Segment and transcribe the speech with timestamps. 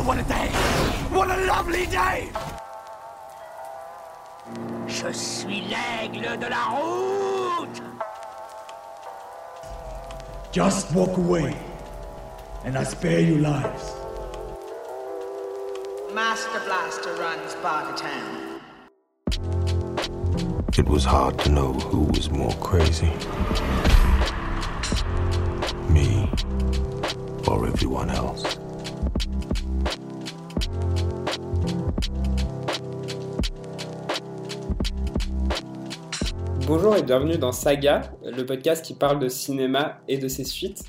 [0.00, 0.48] Oh, what a day!
[1.12, 2.30] What a lovely day!
[4.86, 7.82] Je suis l'aigle de la route!
[10.52, 11.54] Just walk away,
[12.64, 13.92] and I spare you lives.
[16.14, 18.62] Master Blaster runs Bartertown.
[20.78, 23.12] It was hard to know who was more crazy.
[25.90, 26.26] Me
[27.46, 28.56] or everyone else.
[36.66, 40.84] Bonjour et bienvenue dans Saga, le podcast qui parle de cinéma et de ses suites.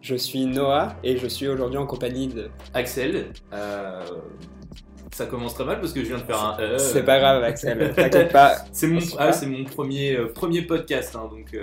[0.00, 2.50] Je suis Noah et je suis aujourd'hui en compagnie de.
[2.74, 3.26] Axel.
[3.52, 4.02] euh,
[5.12, 6.58] ça commence très mal parce que je viens de faire un.
[6.60, 8.56] euh, C'est pas grave, Axel, t'inquiète pas.
[8.72, 11.56] C'est mon, ah, c'est mon premier, euh, premier podcast, hein, donc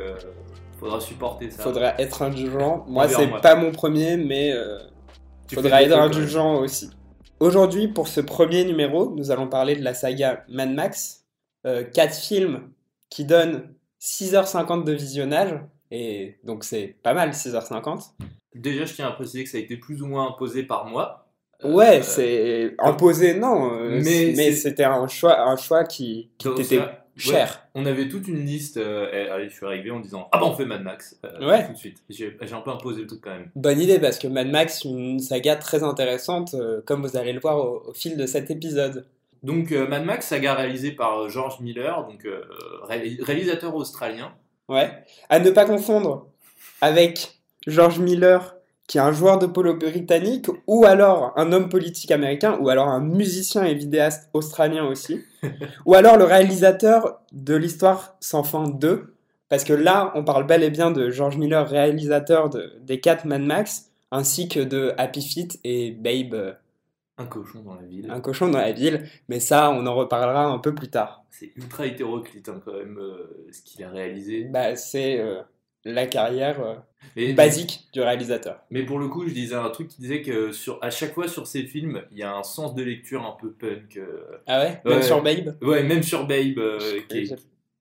[0.80, 1.64] faudra supporter ça.
[1.64, 2.86] Faudra être indulgent.
[2.88, 4.54] Moi, c'est pas mon premier, mais
[5.50, 6.90] Tu faudra être indulgent aussi.
[7.40, 11.26] Aujourd'hui, pour ce premier numéro, nous allons parler de la saga Mad Max.
[11.66, 12.70] Euh, quatre films
[13.10, 15.60] qui donnent 6h50 de visionnage.
[15.92, 18.12] Et donc, c'est pas mal, 6h50.
[18.56, 21.26] Déjà, je tiens à préciser que ça a été plus ou moins imposé par moi.
[21.64, 23.74] Ouais, Euh, c'est imposé, non.
[23.74, 24.02] euh,
[24.36, 26.48] mais c'était un choix, un choix qui, qui
[27.28, 27.68] ouais, cher.
[27.76, 28.78] on avait toute une liste.
[28.78, 31.20] euh, allez, je suis arrivé en disant Ah bah on fait Mad Max.
[31.26, 31.66] euh, Ouais.
[31.68, 32.04] Tout de suite.
[32.10, 33.50] J'ai un peu imposé le truc quand même.
[33.56, 37.40] Bonne idée parce que Mad Max, une saga très intéressante, euh, comme vous allez le
[37.40, 39.06] voir au, au fil de cet épisode.
[39.44, 42.42] Donc euh, Mad Max, saga réalisée par euh, George Miller, donc euh,
[42.84, 44.34] ré- réalisateur australien.
[44.68, 44.92] Ouais.
[45.30, 46.28] À ne pas confondre
[46.82, 48.56] avec George Miller,
[48.90, 52.88] qui est un joueur de polo britannique, ou alors un homme politique américain, ou alors
[52.88, 55.22] un musicien et vidéaste australien aussi,
[55.86, 59.14] ou alors le réalisateur de l'histoire sans fin 2,
[59.48, 63.26] parce que là, on parle bel et bien de George Miller, réalisateur de- des 4
[63.26, 66.56] Mad Max, ainsi que de Happy Feet et Babe,
[67.20, 68.10] Un cochon dans la ville.
[68.10, 71.24] un cochon dans la ville, mais ça, on en reparlera un peu plus tard.
[71.30, 74.46] C'est ultra hétéroclite hein, quand même euh, ce qu'il a réalisé.
[74.46, 75.42] Bah, c'est euh,
[75.86, 76.76] la carrière euh,
[77.16, 78.62] Et- basique du réalisateur.
[78.70, 81.28] Mais pour le coup, je disais un truc qui disait que sur, à chaque fois
[81.28, 83.98] sur ces films, il y a un sens de lecture un peu punk.
[83.98, 84.82] euh, Ah ouais?
[84.86, 85.04] Même Ouais.
[85.04, 85.58] sur Babe?
[85.62, 86.58] Ouais, même sur Babe.
[86.58, 87.34] euh, qui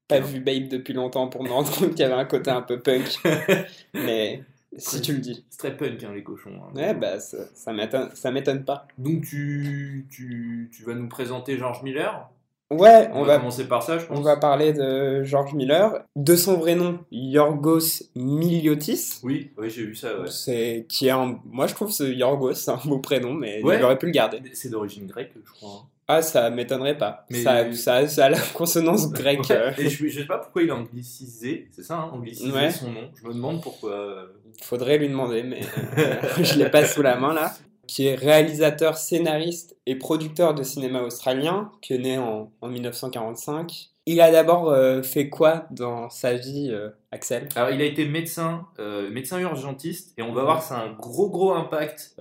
[0.07, 2.63] pas vu Babe depuis longtemps pour me rendre compte qu'il y avait un côté un
[2.63, 3.19] peu punk.
[3.95, 4.43] Mais
[4.77, 5.45] si tu le dis.
[5.51, 6.51] C'est très punk, hein, les cochons.
[6.63, 6.73] hein.
[6.75, 8.87] Ouais, bah ça, ça m'étonne ça m'étonne pas.
[8.97, 12.27] Donc tu, tu, tu vas nous présenter George Miller?
[12.71, 14.19] Ouais, On, on va, va, commencer par ça, je pense.
[14.19, 16.05] on va parler de George Miller.
[16.17, 19.21] De son vrai nom, Yorgos Miliotis.
[19.23, 20.21] Oui, oui j'ai vu ça.
[20.21, 20.27] Ouais.
[20.31, 21.41] C'est qui est un...
[21.47, 23.79] Moi je trouve ce Yorgos c'est un beau prénom, mais Ouais.
[23.79, 24.43] il aurait pu le garder.
[24.53, 25.71] C'est d'origine grecque, je crois.
[25.83, 25.87] hein.
[26.11, 27.27] Ah, ça m'étonnerait pas.
[27.31, 29.49] Mais- Ça, ça, ça a la consonance grecque.
[29.51, 29.75] Ouais.
[29.79, 32.71] Et je, je sais pas pourquoi il a anglicisé, c'est ça, hein, anglicisé Ouais.
[32.71, 33.11] son nom.
[33.23, 33.91] Je me demande pourquoi.
[33.93, 34.27] euh,
[34.63, 35.61] Faudrait lui demander, mais
[35.99, 37.53] euh, je l'ai pas sous la main là.
[37.89, 43.91] Qui est réalisateur, scénariste et producteur de cinéma australien, qui est né en, en 1945.
[44.07, 47.49] Il a d'abord euh, fait quoi dans sa vie, euh, Axel?
[47.57, 50.85] Alors, il a été médecin, euh, médecin urgentiste, et on va voir que ça a
[50.85, 52.15] un gros gros impact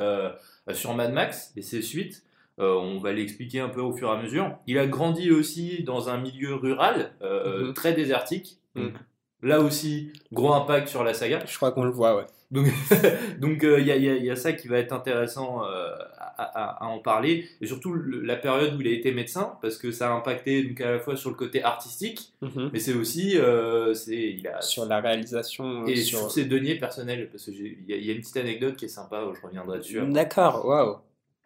[0.73, 2.23] sur Mad Max et ses suites.
[2.57, 4.57] On va l'expliquer un peu au fur et à mesure.
[4.67, 7.73] Il a grandi aussi dans un milieu rural, Mhm.
[7.73, 8.57] très désertique.
[8.75, 8.99] Donc, Mhm.
[9.43, 11.39] là aussi, gros impact sur la saga.
[11.45, 12.25] Je crois qu'on le voit, ouais.
[12.49, 12.67] Donc,
[13.39, 14.93] donc euh, il y, a, il y a- il y a ça qui va être
[14.93, 18.91] intéressant euh, à, à- à en parler, et surtout le- la période où il a
[18.91, 22.31] été médecin, parce que ça a impacté donc à la fois sur le côté artistique,
[22.41, 22.69] Mhm.
[22.71, 25.83] mais c'est aussi euh, il a Sur la réalisation.
[25.83, 26.19] euh, et sur...
[26.19, 28.77] sur ses deniers personnels, parce que il y, a- il y a une petite anecdote
[28.77, 29.99] qui est sympa, je reviendrai dessus.
[30.07, 30.97] D'accord, waouh.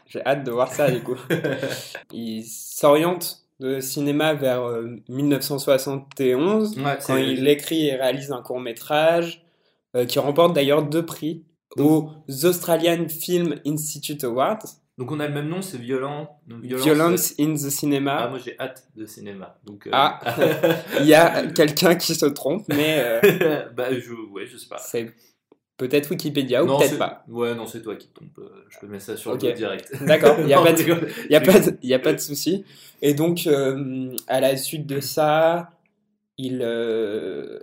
[0.07, 1.15] J'ai hâte de voir ça du coup.
[2.13, 6.77] il s'oriente de cinéma vers euh, 1971.
[6.79, 9.40] Ouais, quand il écrit et réalise un court métrage
[10.07, 11.43] qui remporte d'ailleurs deux prix
[11.77, 12.09] aux
[12.43, 14.59] Australian Film Institute Awards.
[14.97, 16.39] Donc on a le même nom, c'est violent.
[16.47, 18.27] donc violence, Violence in the Ah, Cinema.
[18.27, 19.57] moi j'ai hâte de cinéma.
[19.65, 20.19] Donc, euh, Ah.
[20.99, 24.77] Il y a quelqu'un qui se trompe, mais euh, bah, je, ouais, je sais pas.
[24.77, 25.11] c'est
[25.77, 27.23] peut-être Wikipédia ou peut-être pas.
[27.29, 28.37] Ouais, non, c'est toi qui te trompe.
[28.39, 29.41] euh, Je te mets ça sur Ok.
[29.43, 29.91] le direct.
[30.05, 30.83] D'accord, il n'y a Non, pas de,
[31.31, 32.63] y a pas de, il y a pas de souci.
[33.01, 35.71] Et donc, euh, à la suite de ça,
[36.37, 37.57] il, euh,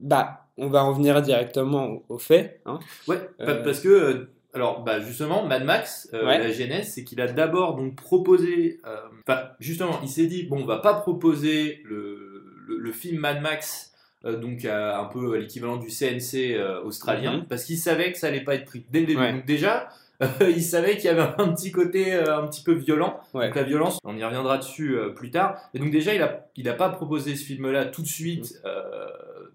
[0.00, 2.60] bah, on va en venir directement au, au fait.
[2.66, 2.78] Hein.
[3.08, 3.62] Ouais, Euh.
[3.62, 6.38] parce que, euh, alors, bah, justement, Mad Max, euh, Ouais.
[6.38, 10.62] la genèse, c'est qu'il a d'abord donc proposé, euh, enfin, justement, il s'est dit, bon,
[10.62, 13.92] on va pas proposer le, le, le film Mad Max,
[14.24, 17.44] donc un peu à l'équivalent du CNC australien, Mhm.
[17.46, 19.20] parce qu'il savait que ça allait pas être pris dès le début.
[19.20, 19.32] Ouais.
[19.32, 19.88] Donc déjà,
[20.40, 23.20] il savait qu'il y avait un petit côté euh, un petit peu violent.
[23.34, 23.46] Ouais.
[23.46, 25.58] Donc la violence, on y reviendra dessus euh, plus tard.
[25.74, 28.66] Et donc déjà, il a, il a pas proposé ce film-là tout de suite, Mm.
[28.68, 29.06] euh,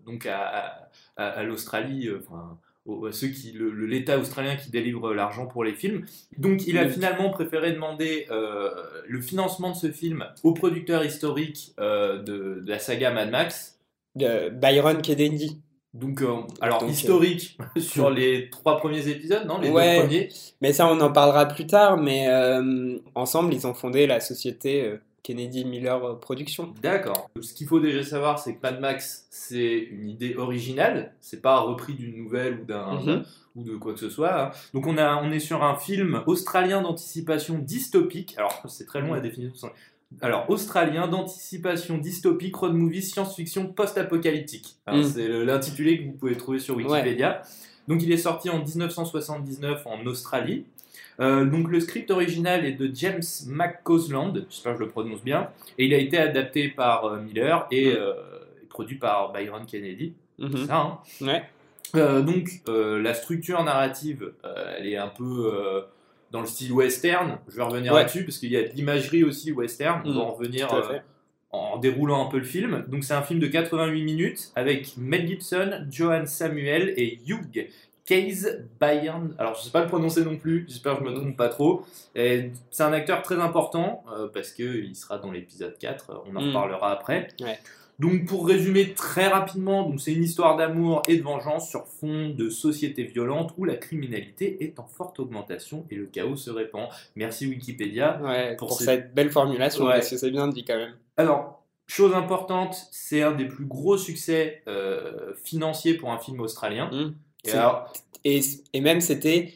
[0.06, 2.58] donc à, à, à- à l'Australie, euh, enfin,
[3.08, 6.06] à ceux qui l'État australien qui délivre l'argent pour les films.
[6.38, 6.90] Donc il a Mm.
[6.90, 8.70] finalement préféré demander euh,
[9.08, 13.78] le financement de ce film au producteur historique euh, de, de la saga Mad Max.
[14.16, 15.60] De Byron Kennedy.
[15.94, 19.98] Donc, euh, alors Donc, euh, historique sur les trois premiers épisodes, non Les Ouais.
[19.98, 20.30] deux premiers.
[20.62, 21.98] Mais ça, on en parlera plus tard.
[21.98, 24.94] Mais euh, ensemble, ils ont fondé la société
[25.24, 26.74] Kennedy Miller Productions.
[26.82, 27.30] D'accord.
[27.42, 31.14] Ce qu'il faut déjà savoir, c'est que Mad Max, c'est une idée originale.
[31.20, 33.24] C'est pas repris d'une nouvelle ou d'un Mhm.
[33.58, 34.42] ou de quoi que ce soit.
[34.46, 34.52] hein.
[34.74, 38.34] Donc on a, on est sur un film australien d'anticipation dystopique.
[38.38, 39.70] Alors c'est très long la définition.
[40.22, 44.76] Alors australien d'anticipation dystopique, road movie, science-fiction, post-apocalyptique.
[44.88, 45.04] Hein, Mm.
[45.04, 47.42] C'est l'intitulé que vous pouvez trouver sur Wikipédia.
[47.88, 50.66] Donc il est sorti en 1979 en Australie.
[51.20, 55.50] Euh, donc le script original est de James McCausland, j'espère que je le prononce bien,
[55.78, 57.98] et il a été adapté par euh, Miller et Mm.
[57.98, 58.14] euh,
[58.70, 60.14] produit par Byron Kennedy.
[60.40, 60.52] Mhm.
[60.56, 61.44] C'est ça, hein Ouais.
[62.24, 64.32] donc la structure narrative,
[64.78, 65.84] elle est un peu
[66.32, 67.38] dans le style western.
[67.48, 68.00] Je vais revenir Ouais.
[68.02, 70.02] là-dessus parce qu'il y a de l'imagerie aussi western.
[70.06, 70.98] On Mm, va en revenir euh,
[71.52, 72.86] en déroulant un peu le film.
[72.88, 77.70] Donc c'est un film de 88 minutes avec Mel Gibson, Johan Samuel et Hugh
[78.06, 79.36] Case Bayern.
[79.38, 80.66] Alors je sais pas le prononcer non plus.
[80.68, 81.86] J'espère que je me trompe pas trop.
[82.16, 86.24] C'est un acteur très important euh, parce que il sera dans l'épisode 4.
[86.26, 86.48] On en Mm.
[86.48, 87.28] reparlera après.
[87.42, 87.60] Ouais.
[88.02, 92.30] Donc pour résumer très rapidement, donc c'est une histoire d'amour et de vengeance sur fond
[92.30, 96.88] de société violente où la criminalité est en forte augmentation et le chaos se répand.
[97.16, 98.20] Merci Wikipédia.
[98.24, 99.94] Ouais, pour pour, ces- cette belle formulation, Ouais.
[99.94, 100.96] parce que c'est bien dit quand même.
[101.18, 106.90] Alors, chose importante, c'est un des plus gros succès euh, financiers pour un film australien.
[106.92, 107.14] Mm.
[107.46, 107.94] Et C'est- alors,
[108.24, 108.40] Et,
[108.74, 109.54] et même, c'était.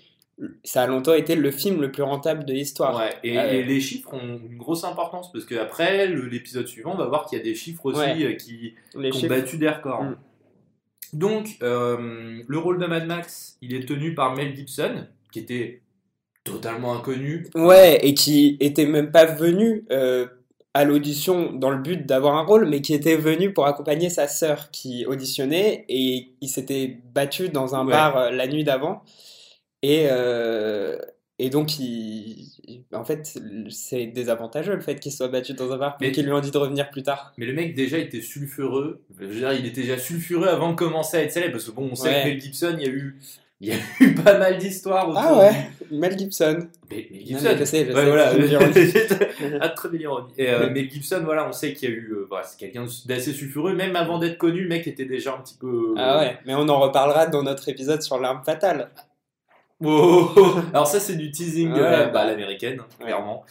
[0.66, 2.98] Ça a longtemps été le film le plus rentable de l'histoire.
[2.98, 6.98] ouais, et, Euh, et les chiffres ont une grosse importance parce qu'après, l'épisode suivant, on
[6.98, 8.24] va voir qu'il y a des chiffres aussi Ouais.
[8.26, 10.04] euh, qui, Les qui ont battu des records.
[10.04, 10.18] Mm.
[11.14, 15.82] Donc, euh, le rôle de Mad Max, il est tenu par Mel Gibson, qui était
[16.44, 17.48] totalement inconnu.
[17.56, 20.28] Ouais, et qui était même pas venu euh,
[20.74, 24.28] à l'audition dans le but d'avoir un rôle, mais qui était venu pour accompagner sa
[24.28, 27.94] sœur qui auditionnait et il s'était battu dans un Ouais.
[27.94, 29.02] bar la nuit d'avant.
[29.81, 30.98] Et, euh,
[31.38, 32.48] et donc, il,
[32.94, 33.38] en fait,
[33.69, 36.39] c'est désavantageux le fait qu'il soit battu dans un bar, Mais- mais qu'il lui ont
[36.39, 37.33] dit de revenir plus tard.
[37.38, 39.01] Mais le mec, déjà, était sulfureux.
[39.19, 41.54] Je veux dire, il était déjà sulfureux avant de commencer à être célèbre.
[41.54, 42.24] Parce que bon, on sait Ouais.
[42.24, 43.16] que Mel Gibson, il y a eu,
[43.62, 46.68] il y a eu pas mal d'histoires autour Ah ouais, Mel Gibson.
[46.89, 47.44] Mais, Mel Non, Gibson.
[47.51, 49.60] mais je sais, je Ouais, sais, voilà.
[49.62, 50.27] ah, très ironie.
[50.38, 52.12] Et euh, Mel Gibson, voilà, on sait qu'il y a eu.
[52.13, 53.74] euh, voilà, c'est quelqu'un d'assez sulfureux.
[53.75, 55.94] Même avant d'être connu, le mec était déjà un petit peu.
[55.98, 58.89] Ah ouais, mais on en reparlera dans notre épisode sur l'arme fatale.
[59.83, 60.30] Oh,
[60.74, 62.22] Alors ça c'est du teasing Ouais, euh, bah.
[62.22, 63.06] à l'américaine, hein, Ouais.
[63.07, 63.44] clairement.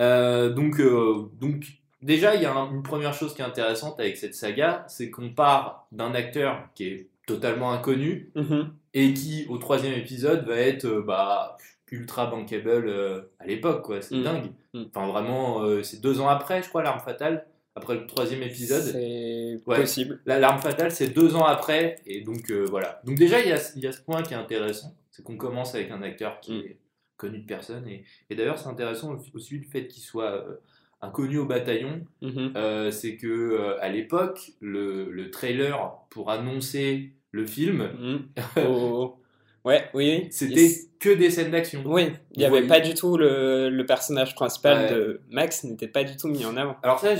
[0.00, 1.64] Euh, donc, euh, donc
[2.02, 5.10] déjà il y a un- une première chose qui est intéressante avec cette saga, c'est
[5.10, 8.72] qu'on part d'un acteur qui est totalement inconnu Mhm.
[8.94, 11.56] et qui au troisième épisode va être bah,
[11.90, 12.92] ultra bankable
[13.38, 14.22] à l'époque quoi, c'est Mm.
[14.22, 14.50] dingue.
[14.74, 14.82] Mm.
[14.94, 18.82] Enfin vraiment c'est deux ans après je crois l'arme fatale, après le troisième épisode.
[18.82, 19.76] C'est Ouais.
[19.80, 20.20] possible.
[20.26, 23.00] La- L'arme fatale, c'est deux ans après, et donc voilà.
[23.04, 25.36] Donc déjà, il y a, il y a ce point qui est intéressant, c'est qu'on
[25.36, 26.60] commence avec un acteur qui Mm.
[26.60, 26.76] est
[27.16, 30.54] connu de personne, et, et d'ailleurs, c'est intéressant aussi le fait qu'il soit euh,
[31.02, 32.52] inconnu au bataillon, Mhm.
[32.56, 35.76] euh, c'est que euh, à l'époque, le, le trailer
[36.10, 38.28] pour annoncer le film, Mhm.
[38.68, 39.16] Oh.
[39.64, 40.28] Ouais, oui, oui.
[40.30, 41.82] c'était Il- que des scènes d'action.
[41.84, 44.94] Oui, il n'y avait pas du tout le, le personnage principal Ouais.
[44.94, 46.76] de Max n'était pas du tout mis en avant.
[46.82, 47.14] Alors ça,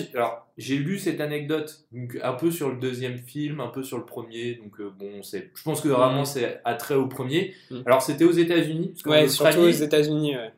[0.57, 4.05] j'ai- lu cette anecdote, donc un peu sur le deuxième film, un peu sur le
[4.05, 6.27] premier, donc euh, bon, c'est, je pense que vraiment Mm.
[6.27, 7.55] c'est attrait au premier.
[7.71, 7.81] Mm.
[7.87, 10.37] Alors c'était aux États-Unis, Ouais, surtout aux Australie, États-Unis.
[10.37, 10.51] ouais.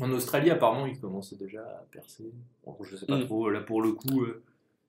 [0.00, 2.24] en Australie apparemment ils commençaient déjà à percer.
[2.64, 3.24] Bon, je sais pas Mm.
[3.26, 4.42] trop, là pour le coup, euh,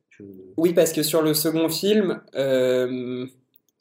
[0.10, 0.24] je-
[0.56, 2.22] Oui, parce que sur le second film.
[2.36, 3.26] Euh...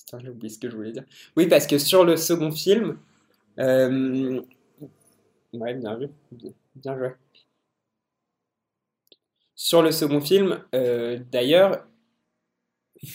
[0.05, 1.05] Putain, j'ai oublié ce que je voulais dire.
[1.37, 2.99] Oui, parce que sur le second film.
[3.59, 4.41] euh,
[5.53, 6.09] Ouais, bien vu.
[6.77, 7.11] Bien joué.
[9.55, 11.87] Sur le second film, euh, d'ailleurs.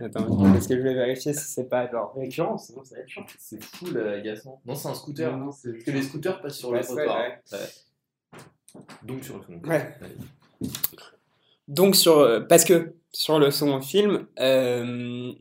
[0.00, 3.08] Attends, parce que je vais vérifier si c'est pas genre récurrent, sinon ça va être
[3.08, 3.26] chiant.
[3.38, 4.60] c'est fou agaçant.
[4.64, 5.36] Non, c'est un scooter.
[5.36, 7.18] Non, non, c'est Parce que les scooters passent sur le Ouais, trottoir.
[7.18, 7.40] ouais.
[7.52, 8.80] Ouais.
[9.02, 9.60] Donc sur le second.
[9.68, 9.94] Ouais.
[10.00, 10.16] Allez.
[11.68, 15.32] Donc sur parce que sur le second film, euh,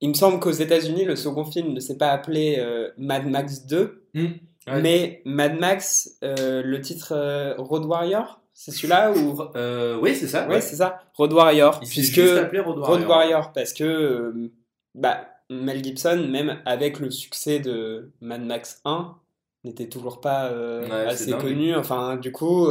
[0.00, 3.66] il me semble qu'aux États-Unis le second film ne s'est pas appelé euh, Mad Max
[3.66, 4.24] 2, Mm.
[4.66, 4.82] Ouais.
[4.82, 9.38] mais Mad Max, euh, le titre euh, Road Warrior, c'est celui-là ou?
[10.02, 10.46] Oui, c'est ça.
[10.48, 12.98] ouais, c'est ça, Road Warrior, Il puisque juste appelé Road Warrior.
[12.98, 14.50] Road Warrior parce que
[14.94, 19.14] bah Mel Gibson même avec le succès de Mad Max 1
[19.64, 22.68] n'était toujours pas Ouais, assez connu, enfin du coup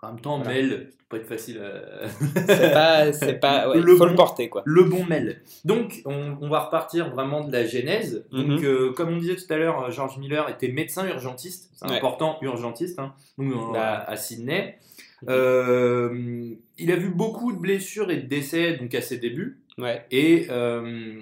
[0.00, 0.54] En même temps, Voilà.
[0.62, 2.08] Mel, pas être facile à...
[2.46, 4.62] C'est pas, c'est pas, ouais, Le faut bon- le porter quoi.
[4.64, 5.40] le bon Mel.
[5.64, 8.24] Donc, on, on va repartir vraiment de la genèse.
[8.30, 8.64] Donc, Mhm.
[8.64, 11.70] euh, comme on disait tout à l'heure, euh, George Miller était médecin urgentiste.
[11.74, 11.96] C'est Ouais.
[11.96, 13.80] important, urgentiste, hein, donc, euh, Bah.
[13.94, 14.78] à, à Sydney.
[15.28, 19.58] Euh, il a vu beaucoup de blessures et de décès donc à ses débuts.
[19.78, 20.04] Ouais.
[20.10, 21.20] Et euh,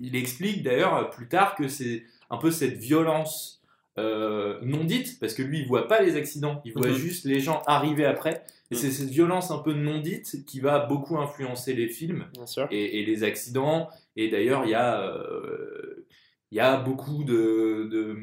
[0.00, 3.59] il explique d'ailleurs plus tard que c'est un peu cette violence
[4.00, 6.94] euh, non dite, parce que lui il voit pas les accidents, il voit Mhm.
[6.94, 8.42] juste les gens arriver après.
[8.70, 8.80] Et Mhm.
[8.80, 12.26] c'est cette violence un peu non dite qui va beaucoup influencer les films
[12.70, 13.88] et, et les accidents.
[14.16, 16.06] Et d'ailleurs, il y a, euh,
[16.52, 18.16] il y a beaucoup de, de,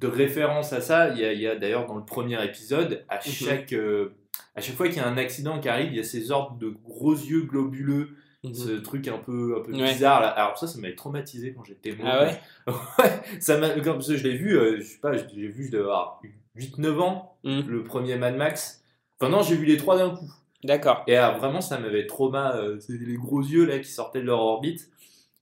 [0.00, 1.08] de références à ça.
[1.14, 3.22] Il y a, a d'ailleurs dans le premier épisode, à Mhm.
[3.32, 4.10] chaque, euh,
[4.54, 6.58] à chaque fois qu'il y a un accident qui arrive, il y a ces ordres
[6.58, 8.10] de gros yeux globuleux,
[8.44, 8.54] Mhm.
[8.54, 9.92] ce truc un peu, un peu Ouais.
[9.92, 10.20] bizarre.
[10.20, 10.28] Là.
[10.28, 12.06] Alors ça, ça m'avait traumatisé quand j'étais môme.
[12.06, 12.40] Ah ouais?
[12.98, 15.84] Ouais, ça ça, je l'ai vu, euh, je sais pas, je l'ai vu, je devais
[15.84, 16.20] avoir
[16.54, 17.66] 8-9 ans, Mhm.
[17.68, 18.82] le premier Mad Max.
[19.20, 20.30] Enfin non, j'ai vu les trois d'un coup.
[20.64, 21.02] D'accord.
[21.06, 24.26] Et ah, vraiment, ça m'avait trauma, euh, c'est les gros yeux là qui sortaient de
[24.26, 24.88] leur orbite.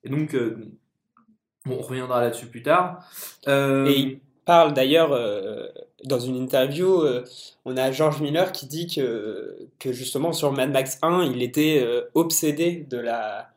[0.05, 0.57] Et donc, euh,
[1.65, 3.05] bon, on reviendra là-dessus plus tard.
[3.49, 5.12] Euh, Et il parle d'ailleurs
[6.05, 7.25] dans une interview, euh,
[7.65, 11.81] on a George Miller qui dit que, que justement sur Mad Max 1, il était
[11.83, 13.50] euh, obsédé de la,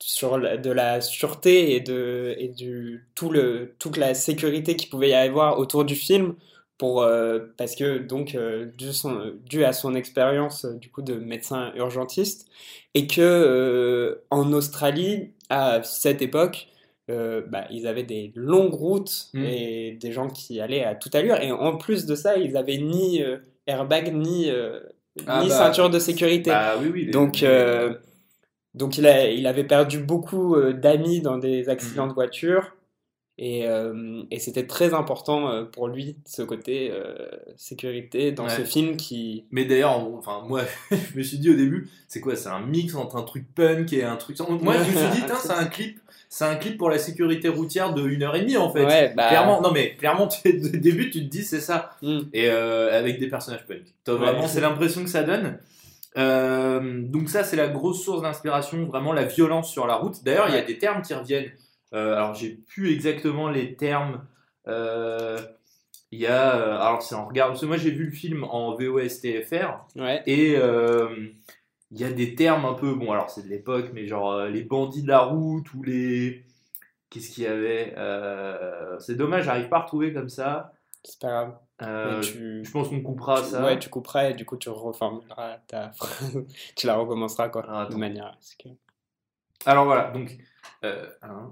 [0.00, 5.10] sur de la sûreté et de et du tout le toute la sécurité qu'il pouvait
[5.10, 6.34] y avoir autour du film
[6.78, 8.36] pour euh, parce que donc
[8.76, 8.90] dû,
[9.44, 12.48] dû à son expérience du coup de médecin urgentiste
[12.94, 16.68] et que en Australie à cette époque
[17.12, 19.44] euh, bah, ils avaient des longues routes Mm.
[19.44, 22.78] et des gens qui allaient à toute allure et en plus de ça ils avaient
[22.78, 24.80] ni euh, airbag ni euh,
[25.26, 27.04] Ah ni bah, ceinture de sécurité bah oui, oui.
[27.06, 27.94] les- donc, euh,
[28.74, 32.08] donc il, a, il avait perdu beaucoup d'amis dans des accidents Mhm.
[32.10, 32.74] de voiture.
[33.38, 33.64] Et,
[34.30, 36.92] et c'était très important pour lui, ce côté
[37.56, 38.50] sécurité, dans Ouais.
[38.50, 39.46] ce film qui...
[39.50, 42.36] Mais d'ailleurs, enfin, moi, je me suis dit au début, c'est quoi?
[42.36, 44.38] C'est un mix entre un truc punk et un truc.
[44.60, 45.98] Moi, je me suis dit, c'est un clip,
[46.34, 48.86] c'est un clip pour la sécurité routière de 1h30 en fait.
[48.86, 51.90] Ouais, bah, Clairement, non mais clairement, tu, au début, tu te dis c'est ça.
[52.00, 53.82] mm, et euh, avec des personnages punk.
[54.08, 54.14] Ouais.
[54.14, 55.58] Vraiment, c'est l'impression que ça donne.
[56.16, 60.24] Euh, donc ça, c'est la grosse source d'inspiration, vraiment la violence sur la route.
[60.24, 61.50] D'ailleurs, il y a des termes qui reviennent.
[61.92, 64.24] Euh, alors, j'ai plus exactement les termes.
[64.68, 65.38] Euh,
[66.12, 66.48] Il y a,
[66.80, 70.56] alors c'est en regard, parce que moi j'ai vu le film en VOSTFR ouais, et
[70.56, 71.08] euh,
[71.92, 74.48] il y a des termes un peu, bon alors c'est de l'époque, mais genre euh,
[74.48, 76.44] les bandits de la route ou les,
[77.10, 80.72] qu'est-ce qu'il y avait Euh, C'est dommage, j'arrive pas à retrouver comme ça.
[81.04, 81.58] c'est pas grave.
[81.82, 83.64] Euh, tu, Je pense qu'on coupera tu- ça.
[83.64, 86.38] ouais, tu couperas et du coup tu reformuleras ta phrase.
[86.76, 88.68] tu la recommenceras quoi, Alors, de manière que...
[89.66, 90.36] Alors voilà, donc,
[90.82, 91.50] hein.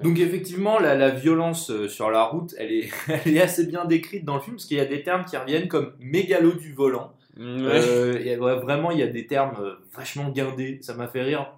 [0.00, 2.90] donc effectivement, la, la violence sur la route, elle est,
[3.24, 5.36] elle est assez bien décrite dans le film, parce qu'il y a des termes qui
[5.36, 7.12] reviennent comme mégalo du volant.
[7.36, 7.44] Ouais.
[7.44, 11.54] Euh, ouais, vraiment, il y a des termes euh, vachement guindés, ça m'a fait rire,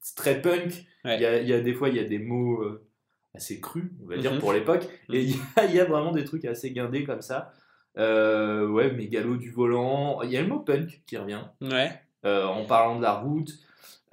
[0.00, 0.84] c'est très punk.
[1.04, 1.16] Ouais.
[1.16, 2.84] Il, y a, il y a des fois, il y a des mots euh,
[3.34, 4.40] assez crus, on va dire, Mhm.
[4.40, 7.22] pour l'époque, et il y, a, il y a vraiment des trucs assez guindés comme
[7.22, 7.52] ça.
[7.98, 10.22] Euh, ouais, mégalo du volant.
[10.22, 11.90] Il y a le mot punk qui revient Ouais.
[12.24, 13.50] euh, en parlant de la route.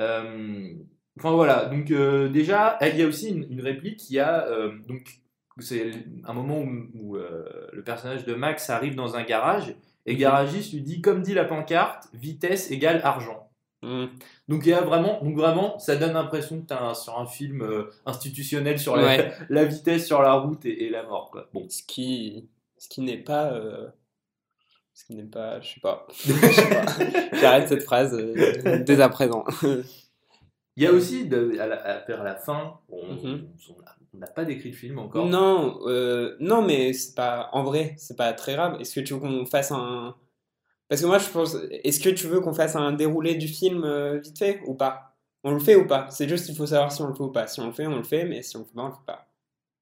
[0.02, 0.74] Euh,
[1.18, 1.86] enfin voilà, donc
[2.32, 4.48] déjà, il y a aussi une, une réplique qui a.
[4.88, 5.20] donc,
[5.60, 5.92] c'est
[6.26, 9.76] un moment où, où, le personnage de Max arrive dans un garage
[10.08, 13.52] et garagiste lui dit Comme dit la pancarte, vitesse égale argent.
[13.84, 14.06] Mm.
[14.48, 17.28] Donc il y a vraiment, donc vraiment, ça donne l'impression que tu es sur un
[17.28, 19.32] film euh, institutionnel sur la, Ouais.
[19.50, 21.30] la vitesse sur la route et, et la mort.
[21.30, 21.48] Quoi.
[21.54, 22.50] Bon, Ce qui,
[22.80, 23.54] ce qui n'est pas...
[23.54, 23.88] euh,
[24.96, 25.62] Ce qui n'est pas...
[25.62, 26.08] Je sais pas.
[26.12, 26.86] Je sais pas.
[27.40, 29.46] J'arrête cette phrase euh, dès à présent.
[30.76, 34.28] il y a aussi de- à, la, à- la fin, on on a- on n'a
[34.28, 35.26] pas décrit le film encore.
[35.26, 38.78] Non, euh, non, mais c'est pas en vrai, c'est pas très grave.
[38.80, 40.16] Est-ce que tu veux qu'on fasse un
[40.90, 43.84] Parce que moi je pense, est-ce que tu veux qu'on fasse un déroulé du film
[43.84, 45.16] euh, vite fait ou pas?
[45.44, 46.08] On le fait ou pas?
[46.10, 47.48] C'est juste il faut savoir si on le fait ou pas.
[47.48, 48.94] Si on le fait, on le fait, mais si on le fait pas, on le
[48.94, 49.28] fait pas.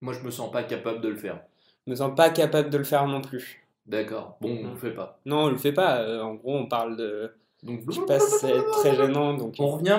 [0.01, 1.41] Moi, je me sens pas capable de le faire.
[1.85, 3.65] Je me sens pas capable de le faire non plus.
[3.85, 4.37] D'accord.
[4.41, 5.19] Bon, on le fait pas.
[5.25, 6.01] Non, on le fait pas.
[6.01, 7.31] euh, en gros, on parle de.
[7.63, 9.97] Donc, Je sais pas c'est très gênant, donc on revient.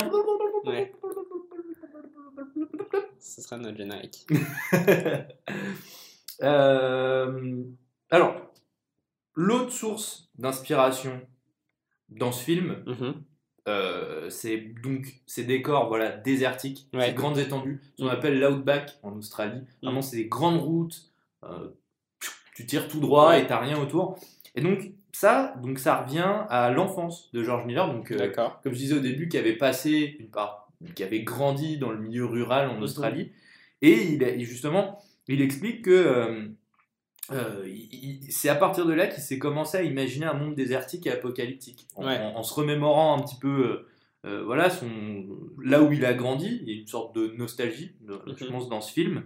[0.65, 0.93] Ouais.
[3.21, 4.27] Ce sera notre générique.
[6.43, 7.63] Euh,
[8.11, 8.37] alors,
[9.35, 11.21] l'autre source d'inspiration
[12.11, 13.15] dans ce film, Mhm.
[13.69, 17.07] euh, c'est donc ces décors voilà, désertiques, Ouais.
[17.07, 18.15] ces grandes étendues, ce qu'on Mhm.
[18.15, 19.63] appelle l'outback en Australie.
[19.83, 20.03] Vraiment, Mhm.
[20.03, 21.11] c'est des grandes routes,
[21.45, 21.71] euh,
[22.55, 24.19] tu tires tout droit et t'as rien autour.
[24.55, 27.91] Et donc, ça, donc ça revient à l'enfance de George Miller.
[27.91, 28.15] Donc,
[28.63, 31.99] comme je disais au début, qui avait passé une part, qui avait grandi dans le
[31.99, 32.83] milieu rural en Mhm.
[32.83, 33.33] Australie.
[33.83, 36.49] Et il, justement, il explique que euh,
[37.33, 37.67] euh,
[38.31, 41.87] c'est à partir de là qu'il s'est commencé à imaginer un monde désertique et apocalyptique.
[41.97, 42.19] En, Ouais.
[42.19, 43.87] en- en se remémorant un petit peu
[44.25, 44.89] euh, voilà, son,
[45.63, 48.51] là où il a grandi, il y a une sorte de nostalgie, de- je Mhm.
[48.51, 49.25] pense, dans ce film.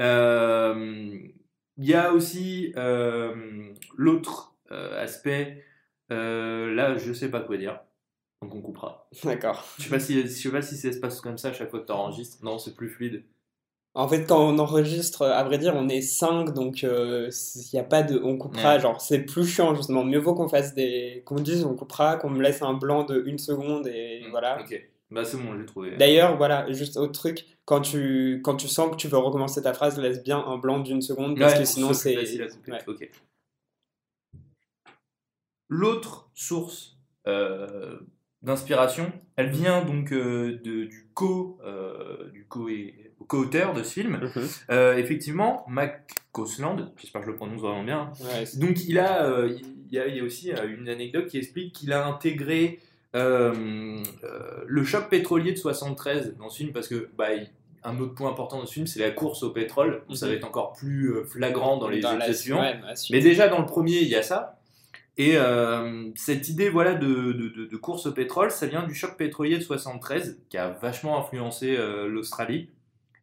[0.00, 1.10] Euh,
[1.76, 2.72] Il y a aussi
[3.96, 5.64] l'autre aspect,
[6.10, 7.80] là je sais pas quoi dire,
[8.44, 9.08] donc on coupera.
[9.24, 9.64] D'accord.
[9.78, 11.70] Je sais pas si, je sais pas si ça se passe comme ça à chaque
[11.70, 12.44] fois que tu enregistres.
[12.44, 13.24] Non, c'est plus fluide.
[13.96, 17.84] En fait, quand on enregistre, à vrai dire, on est 5, donc il y a
[17.84, 18.20] pas de.
[18.24, 18.80] On coupera, Ouais.
[18.80, 20.04] genre, c'est plus chiant, justement.
[20.04, 21.22] Mieux vaut qu'on fasse des.
[21.24, 24.60] Qu'on dise, on coupera, qu'on me laisse un blanc de une seconde, et voilà.
[24.60, 25.96] Ok, bah c'est bon, j'ai trouvé.
[25.96, 29.72] D'ailleurs, voilà, juste autre truc, quand tu, quand tu sens que tu veux recommencer ta
[29.72, 32.80] phrase, laisse bien un blanc d'une seconde, parce Ouais, que sinon c'est ouais.
[32.88, 33.08] Ok.
[35.68, 36.96] L'autre source
[37.26, 37.98] euh,
[38.44, 42.68] d'inspiration, elle vient donc euh, de- du co euh, du co
[43.26, 44.20] co-auteur de ce film.
[44.36, 44.42] Mhm.
[44.70, 48.10] Euh, effectivement, Mac Cosland, j'espère que je le prononce vraiment bien.
[48.20, 51.26] Ouais, c'est- Donc il a, euh, il y a, il y a aussi une anecdote
[51.28, 52.80] qui explique qu'il a intégré
[54.66, 57.48] le choc pétrolier de 73 dans ce film parce que bah, il-
[57.86, 60.02] un autre point important dans ce film, c'est la course au pétrole.
[60.14, 60.32] Ça Mhm.
[60.32, 62.60] va être encore plus flagrant dans les épisodes suivants.
[62.60, 62.76] ouais.
[63.10, 64.58] Mais déjà dans le premier, il y a ça.
[65.16, 69.58] Et euh, cette idée voilà, de, de- course au pétrole, ça vient du choc pétrolier
[69.58, 72.70] de 73, qui a vachement influencé euh, l'Australie.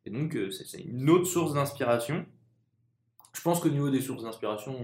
[0.05, 2.25] Et donc, euh, c'est une autre source d'inspiration.
[3.33, 4.75] Je pense qu'au niveau des sources d'inspiration,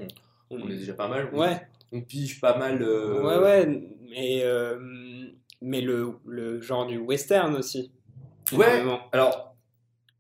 [0.50, 1.30] on, on est déjà pas mal.
[1.34, 1.62] On- Ouais.
[1.94, 2.84] On pige pas mal.
[2.84, 3.66] Ouais, ouais,
[4.10, 4.44] mais,
[5.62, 7.92] mais le, le genre du western aussi.
[8.52, 8.84] Ouais.
[9.14, 9.56] Alors,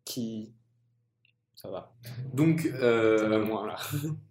[0.05, 0.53] Qui.
[1.55, 1.93] Ça va.
[2.33, 2.61] donc.
[3.17, 3.75] Ça va moins là.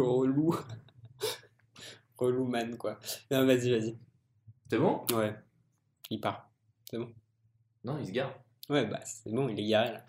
[0.02, 0.54] relou.
[2.18, 2.98] relou man, quoi.
[3.30, 3.96] Non, vas-y, vas-y.
[4.68, 5.02] c'est bon?
[5.12, 5.34] Ouais.
[6.10, 6.50] Il part.
[7.84, 8.32] Non, il se gare.
[8.68, 10.04] Ouais, bah c'est bon, il est garé là.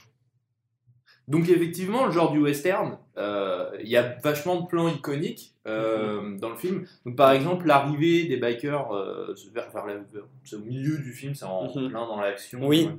[1.28, 6.22] Donc effectivement, le genre du western, euh, il y a vachement de plans iconiques euh,
[6.22, 6.40] Mhm.
[6.40, 6.88] dans le film.
[7.06, 11.12] Donc par exemple, l'arrivée des bikers euh, vers, vers la- vers- c'est au milieu du
[11.12, 11.90] film, c'est en Mhm.
[11.90, 12.66] plein dans l'action.
[12.66, 12.90] Oui.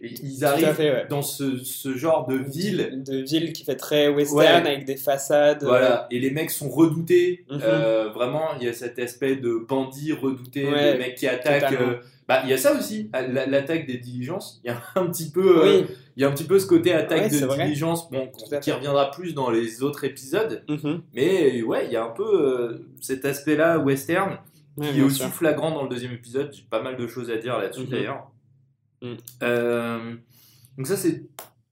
[0.00, 1.06] Et ils arrivent fait, ouais.
[1.10, 3.02] dans ce, ce genre de ville.
[3.04, 4.70] De ville qui fait très western Ouais.
[4.70, 5.64] avec des façades.
[5.64, 7.44] Voilà, et les mecs sont redoutés.
[7.50, 7.60] Mhm.
[7.64, 11.72] Euh, vraiment, il y a cet aspect de bandits redoutés, Ouais, de mecs qui attaquent.
[11.80, 11.96] euh,
[12.28, 13.10] Bah, il y a ça aussi,
[13.46, 14.60] l'attaque des diligences.
[14.62, 15.86] Il y a un petit peu, euh, Oui.
[16.16, 18.28] il y a un petit peu ce côté attaque de diligence, bon,
[18.60, 20.62] qui reviendra plus dans les autres épisodes.
[20.68, 21.00] Mhm.
[21.14, 24.38] Mais ouais, il y a un peu euh, cet aspect-là western
[24.80, 25.28] qui est aussi sûr.
[25.28, 26.50] flagrant dans le deuxième épisode.
[26.54, 27.88] J'ai pas mal de choses à dire là-dessus Mhm.
[27.90, 28.30] d'ailleurs.
[29.02, 29.16] Mhm.
[29.42, 30.14] Euh,
[30.76, 31.22] donc ça, c'est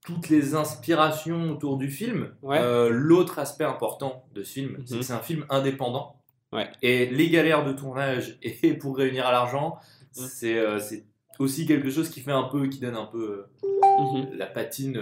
[0.05, 2.33] toutes les inspirations autour du film.
[2.41, 2.59] Ouais.
[2.59, 4.99] Euh, L'autre aspect important de ce film, c'est Mhm.
[5.01, 6.15] que c'est un film indépendant.
[6.53, 6.69] Ouais.
[6.81, 9.75] Et les galères de tournage et pour réunir l'argent,
[10.17, 10.25] Mhm.
[10.27, 11.05] c'est euh, c'est
[11.39, 13.45] aussi quelque chose qui fait un peu, qui donne un peu
[13.99, 14.15] Mhm.
[14.31, 14.97] euh, la patine.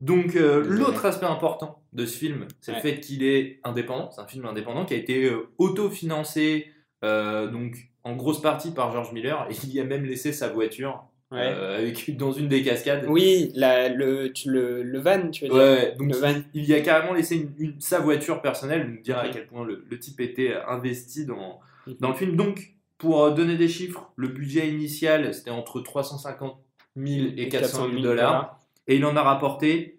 [0.00, 4.10] Donc euh, l'autre aspect important de ce film, c'est le fait qu'il est indépendant.
[4.10, 6.70] C'est un film indépendant qui a été euh, autofinancé,
[7.04, 9.46] euh, donc en grosse partie par George Miller.
[9.50, 11.40] Et il y a même laissé sa voiture Ouais.
[11.40, 13.06] euh, avec, dans une des cascades.
[13.08, 16.34] Oui, la, le, tu, le, le van, tu veux dire Ouais, donc Le van.
[16.52, 19.30] il y a carrément laissé une, une- sa voiture personnelle, nous dire à Mhm.
[19.32, 21.96] quel point le, le type était investi dans, Mhm.
[21.98, 22.36] dans le film.
[22.36, 26.56] Donc, pour euh, donner des chiffres, le budget initial c'était entre 350
[26.96, 29.98] 000 et 400 000 dollars, et il en a rapporté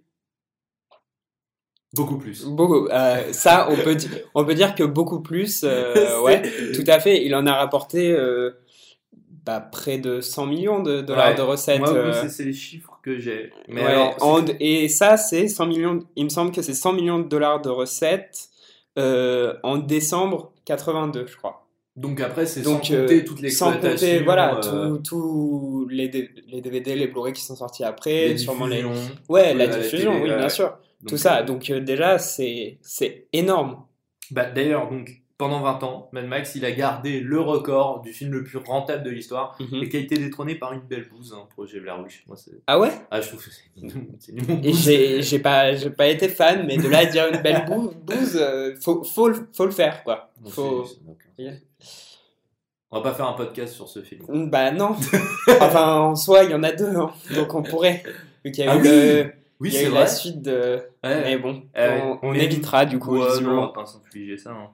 [1.95, 2.45] beaucoup plus.
[2.45, 2.87] Beaucoup.
[2.87, 3.95] euh, ça, on peut,
[4.35, 5.61] on peut dire que beaucoup plus.
[5.63, 6.41] euh, ouais,
[6.73, 7.25] tout à fait.
[7.25, 8.51] Il en a rapporté euh,
[9.45, 11.35] bah, près de 100 millions de dollars Ouais.
[11.35, 11.79] de recettes.
[11.79, 13.51] Moi, euh, c'est- les chiffres que j'ai.
[13.69, 14.15] Ouais,
[14.59, 15.99] et ça, c'est 100 millions.
[16.15, 18.49] Il me semble que c'est 100 millions de dollars de recettes
[18.97, 21.67] en décembre 82, je crois.
[21.97, 23.89] donc après, c'est sans compter toute sans l'exploitation.
[23.91, 24.59] compter, voilà,
[25.03, 26.09] tous les,
[26.47, 28.83] les DVD, les Blu-ray qui sont sortis après, les sûrement les.
[29.29, 30.77] Ouais, la la diffusion, télé, oui, bien sûr.
[31.05, 31.43] Donc, Tout ça.
[31.43, 32.79] Donc, euh, déjà, c'est
[33.31, 33.83] énorme.
[34.31, 38.31] Bah, D'ailleurs, donc pendant 20 ans, Mad Max, il a gardé le record du film
[38.31, 39.83] le plus rentable de l'histoire Mhm.
[39.83, 42.23] et qui a été détrôné par une belle bouse, un projet Blair Witch.
[42.25, 42.89] Moi, c'est- Ah ouais?
[43.11, 45.21] Ah, je trouve que c'est bouse.
[45.29, 48.75] j'ai pas, pas été fan, mais de là à dire une belle bou- bouse, euh,
[48.81, 50.31] faut, faut, le- faut le faire, quoi.
[50.47, 50.85] Faut...
[51.07, 51.43] ok.
[52.91, 54.49] On va pas faire un podcast sur ce film.
[54.49, 54.95] Bah non.
[55.59, 57.11] enfin, en soi, il y en a deux, hein.
[57.35, 58.03] donc on pourrait.
[58.45, 60.01] Vu qu'il y a Ah eu, oui, le- Oui, c'est vrai.
[60.01, 60.81] la suite de...
[61.03, 61.21] Ouais.
[61.23, 62.01] Mais bon, Ouais.
[62.03, 64.51] on, on Mais- évitera du coup, Ouais, non, on va pas s'infliger ça.
[64.51, 64.69] hein.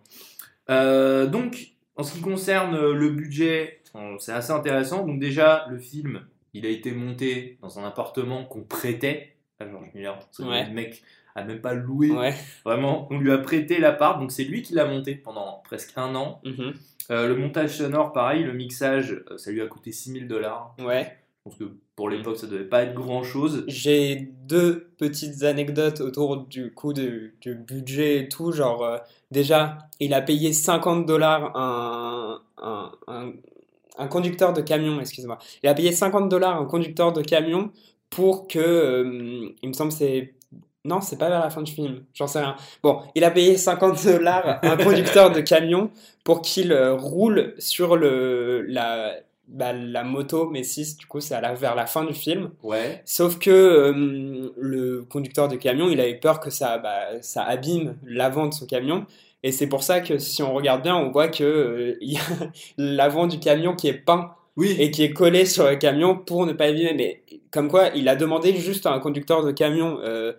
[0.70, 5.06] Euh, donc, en ce qui concerne euh, le budget, euh, c'est assez intéressant.
[5.06, 6.22] Donc déjà, le film,
[6.54, 10.18] il a été monté dans un appartement qu'on prêtait à George Miller.
[10.40, 10.66] Ouais.
[10.66, 11.04] Le mec
[11.36, 12.12] a même pas loué.
[12.12, 12.34] Ouais.
[12.66, 14.20] Vraiment, on lui a prêté l'appart.
[14.20, 16.42] Donc c'est lui qui l'a monté pendant presque un an.
[16.44, 16.74] Mhm.
[17.10, 18.44] Euh, le montage sonore, pareil.
[18.44, 20.76] Le mixage, euh, ça lui a coûté 6000 dollars.
[20.80, 21.18] Ouais.
[21.44, 23.64] Je pense que pour l'époque, ça devait pas être grand chose.
[23.68, 28.52] J'ai deux petites anecdotes autour du coup du, du budget et tout.
[28.52, 28.98] Genre, euh,
[29.32, 33.32] déjà, il a payé 50 dollars un, un, un,
[33.98, 35.40] un conducteur de camion, excuse-moi.
[35.64, 37.72] Il a payé 50 dollars un conducteur de camion
[38.12, 40.36] pour que, euh, il me semble, c'est.
[40.84, 42.56] Non, c'est pas vers la fin du film, j'en sais rien.
[42.82, 45.92] Bon, il a payé 50 dollars un conducteur de camion
[46.24, 49.14] pour qu'il euh, roule sur le, la,
[49.52, 52.52] bah, la moto Messis, du coup, c'est vers la fin du film.
[52.64, 53.02] Ouais.
[53.06, 57.98] Sauf que euh, le conducteur de camion, il avait peur que ça, bah, ça abîme
[58.06, 59.06] l'avant de son camion.
[59.44, 62.18] Et c'est pour ça que si on regarde bien, on voit que euh, il y
[62.18, 62.22] a
[62.78, 64.76] l'avant du camion qui est peint Oui.
[64.80, 66.94] et qui est collé sur le camion pour ne pas abîmer.
[66.96, 70.34] Mais comme quoi, il a demandé juste à un conducteur de camion euh,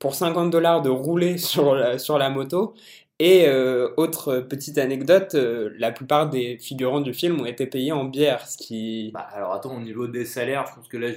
[0.00, 2.74] pour 50 dollars de rouler sur la, sur la moto.
[3.20, 7.90] Et euh, autre petite anecdote, euh, la plupart des figurants du film ont été payés
[7.90, 9.10] en bière, ce qui...
[9.12, 11.08] Bah, alors attends, au niveau des salaires, je pense que là,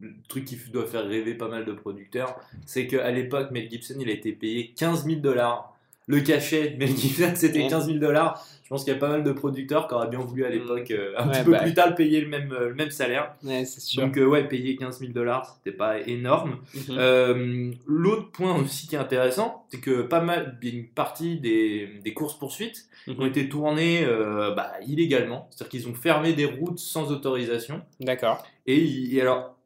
[0.00, 3.96] le truc qui doit faire rêver pas mal de producteurs, c'est qu'à l'époque, Mel Gibson,
[3.98, 5.74] il a été payé 15 000 dollars.
[6.08, 7.68] Le cachet Mel Gibson, c'était Ouais.
[7.68, 8.44] 15 000 dollars.
[8.64, 10.90] Je pense qu'il y a pas mal de producteurs qui auraient bien voulu à l'époque,
[10.90, 11.60] euh, un Ouais, petit peu bah.
[11.60, 13.34] plus tard, payer le même, euh, le même salaire.
[13.42, 14.02] Ouais, c'est sûr.
[14.02, 16.58] Donc, euh, ouais, payer 15 000 dollars, c'était pas énorme.
[16.74, 16.82] Mhm.
[16.98, 22.12] Euh, L'autre point aussi qui est intéressant, c'est que pas mal, une partie des, des
[22.12, 23.26] courses-poursuites ont Mhm.
[23.26, 24.06] été tournées
[24.54, 25.46] bah, illégalement.
[25.50, 27.80] C'est-à-dire qu'ils ont fermé des routes sans autorisation.
[28.00, 28.46] D'accord.
[28.66, 29.56] Et, alors,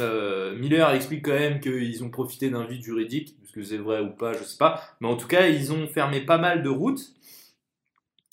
[0.00, 4.10] euh, Miller explique quand même qu'ils ont profité d'un vide juridique, que c'est vrai ou
[4.10, 4.80] pas, je sais pas.
[5.00, 7.12] Mais en tout cas, ils ont fermé pas mal de routes.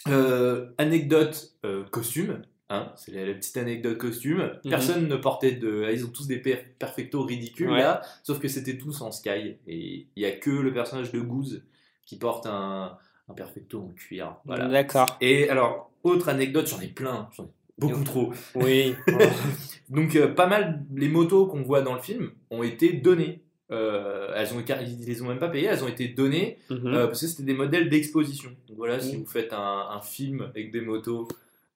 [0.08, 4.52] Euh, anecdote euh, costume, hein, c'est la, la petite anecdote costume.
[4.66, 4.72] Mhm.
[4.72, 5.88] Personne ne portait de.
[5.94, 7.80] Ils ont tous des per- perfectos ridicules Ouais.
[7.80, 9.58] là, sauf que c'était tous en sky.
[9.68, 11.64] Et il y a que le personnage de Goose
[12.06, 12.98] qui porte un,
[13.30, 14.38] un perfecto en cuir.
[14.46, 14.68] Voilà.
[14.68, 15.06] D'accord.
[15.22, 18.34] Et alors, autre anecdote, j'en ai plein, j'en ai beaucoup trop.
[18.56, 18.96] Oui.
[19.90, 23.44] Donc euh, pas mal, les motos qu'on voit dans le film ont été données.
[23.72, 26.88] Euh, elles ont, ils les ont même pas payées, elles ont été données Mhm.
[26.88, 28.50] euh, parce que c'était des modèles d'exposition.
[28.68, 29.24] Donc voilà, si Mhm.
[29.24, 31.28] vous faites un, un film avec des motos,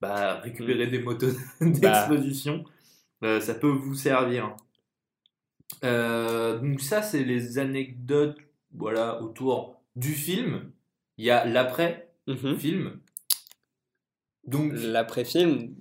[0.02, 1.28] bah, récupérez des motos
[1.62, 2.08] Bah.
[2.08, 2.64] d'exposition,
[3.24, 4.56] Euh, ça peut vous servir.
[5.84, 8.38] Euh, donc ça, c'est les anecdotes
[8.74, 10.70] voilà, autour du film.
[11.18, 12.84] Il y a l'après-film.
[12.84, 13.00] Mhm.
[14.48, 15.74] Donc L'après-film,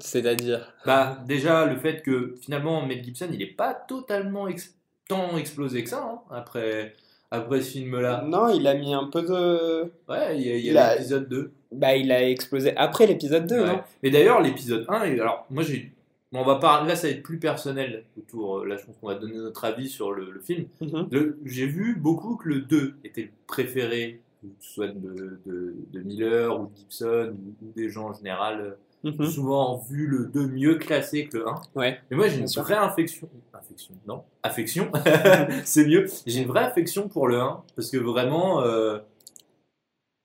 [0.00, 0.74] c'est-à-dire.
[0.84, 4.74] Bah, déjà, le fait que finalement, Mel Gibson, il n'est pas totalement ex-
[5.08, 6.94] tant explosé que ça hein, après,
[7.30, 8.24] après ce film-là.
[8.26, 9.82] Non, il a mis un peu de.
[10.08, 11.52] Ouais, il y a, il y a Il a- l'épisode 2.
[11.72, 13.66] Bah, il a explosé après l'épisode 2, Ouais.
[13.66, 13.80] non?
[14.02, 15.90] Mais d'ailleurs, l'épisode 1, et alors, moi, j'ai.
[16.30, 16.84] bon, on va pas...
[16.84, 18.58] Là, ça va être plus personnel autour.
[18.60, 20.66] euh, Là, je pense qu'on va donner notre avis sur le, le film.
[20.80, 21.08] Mhm.
[21.10, 25.74] Le- J'ai vu beaucoup que le 2 était le préféré, que ce soit de, de,
[25.92, 28.76] de Miller ou de Gibson ou, ou des gens en général.
[29.04, 29.26] Mhm.
[29.26, 31.60] souvent vu le 2 mieux classé que le 1.
[31.74, 32.00] Ouais.
[32.10, 33.28] Mais moi j'ai une vraie infection.
[33.52, 34.90] Affection, non Affection,
[35.64, 36.06] c'est mieux.
[36.26, 38.62] J'ai une vraie affection pour le 1 parce que vraiment.
[38.62, 38.98] euh,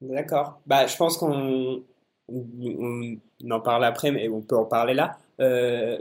[0.01, 0.61] D'accord.
[0.65, 1.83] Bah, je pense qu'on
[2.29, 5.17] on, on en parle après, mais on peut en parler là.
[5.41, 5.97] Euh,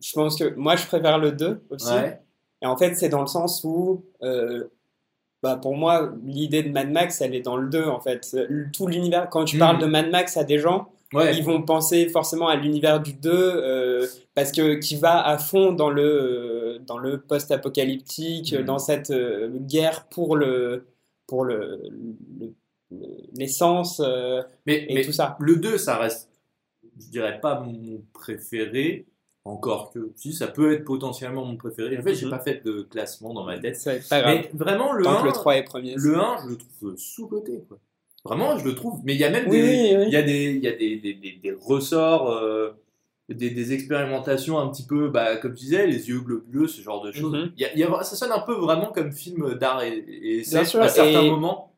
[0.00, 1.92] je pense que moi, je préfère le 2 aussi.
[1.92, 2.20] ouais.
[2.62, 4.64] Et en fait, c'est dans le sens où, euh,
[5.42, 8.36] bah, pour moi, l'idée de Mad Max, elle est dans le 2, en fait.
[8.72, 9.60] Tout l'univers, quand tu Mhm.
[9.60, 11.36] parles de Mad Max à des gens, Ouais.
[11.36, 15.72] ils vont penser forcément à l'univers du 2, euh, parce que qui va à fond
[15.72, 18.64] dans le, euh, dans le post-apocalyptique, Mhm.
[18.64, 20.86] dans cette euh, guerre pour le,
[21.26, 21.80] pour le,
[22.40, 22.54] le-
[22.90, 24.00] le- l'essence
[24.66, 25.36] Mais, et mais tout ça.
[25.40, 26.28] le 2, ça reste,
[26.98, 29.06] je dirais pas mon préféré.
[29.44, 31.98] Encore que, si, ça peut être potentiellement mon préféré.
[31.98, 32.30] En fait, j'ai Mhm.
[32.30, 33.76] pas fait de classement dans ma tête.
[33.76, 34.34] C'est pas grave.
[34.36, 35.94] Mais vraiment, le Tant 1, que le 3 est premier.
[35.96, 37.64] le 1, je le trouve sous-côté.
[37.68, 37.78] quoi.
[38.24, 39.00] Vraiment, je le trouve.
[39.04, 40.04] Mais il y a même des, oui, oui.
[40.06, 42.70] il y a des, il y a des, des, des- des ressorts, euh,
[43.28, 47.02] des, des expérimentations un petit peu, bah, comme tu disais, les yeux globuleux, ce genre
[47.02, 47.32] de choses.
[47.32, 47.52] Mhm.
[47.56, 50.42] Il y a- il y a- ça sonne un peu vraiment comme film d'art et,
[50.48, 51.72] Bien sûr, à certains et- moments.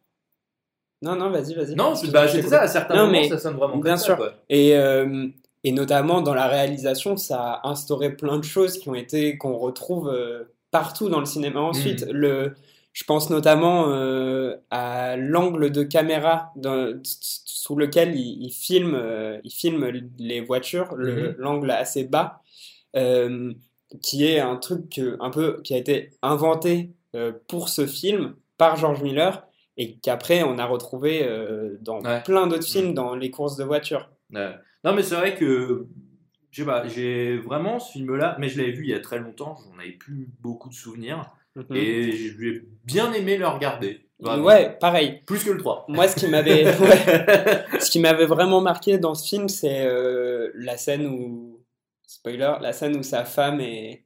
[1.03, 1.75] Non, non, vas-y, vas-y.
[1.75, 2.51] Non, bah, je t'écoute.
[2.51, 4.07] ça, à certains Non, moments, mais- ça sonne vraiment bien comme sûr.
[4.13, 4.17] ça.
[4.17, 4.33] quoi.
[4.49, 5.27] Et, euh,
[5.63, 9.57] et notamment dans la réalisation, ça a instauré plein de choses qui ont été qu'on
[9.57, 12.07] retrouve euh, partout dans le cinéma ensuite.
[12.11, 12.55] Le,
[12.95, 19.39] je pense notamment euh, à l'angle de caméra dans- sous lequel il, il filme, euh,
[19.45, 21.35] il filme les voitures, Mhm.
[21.39, 22.41] l'angle assez bas,
[22.97, 23.53] euh,
[24.03, 28.35] qui est un truc que- un peu qui a été inventé euh, pour ce film
[28.59, 31.29] par George Miller et qu'après on a retrouvé
[31.81, 32.23] dans Ouais.
[32.25, 32.95] plein d'autres films, Mhm.
[32.95, 34.09] dans les courses de voitures.
[34.33, 34.55] Ouais.
[34.85, 35.87] Non, mais c'est vrai que
[36.87, 39.93] j'ai vraiment ce film-là, mais je l'avais vu il y a très longtemps, j'en avais
[39.93, 41.77] plus beaucoup de souvenirs, Mhm.
[41.77, 44.01] et j'ai bien aimé le regarder.
[44.21, 44.45] Vraiment.
[44.45, 45.21] Ouais, pareil.
[45.27, 45.85] Plus que le 3.
[45.89, 50.51] Moi, ce qui m'avait, ouais, ce qui m'avait vraiment marqué dans ce film, c'est euh,
[50.55, 51.61] la scène où
[52.07, 54.05] spoiler, la scène où sa femme et,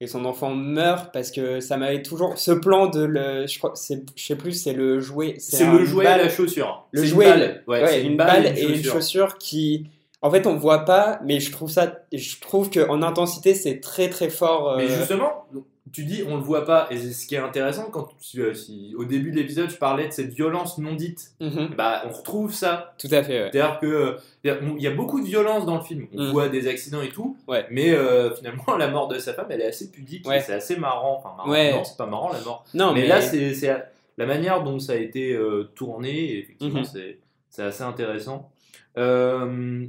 [0.00, 2.38] et son enfant meurent parce que ça m'avait toujours.
[2.38, 3.46] Ce plan de le.
[3.46, 5.34] Je crois, c'est, je sais plus, c'est le jouet.
[5.38, 6.86] C'est le jouet balle- à la chaussure.
[6.90, 7.64] Le C'est une jouet, balle.
[7.66, 9.88] Ouais, une balle et une chaussure qui.
[10.22, 11.98] En fait, on voit pas, mais je trouve ça.
[12.12, 14.76] Je trouve qu'en intensité, c'est très très fort.
[14.78, 15.46] Mais euh, justement,
[15.92, 18.54] tu dis on le voit pas, et c'est ce qui est intéressant quand tu- euh,
[18.54, 22.10] si, au début de l'épisode je parlais de cette violence non dite, mhm, bah on
[22.10, 22.94] retrouve ça.
[22.98, 23.50] tout à fait, ouais.
[23.52, 26.06] C'est-à-dire que euh, il y a beaucoup de violence dans le film.
[26.12, 26.30] On Mm.
[26.32, 27.66] voit des accidents et tout, Ouais.
[27.70, 30.40] mais euh, finalement la mort de sa femme elle est assez pudique, Ouais.
[30.40, 31.16] c'est assez marrant.
[31.18, 31.50] Enfin, marrant.
[31.50, 31.72] Ouais.
[31.72, 32.64] Non, c'est pas marrant la mort.
[32.74, 33.74] Non, mais, mais, là c'est c'est
[34.18, 36.84] la manière dont ça a été euh, tourné, effectivement Mhm.
[36.84, 38.50] c'est c'est assez intéressant.
[38.98, 39.86] Euh,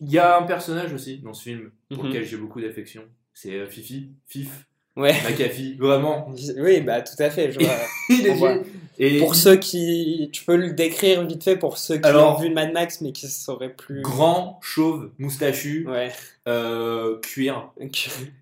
[0.00, 2.08] Il y a un personnage aussi dans ce film pour Mhm.
[2.10, 3.02] lequel j'ai beaucoup d'affection.
[3.32, 4.66] C'est Fifi, Fif,
[4.96, 5.12] Ouais.
[5.28, 6.30] McAfee, vraiment.
[6.58, 7.50] Oui, bah tout à fait.
[7.50, 7.74] Je vois.
[8.10, 8.48] Il est On voit.
[8.52, 8.66] génial.
[8.98, 10.30] Et pour ceux qui.
[10.32, 13.10] Tu peux le décrire vite fait pour ceux qui Alors- ont vu Mad Max mais
[13.12, 14.02] qui sauraient plus.
[14.02, 16.12] grand, chauve, moustachu, Ouais.
[16.46, 17.72] euh, cuir.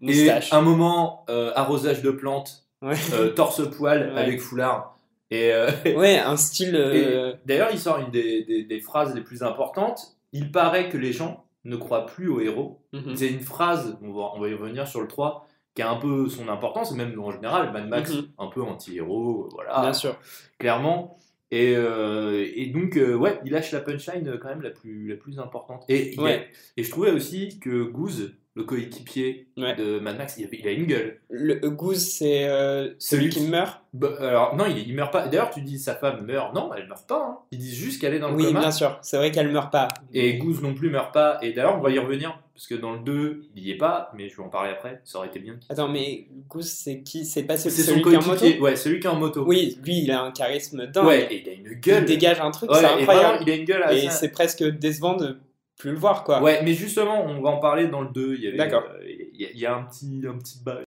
[0.03, 0.53] Moustache.
[0.53, 2.97] Et un moment, euh, arrosage de plantes, Ouais.
[3.15, 4.21] euh, torse-poil Ouais.
[4.21, 4.99] avec foulard.
[5.31, 5.51] Et,
[5.97, 6.73] Ouais, un style.
[7.47, 10.17] D'ailleurs, il sort une des, des- des phrases les plus importantes.
[10.35, 12.81] Il paraît que les gens ne croient plus aux héros.
[12.93, 13.17] mhm.
[13.17, 15.97] C'est une phrase, on va, on va y revenir sur le 3, qui a un
[15.97, 18.27] peu son importance, et même en général, Mad Max, Mhm.
[18.39, 20.17] un peu anti-héros, voilà, Bien sûr.
[20.59, 21.19] clairement.
[21.51, 25.09] Et, euh, et donc, euh, ouais, il lâche la punchline euh, quand même la plus,
[25.09, 25.85] la plus importante.
[25.89, 26.49] Et, Ouais.
[26.79, 29.75] et je trouvais aussi que Goose, le coéquipier Ouais.
[29.77, 31.21] de Mad Max, il, il a une gueule.
[31.31, 33.81] Le Goose, c'est euh, celui Celui qui qui- meurt.
[33.95, 35.27] Bah, alors, non, il, il meurt pas.
[35.29, 36.55] D'ailleurs, tu dis sa femme meurt.
[36.55, 37.27] Non, elle meurt pas.
[37.31, 37.39] hein.
[37.51, 38.61] Ils disent juste qu'elle est dans le Oui, coma.
[38.61, 38.99] bien sûr.
[39.03, 39.89] C'est vrai qu'elle meurt pas.
[40.13, 41.39] Et Goose non plus meurt pas.
[41.43, 42.39] Et d'ailleurs, on va y revenir.
[42.55, 44.11] Parce que dans le 2, il y est pas.
[44.15, 45.01] Mais je vais en parler après.
[45.05, 45.59] Ça aurait été bien.
[45.71, 47.25] Attends, mais Goose, c'est qui?
[47.25, 48.47] C'est pas celui, qui est en moto?
[48.61, 49.45] Ouais, celui qui est en moto.
[49.47, 51.07] Oui, lui, il a un charisme dingue.
[51.07, 52.05] Ouais, et il a une il gueule.
[52.05, 53.27] dégage un truc, Ouais, c'est et incroyable.
[53.29, 55.39] vraiment, il a une gueule Et c'est presque décevant de
[55.83, 56.41] plus le voir, quoi.
[56.43, 58.35] Ouais, mais justement, on va en parler dans le 2.
[58.37, 58.85] Il y avait, D'accord.
[58.95, 60.79] euh, Il y, a- il y a un petit, un petit bas.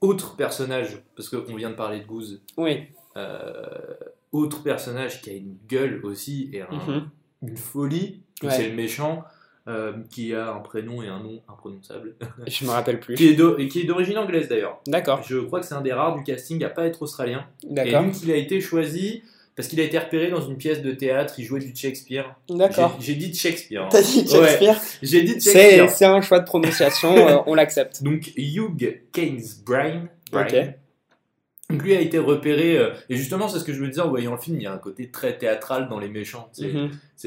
[0.00, 2.40] Autre personnage, parce qu'on vient de parler de Goose.
[2.56, 2.84] Oui.
[3.16, 3.52] euh,
[4.32, 7.08] autre personnage qui a une gueule aussi et un- Mhm.
[7.42, 8.50] une folie, Ouais.
[8.50, 9.24] c'est le méchant
[9.66, 12.14] euh, qui a un prénom et un nom imprononçables,
[12.46, 13.16] Je me rappelle plus.
[13.16, 14.80] qui est d'o- et qui est d'origine anglaise d'ailleurs.
[14.86, 17.44] D'accord, Je crois que c'est un des rares du casting à pas être australien.
[17.68, 19.22] Et d'accord, donc il a été choisi
[19.58, 22.36] parce qu'il a été repéré dans une pièce de théâtre, il jouait du Shakespeare.
[22.48, 22.96] d'accord.
[23.00, 23.82] J'ai dit Shakespeare.
[23.82, 23.88] hein.
[23.90, 25.90] T'as dit Ouais, Shakespeare J'ai dit Shakespeare.
[25.90, 28.04] c'est un choix de prononciation, euh, on l'accepte.
[28.04, 30.06] Donc Hugh Keynes Bryan.
[30.32, 30.54] Ok.
[31.70, 34.08] Donc lui a été repéré, euh, et justement c'est ce que je veux dire en
[34.08, 36.48] voyant le film, il y a un côté très théâtral dans les méchants.
[36.52, 36.70] C'est-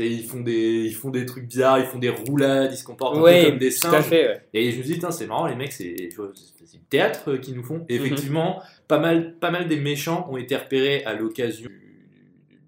[0.08, 3.17] Ils, font des, ils font des trucs bizarres, ils font des roulades, ils se comportent
[3.17, 4.06] un peu Ouais, comme des tout à singes.
[4.06, 4.28] fait.
[4.30, 4.41] ouais.
[4.54, 7.86] Et je me Tain, c'est marrant, les mecs, c'est du théâtre euh, qu'ils nous font.
[7.89, 8.06] Et Mhm.
[8.06, 11.70] effectivement, pas, mal, pas mal des méchants ont été repérés à l'occasion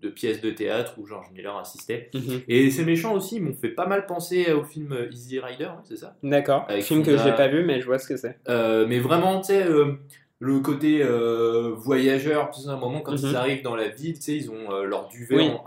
[0.04, 2.10] de pièces de théâtre où George Miller assistait.
[2.14, 2.42] Mhm.
[2.48, 5.96] Et ces méchants aussi m'ont fait pas mal penser au film Easy Rider, hein, c'est
[5.98, 6.16] ça?
[6.22, 6.68] D'accord.
[6.82, 8.38] Film que j'ai pas vu, mais je vois ce que c'est.
[8.50, 9.94] Euh, mais vraiment, tu sais, euh,
[10.40, 13.30] le côté euh, voyageur, tout ça, à un moment, quand Mhm.
[13.30, 15.48] ils arrivent dans la ville, tu sais, ils ont euh, leur duvet Oui.
[15.48, 15.64] en,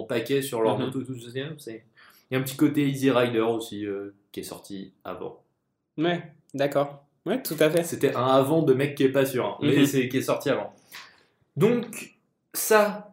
[0.00, 0.84] en paquet sur leur Mhm.
[0.86, 1.30] moto, tout ça.
[1.58, 1.84] c'est-
[2.30, 5.42] Il y a un petit côté Easy Rider aussi euh, qui est sorti avant.
[5.98, 6.22] Ouais,
[6.54, 7.04] d'accord.
[7.26, 7.84] Ouais, tout à fait.
[7.84, 9.86] C'était un avant de mec qui est pas sûr, hein, mais Mhm.
[9.86, 10.72] c'est qui est sorti avant.
[11.56, 12.16] Donc,
[12.54, 13.11] ça,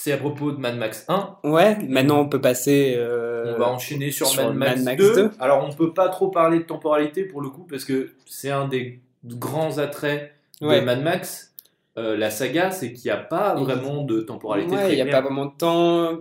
[0.00, 1.38] c'est à propos de Mad Max 1.
[1.42, 2.94] Ouais, maintenant on peut passer.
[2.96, 5.14] euh, On va enchaîner sur, sur Mad, Max Mad Max 2.
[5.24, 5.30] 2.
[5.40, 8.68] Alors, on peut pas trop parler de temporalité pour le coup, parce que c'est un
[8.68, 10.80] des grands attraits Ouais.
[10.80, 11.52] de Mad Max.
[11.98, 15.06] Euh, la saga, c'est qu'il n'y a pas vraiment de temporalité Ouais, il n'y a
[15.12, 16.12] pas vraiment de temps.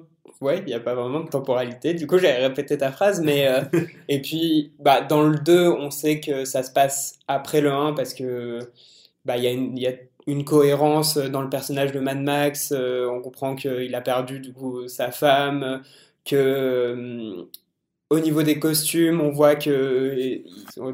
[0.41, 1.93] Ouais, il n'y a pas vraiment de temporalité.
[1.93, 3.47] Du coup, j'avais répété ta phrase, mais.
[3.47, 3.61] euh,
[4.09, 7.93] et puis, bah, dans le 2, on sait que ça se passe après le 1
[7.93, 8.57] parce que.
[9.23, 9.77] Bah, il y a une.
[9.77, 9.93] il y a
[10.27, 14.53] une cohérence dans le personnage de Mad Max, euh, on comprend qu'il a perdu du
[14.53, 15.81] coup sa femme,
[16.25, 17.43] que euh,
[18.09, 20.41] au niveau des costumes, on voit que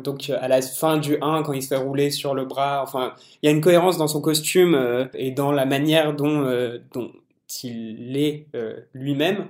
[0.04, 3.13] donc à la fin du 1 quand il se fait rouler sur le bras, enfin,
[3.41, 6.80] il y a une cohérence dans son costume euh, et dans la manière dont, euh,
[6.93, 7.12] dont
[7.63, 9.48] il est euh, lui-même.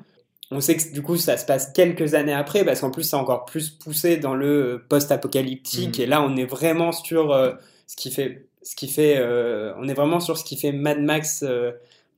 [0.51, 3.15] On sait que du coup ça se passe quelques années après parce qu'en plus c'est
[3.15, 6.03] encore plus poussé dans le euh, post-apocalyptique Mhm.
[6.03, 7.53] et là on est vraiment sur euh,
[7.87, 10.99] ce qui fait ce qui fait euh, on est vraiment sur ce qui fait Mad
[11.01, 11.71] Max euh,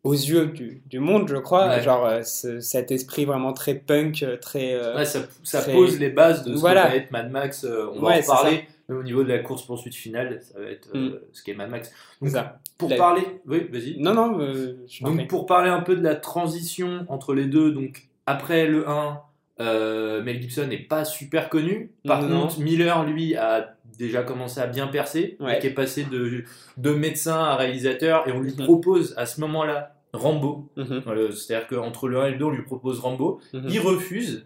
[0.04, 1.82] aux yeux du, du monde je crois Ouais.
[1.82, 6.54] genre euh, ce- cet esprit vraiment très punk très Ouais, ça, pose les bases de
[6.56, 6.84] ce Voilà.
[6.86, 7.66] que va être Mad Max.
[7.66, 8.66] on va Ouais, en parler.
[8.88, 11.16] Au niveau de la course-poursuite finale, ça va être Mm.
[11.34, 11.92] ce qu'est Mad Max.
[12.22, 12.60] Donc, ça.
[12.78, 13.24] pour La- parler...
[13.48, 13.96] Oui, vas-y.
[14.00, 14.38] non non
[14.88, 18.88] je Donc pour parler un peu de la transition entre les deux, donc après le
[18.88, 19.22] 1,
[19.62, 21.90] euh, Mel Gibson n'est pas super connu.
[22.06, 22.42] Par Non.
[22.42, 25.58] contre, Miller, lui, a déjà commencé à bien percer, Ouais.
[25.58, 26.44] et qui est passé de,
[26.78, 28.64] de médecin à réalisateur, et on lui Mhm.
[28.66, 30.70] propose à ce moment-là Rambo.
[30.78, 31.02] Mhm,
[31.34, 33.40] C'est-à-dire qu'entre le 1 et le 2, on lui propose Rambo.
[33.54, 33.68] mhm.
[33.70, 34.46] Il refuse,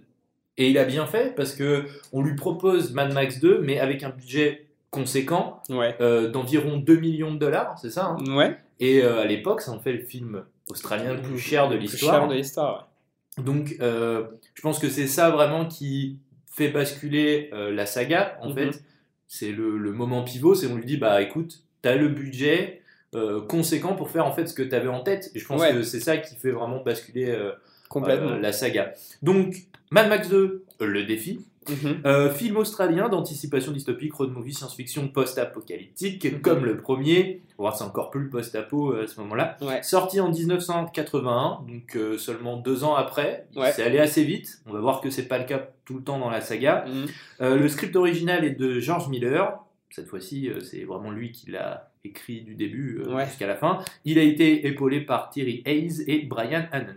[0.61, 4.03] Et il a bien fait parce que on lui propose Mad Max 2, mais avec
[4.03, 5.95] un budget conséquent Ouais.
[6.01, 8.57] euh, d'environ 2 millions de dollars, c'est ça hein Ouais.
[8.81, 12.13] Et euh, à l'époque, ça en fait le film australien le plus cher de l'histoire.
[12.19, 12.89] cher de l'histoire,
[13.37, 16.17] Donc, euh, je pense que c'est ça vraiment qui
[16.51, 18.83] fait basculer la saga, en fait.
[19.31, 22.81] C'est le, le moment pivot, c'est on lui dit, bah écoute, t'as le budget
[23.13, 25.29] euh, conséquent pour faire en fait ce que t'avais en tête.
[25.35, 25.71] Et je pense Ouais.
[25.71, 27.51] que c'est ça qui fait vraiment basculer euh,
[27.89, 28.31] Complètement.
[28.31, 28.93] euh, la saga.
[29.21, 29.55] Donc,
[29.91, 31.45] Mad Max 2, euh, le défi.
[31.69, 32.01] Mhm.
[32.05, 36.41] Euh, film australien d'anticipation dystopique, road movie science-fiction post-apocalyptique, Mhm.
[36.41, 37.41] comme le premier.
[37.57, 39.57] Voir, c'est encore plus le post-apo euh, à ce moment-là.
[39.61, 39.83] Ouais.
[39.83, 43.47] Sorti en 1981, donc euh, seulement deux ans après.
[43.55, 43.71] Ouais.
[43.73, 44.61] C'est allé assez vite.
[44.65, 46.85] On va voir que c'est pas le cas tout le temps dans la saga.
[46.87, 47.57] Mhm.
[47.57, 49.57] Le script original est de George Miller.
[49.91, 53.25] Cette fois-ci, c'est vraiment lui qui l'a écrit du début euh, Ouais.
[53.25, 53.79] jusqu'à la fin.
[54.05, 56.93] Il a été épaulé par Thierry Hayes et Brian Annant.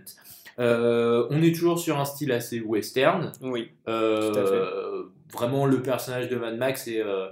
[0.58, 3.32] Euh, on est toujours sur un style assez western.
[3.40, 3.70] Oui.
[3.88, 7.28] Euh, Tout à Vraiment, le personnage de Mad Max est euh,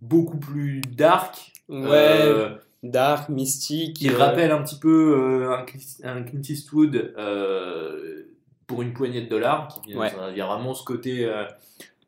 [0.00, 1.52] beaucoup plus dark.
[1.68, 2.56] Ouais.
[2.82, 3.96] Dark, mystique.
[3.96, 7.14] qui euh, rappelle un petit peu un, Clint- un Clint Eastwood
[8.66, 9.80] pour une poignée de dollars.
[9.84, 10.08] Qui, Ouais.
[10.30, 11.28] Il y a vraiment ce côté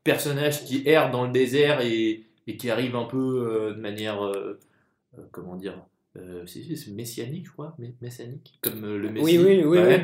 [0.05, 4.21] personnage qui erre dans le désert et, et qui arrive un peu de manière,
[5.33, 5.75] comment dire,
[6.17, 9.39] euh, c'est messianique, je crois, messianique, comme euh, le Messie.
[9.39, 9.97] Oui, oui, oui.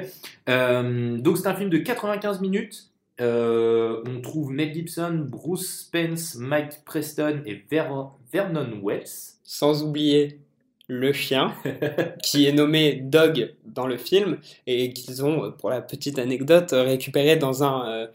[0.48, 2.88] Euh, donc c'est un film de 95 minutes.
[3.20, 9.04] Euh, on trouve Mel Gibson, Bruce Spence, Mike Preston et Ver- Vernon Wells.
[9.44, 10.38] Sans oublier
[10.88, 11.54] le chien,
[12.22, 17.36] qui est nommé Dog dans le film, et qu'ils ont, pour la petite anecdote, récupéré
[17.36, 18.08] dans un,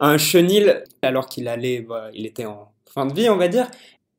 [0.00, 3.66] un chenil, alors qu'il allait, bah, il était en fin de vie, on va dire.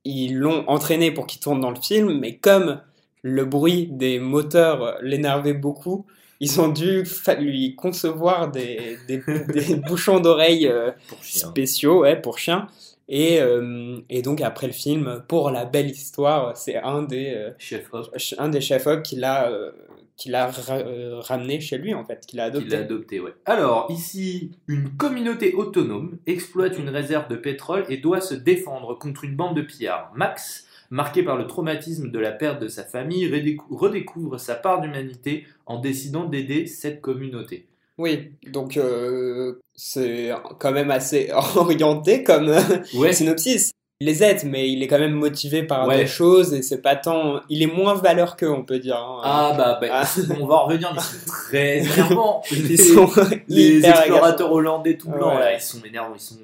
[0.04, 2.82] Ils l'ont entraîné pour qu'il tourne dans le film, mais comme
[3.28, 6.06] le bruit des moteurs l'énervait beaucoup,
[6.40, 7.04] ils ont dû
[7.40, 9.20] lui concevoir des, des,
[9.52, 12.68] des bouchons d'oreilles euh, spéciaux ouais, pour chiens.
[13.08, 17.50] Et, euh, et donc après le film, pour la belle histoire, c'est un des, euh,
[17.58, 18.10] Chef Hop.
[18.12, 19.72] ch- un des chefs-op qui l'a euh,
[20.18, 20.84] qui l'a ra-
[21.22, 22.76] ramené chez lui en fait, qui l'a qu'il adopté.
[22.76, 23.34] a adopté, ouais.
[23.46, 29.24] Alors, ici, une communauté autonome exploite une réserve de pétrole et doit se défendre contre
[29.26, 30.12] une bande de pillards.
[30.16, 34.82] Max, marqué par le traumatisme de la perte de sa famille, redécou- redécouvre sa part
[34.82, 37.65] d'humanité en décidant d'aider cette communauté.
[37.98, 42.60] Oui, donc euh, c'est quand même assez orienté comme euh,
[42.95, 43.71] Ouais, synopsis.
[44.02, 46.00] Il les aide, mais il est quand même motivé par Ouais.
[46.00, 47.39] des choses et c'est pas tant.
[47.48, 48.98] Il est moins valeur qu'eux, on peut dire.
[48.98, 49.21] hein.
[49.24, 50.04] Ah bah, bah, Ah.
[50.41, 52.41] on va en revenir, mais c'est très énervant.
[52.52, 53.10] Ils Les, sont
[53.48, 55.39] les hyper explorateurs hollandais tout blancs, Ouais.
[55.39, 56.36] là, ils sont énervants, ils sont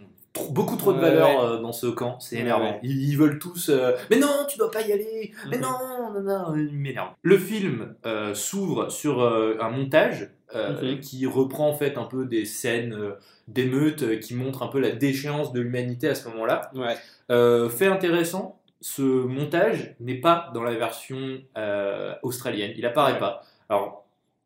[0.49, 2.79] beaucoup trop de valeur euh, dans ce camp, c'est énervant.
[2.83, 5.63] Ils, ils veulent tous, euh, mais non, tu dois pas y aller, mais Mhm.
[5.63, 7.13] non, non, non, ils m'énervent.
[7.21, 10.99] Le film euh, s'ouvre sur euh, un montage euh, Mhm.
[10.99, 13.11] qui reprend en fait un peu des scènes euh,
[13.47, 16.71] d'émeutes euh, qui montrent un peu la déchéance de l'humanité à ce moment-là.
[16.75, 16.95] Ouais.
[17.31, 23.19] Euh, fait intéressant, ce montage n'est pas dans la version euh, australienne, il apparaît Ouais.
[23.19, 23.41] pas.
[23.69, 24.00] Alors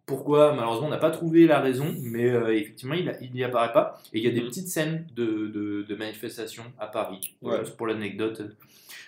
[0.05, 3.99] pourquoi Malheureusement, on n'a pas trouvé la raison, mais euh, effectivement, il, n'y apparaît pas.
[4.13, 4.47] Et il y a des Mhm.
[4.47, 7.35] petites scènes de, de, de manifestations à Paris.
[7.41, 7.57] Ouais.
[7.63, 8.55] c'est pour l'anecdote, euh,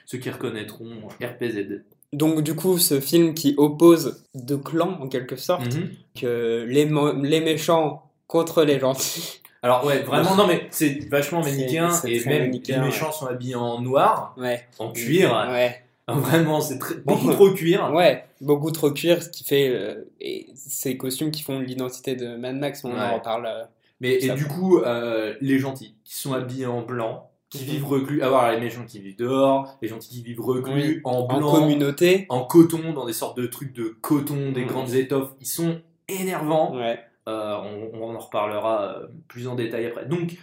[0.05, 0.89] ceux qui reconnaîtront
[1.21, 1.81] RPZ.
[2.13, 5.89] Donc du coup, ce film qui oppose deux clans en quelque sorte, Mhm.
[6.19, 9.41] que les, méchants contre les gentils.
[9.61, 13.25] Alors ouais, vraiment, non mais c'est vachement manichéen et très même manichéen, les méchants sont
[13.27, 14.65] habillés en noir, Ouais.
[14.79, 15.31] en cuir.
[15.51, 15.83] Ouais.
[16.13, 17.91] Vraiment, c'est beaucoup trop cuir.
[17.93, 22.35] Ouais, beaucoup trop cuir, ce qui fait euh, et ces costumes qui font l'identité de
[22.37, 22.99] Mad Max, on Ouais.
[22.99, 23.45] en reparle.
[23.45, 23.63] euh,
[23.99, 27.63] Mais et du coup, euh, les gentils qui sont habillés en blanc, qui Mhm.
[27.65, 31.01] vivent reclus, avoir les méchants qui vivent dehors, les gentils qui vivent reclus Oui.
[31.03, 32.25] en en blanc, communauté.
[32.29, 34.67] en coton, dans des sortes de trucs de coton, des Mhm.
[34.67, 36.75] grandes étoffes, ils sont énervants.
[36.77, 36.99] Ouais.
[37.27, 40.05] Euh, on, on en reparlera plus en détail après.
[40.05, 40.37] Donc,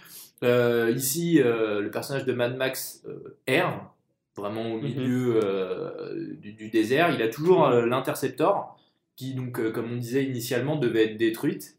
[0.95, 3.03] ici, le personnage de Mad Max
[3.47, 3.91] erre,
[4.35, 4.83] vraiment au Mhm.
[4.83, 7.11] milieu euh, du, du désert.
[7.13, 8.77] Il a toujours euh, l'interceptor,
[9.15, 11.77] qui, donc, euh, comme on disait initialement, devait être détruite.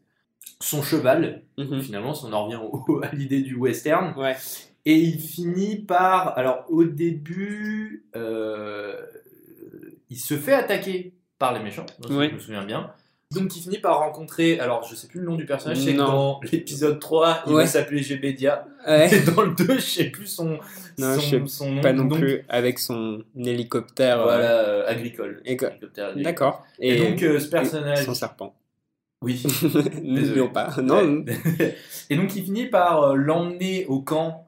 [0.59, 1.81] Son cheval, Mhm.
[1.81, 4.13] finalement, si on en revient au- à l'idée du western.
[4.17, 4.35] Ouais.
[4.85, 6.37] Et il finit par.
[6.37, 8.05] Alors, au début,
[10.09, 12.29] il se fait attaquer par les méchants, donc Oui.
[12.29, 12.91] je me souviens bien.
[13.35, 14.57] Donc, il finit par rencontrer.
[14.59, 17.63] Alors, je sais plus le nom du personnage, c'est dans l'épisode 3, il Ouais.
[17.63, 18.65] va s'appeler Gbedia.
[18.87, 19.13] Ouais.
[19.13, 20.59] Et dans le 2, je sais plus son,
[20.97, 21.81] Non, son, je sais son nom.
[21.81, 24.21] Pas non Donc, plus avec son hélicoptère.
[24.21, 25.43] euh, Voilà, euh, agricole.
[26.15, 26.63] D'accord.
[26.79, 28.05] Et, donc, euh, ce personnage.
[28.05, 28.55] son serpent.
[29.21, 29.43] Oui.
[30.03, 30.73] N'oublions pas.
[30.81, 31.25] Non.
[32.09, 34.47] Et donc il finit par euh, l'emmener au camp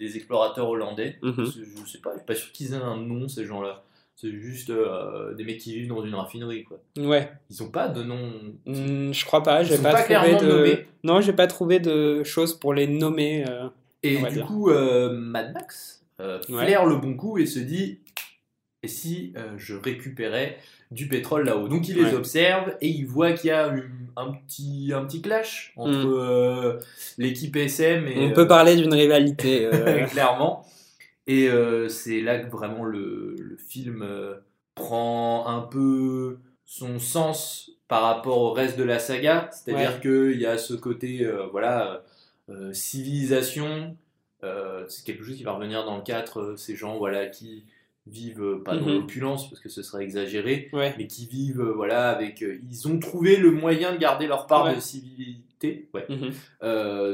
[0.00, 1.18] des explorateurs hollandais.
[1.22, 1.34] Mhm.
[1.36, 1.42] Je
[1.84, 3.82] je sais pas, je suis pas sûr qu'ils aient un nom ces gens-là.
[4.20, 6.78] C'est juste euh, des mecs qui vivent dans une raffinerie, quoi.
[6.98, 7.30] Ouais.
[7.48, 8.18] Ils ont pas de nom.
[8.66, 9.62] Hmm, je crois pas.
[9.62, 10.46] J'ai pas, pas trouvé de.
[10.46, 10.86] nommés.
[11.04, 13.44] Non, j'ai pas trouvé de choses pour les nommer.
[13.48, 13.68] euh.
[14.02, 14.46] Et du dire.
[14.46, 16.64] coup, euh, Mad Max euh, Ouais.
[16.66, 18.00] flaire le bon coup et se dit
[18.82, 20.58] et si je récupérais
[20.90, 21.68] du pétrole là-haut?
[21.68, 22.14] Donc il les Ouais.
[22.14, 23.72] observe et il voit qu'il y a
[24.16, 26.14] un petit, un petit clash entre Mm.
[26.18, 26.78] euh,
[27.18, 28.18] l'équipe SM et.
[28.18, 29.68] On peut parler d'une rivalité.
[30.10, 30.64] clairement.
[31.32, 34.34] Et euh, c'est là que vraiment le, le film euh,
[34.74, 39.48] prend un peu son sens par rapport au reste de la saga.
[39.52, 42.02] C'est-à-dire qu'il y a ce côté, euh, voilà,
[42.72, 43.96] civilisation.
[44.88, 47.64] c'est quelque chose qui va revenir dans le 4, euh, ces gens voilà, qui
[48.06, 48.94] vivent pas dans Mhm.
[48.94, 50.94] l'opulence parce que ce serait exagéré, ouais.
[50.98, 54.74] mais qui vivent voilà avec ils ont trouvé le moyen de garder leur part Ouais.
[54.74, 56.32] de civilité Mhm.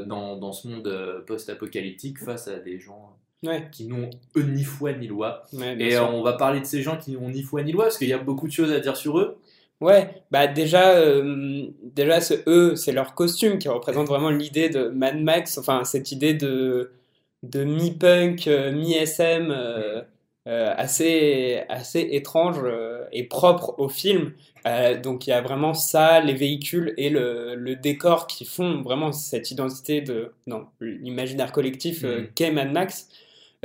[0.07, 3.15] dans, dans ce monde post-apocalyptique face à des gens
[3.45, 3.67] Ouais.
[3.71, 5.43] qui n'ont eux ni foi ni loi.
[5.53, 6.03] Ouais, Et sûr.
[6.03, 8.07] euh, on va parler de ces gens qui n'ont ni foi ni loi parce qu'il
[8.09, 9.37] y a beaucoup de choses à dire sur eux.
[9.79, 14.87] Ouais, bah déjà, euh, déjà ce eux, c'est leur costume qui représente vraiment l'idée de
[14.87, 16.89] Mad Max, enfin cette idée de,
[17.43, 20.01] de mi-punk, euh, mi-SM, euh,
[20.47, 22.57] assez, assez étrange
[23.11, 24.31] et propre au film.
[25.03, 29.11] Donc il y a vraiment ça, les véhicules et le, le décor qui font vraiment
[29.11, 32.27] cette identité de non, l'imaginaire collectif Mhm.
[32.33, 33.09] qu'est Mad Max.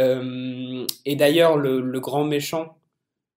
[0.03, 2.77] Euh, et d'ailleurs, le, le grand méchant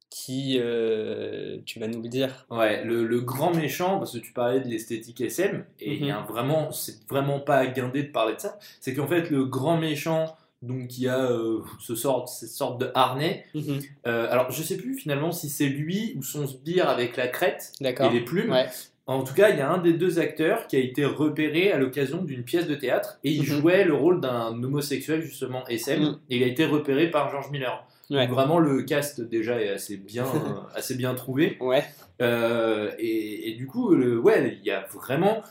[0.09, 4.31] qui, euh, tu vas nous le dire, Ouais, le, le grand méchant, parce que tu
[4.31, 6.27] parlais de l'esthétique SM, et il y a Mhm.
[6.27, 10.35] vraiment, c'est vraiment pas guindé de parler de ça, c'est qu'en fait le grand méchant,
[10.61, 13.79] donc qui a euh, ce sort, cette sorte de harnais, Mhm.
[14.05, 18.09] alors je sais plus finalement si c'est lui ou son sbire avec la crête et
[18.13, 18.67] les plumes, Ouais.
[19.07, 21.77] En tout cas, il y a un des deux acteurs qui a été repéré à
[21.77, 23.45] l'occasion d'une pièce de théâtre et il Mhm.
[23.45, 26.17] jouait le rôle d'un homosexuel justement SM Mhm.
[26.29, 27.85] et il a été repéré par George Miller.
[28.09, 28.25] Ouais.
[28.25, 30.25] Donc vraiment le cast déjà est assez bien,
[30.75, 31.83] assez bien trouvé Ouais.
[32.21, 35.43] Euh, et, et du coup, le, ouais, il y a vraiment,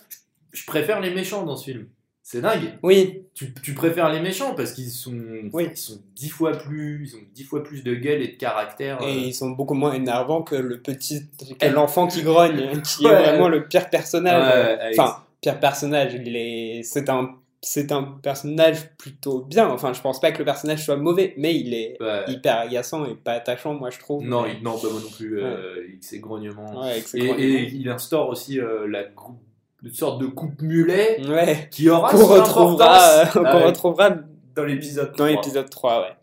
[0.52, 1.86] je préfère les méchants dans ce film.
[2.26, 2.72] C'est dingue.
[2.82, 5.12] Oui, Tu, tu préfères les méchants parce qu'ils sont,
[5.52, 5.68] Oui.
[5.70, 8.98] ils sont dix fois plus, ils ont dix fois plus de gueule et de caractère.
[9.02, 9.08] et euh.
[9.26, 11.26] ils sont beaucoup moins énervants que le petit,
[11.60, 13.12] que l'enfant qui grogne, qui Ouais.
[13.12, 14.78] est vraiment le pire personnage.
[14.80, 19.68] Ouais, Enfin, pire personnage, il est, c'est un, c'est un personnage plutôt bien.
[19.68, 22.22] Enfin, je pense pas que le personnage soit mauvais, mais il est Ouais.
[22.28, 24.24] hyper agaçant et pas attachant, moi je trouve.
[24.24, 25.40] Non, Mais- il, non, pas moi non plus.
[25.42, 26.84] euh, avec ses grognements.
[27.04, 27.38] Ses Et, grognements.
[27.58, 29.02] et il instaure aussi euh, la
[29.84, 31.68] une sorte de coupe mulet Ouais.
[31.70, 34.16] qui aura Qu'on retrouvera, euh, euh, retrouvera
[34.56, 35.28] dans l'épisode dans 3.
[35.30, 36.16] l'épisode 3, ouais.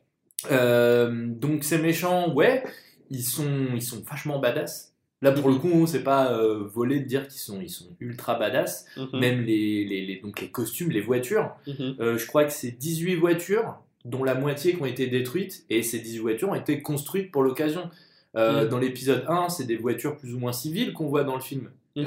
[0.51, 2.64] Euh, donc ces méchants, ouais,
[3.09, 4.93] ils sont, ils sont vachement badass.
[5.22, 8.36] Là pour le coup, c'est pas euh, volé de dire qu'ils sont, ils sont ultra
[8.39, 8.86] badass.
[8.97, 9.20] Mhm.
[9.20, 11.51] Même les, les, les- donc les costumes, les voitures.
[11.68, 11.95] Mhm.
[11.99, 15.84] Euh, je crois que c'est 18 voitures, dont la moitié qui ont été détruites, et
[15.84, 17.89] ces 18 voitures ont été construites pour l'occasion.
[18.34, 18.70] Mhm.
[18.70, 21.70] Dans l'épisode 1, c'est des voitures plus ou moins civiles qu'on voit dans le film.
[21.95, 22.05] Mhm.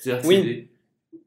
[0.00, 0.36] C'est-à-dire que Oui.
[0.36, 0.68] c'est des...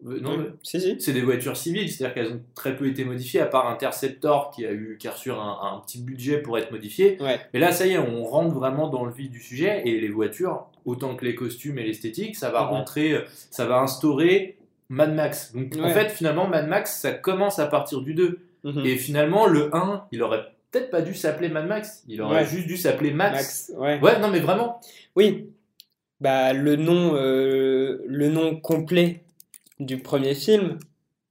[0.03, 0.95] non, mais- Si, si.
[0.99, 4.65] c'est des voitures civiles, c'est-à-dire qu'elles ont très peu été modifiées, à part Interceptor qui
[4.65, 7.17] a, eu, qui a reçu un, un petit budget pour être modifié.
[7.21, 7.39] Ouais.
[7.53, 10.09] Mais là, ça y est, on rentre vraiment dans le vif du sujet, et les
[10.09, 12.69] voitures, autant que les costumes et l'esthétique, ça va Mhm.
[12.69, 13.21] rentrer, euh,
[13.51, 14.57] ça va instaurer
[14.89, 15.53] Mad Max.
[15.55, 18.39] Donc en fait, finalement, Mad Max, ça commence à partir du 2.
[18.63, 18.85] Mhm.
[18.85, 22.45] Et finalement, le 1, il aurait peut-être pas dû s'appeler Mad Max, il aurait Ouais.
[22.45, 23.69] juste dû s'appeler Max.
[23.69, 23.99] Max, ouais.
[24.01, 24.79] Ouais, non, mais vraiment.
[25.15, 25.47] Oui,
[26.19, 29.21] bah, le, nom, euh, le nom complet
[29.85, 30.79] du premier film,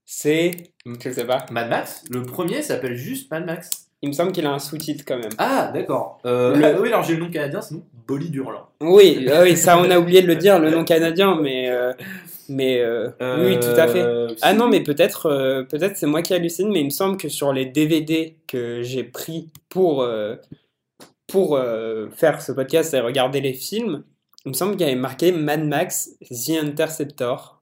[0.05, 0.51] c'est.
[0.86, 1.46] Je sais pas.
[1.51, 3.70] Mad Max, le premier s'appelle juste Mad Max.
[4.03, 5.28] Il me semble qu'il a un sous-titre quand même.
[5.36, 6.20] Ah, d'accord.
[6.24, 8.66] Euh, Le- ah oui, alors j'ai le nom canadien, sinon Bolide Hurlant.
[8.80, 11.68] Oui, ah oui, ça on a oublié de le dire, le nom canadien, mais.
[11.68, 11.92] euh,
[12.48, 13.11] mais euh,
[13.46, 14.05] oui, tout à fait.
[14.42, 17.53] Ah non, mais peut-être peut-être c'est moi qui hallucine, mais il me semble que sur
[17.53, 20.05] les DVD que j'ai pris pour,
[21.28, 21.61] pour
[22.16, 24.03] faire ce podcast et regarder les films,
[24.46, 27.59] il me semble qu'il y avait marqué Mad Max The Interceptor.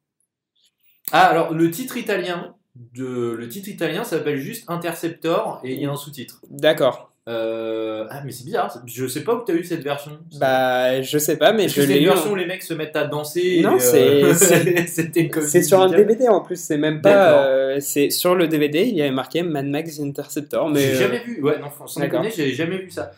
[1.13, 2.55] Ah, alors le titre italien,
[2.95, 6.41] de, le titre italien s'appelle juste Interceptor et il y a un sous-titre.
[6.51, 7.13] D'accord.
[7.29, 10.13] Euh, ah, mais c'est bizarre, je sais pas où t'as eu cette version.
[10.41, 12.07] Bah, je sais pas, mais je l'ai une eu.
[12.07, 14.87] version où les mecs se mettent à danser Non, euh, c'est-
[15.47, 15.91] C'est sur un.
[15.91, 17.45] DVD en plus, c'est même pas.
[17.45, 20.99] Euh, c'est sur le DVD, il y avait marqué Mad Max Interceptor, mais J'ai euh,
[21.01, 23.13] jamais vu, ouais, non, sans déconner, j'avais jamais vu ça.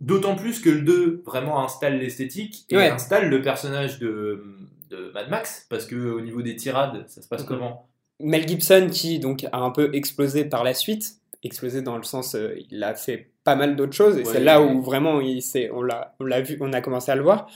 [0.00, 2.88] D'autant plus que le 2 vraiment installe l'esthétique et Ouais.
[2.88, 4.44] installe le personnage de,
[4.90, 7.48] de Mad Max, parce que au niveau des tirades, ça se passe Mhm.
[7.48, 7.88] comment?
[8.22, 12.34] Mel Gibson qui donc a un peu explosé par la suite, explosé dans le sens
[12.34, 14.70] euh, il a fait pas mal d'autres choses et Ouais, c'est là ouais.
[14.70, 15.40] où vraiment il
[15.72, 17.48] on l'a on l'a vu, on a commencé à le voir.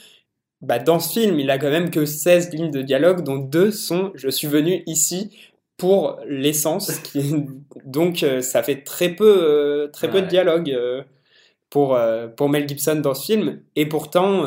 [0.62, 3.70] Bah, dans ce film, il a quand même que 16 lignes de dialogue dont deux
[3.70, 5.36] sont je suis venu ici
[5.76, 7.34] pour l'essence qui
[7.84, 11.02] donc euh, ça fait très peu euh, très peu de dialogue euh,
[11.68, 11.98] pour,
[12.36, 13.60] pour Mel Gibson dans ce film.
[13.76, 14.44] Et pourtant,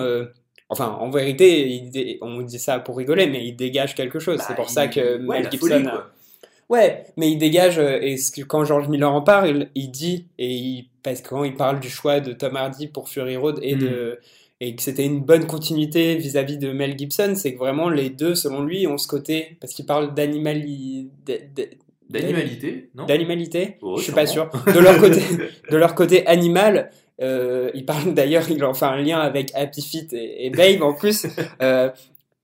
[0.70, 4.38] enfin, en vérité, il dé- on dit ça pour rigoler, mais il dégage quelque chose.
[4.38, 5.68] Bah, c'est pour il- ça que ouais, Mel Gibson.
[5.68, 6.08] folie, a- quoi.
[6.70, 10.54] Ouais, mais il dégage, euh, et quand George Miller en parle, il, il dit, et
[10.54, 13.76] il, parce que quand il parle du choix de Tom Hardy pour Fury Road et,
[13.76, 13.80] Mm.
[13.80, 14.20] de,
[14.60, 18.36] et que c'était une bonne continuité vis-à-vis de Mel Gibson, c'est que vraiment les deux,
[18.36, 21.10] selon lui, ont ce côté, parce qu'il parle d'animali-
[22.10, 23.06] D'animalité, non?
[23.06, 25.20] D'animalité, Oh, je suis pas sûr, de leur côté,
[25.72, 26.90] de leur côté animal.
[27.22, 30.82] Euh, il parle d'ailleurs, il en fait un lien avec Happy Feet et, et Babe
[30.84, 31.26] en plus.
[31.62, 31.90] Euh,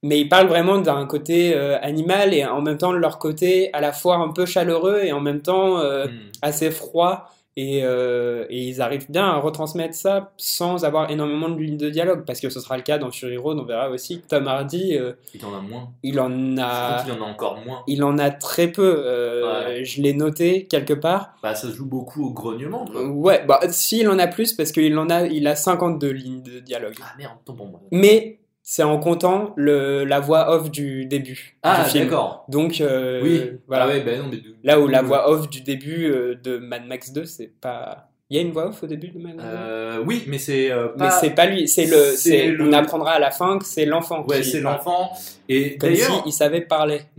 [0.06, 3.70] mais il parle vraiment d'un côté euh, animal et en même temps de leur côté
[3.74, 6.10] à la fois un peu chaleureux et en même temps Hmm.
[6.42, 7.30] assez froid.
[7.56, 11.90] Et, euh, et ils arrivent bien à retransmettre ça sans avoir énormément de lignes de
[11.90, 12.24] dialogue.
[12.26, 14.98] Parce que ce sera le cas dans Fury Road, on verra aussi que Tom Hardy,
[14.98, 15.90] euh, Il en a moins.
[16.02, 17.84] il en Je crois a, qu'il en a encore moins.
[17.88, 19.04] il en a très peu.
[19.06, 19.84] Euh, Ouais.
[19.86, 21.36] Je l'ai noté quelque part.
[21.44, 23.06] Bah, ça se joue beaucoup au grognement, quoi.
[23.06, 26.42] Ouais, bah si il en a plus parce qu'il en a, il a 52 lignes
[26.42, 26.96] de dialogue.
[27.02, 27.82] Ah merde, pour moi.
[27.92, 32.46] Mais c'est en comptant le, la voix off du début Ah, d'accord.
[32.50, 33.52] Donc euh, oui.
[33.68, 33.84] voilà.
[33.86, 36.86] Ah ouais, bah non, mais Là où la voix off du début euh, de Mad
[36.88, 38.10] Max 2, c'est pas.
[38.30, 40.38] Il y a une voix off au début de Mad Max 2 Euh, oui, mais
[40.40, 41.10] c'est Mais pas.
[41.12, 43.86] c'est pas lui, c'est le, c'est c'est, le- on apprendra à la fin que c'est
[43.86, 44.26] l'enfant.
[44.28, 45.12] Ouais, c'est l'enfant.
[45.50, 46.24] Et Comme d'ailleurs.
[46.24, 47.02] s'il savait parler.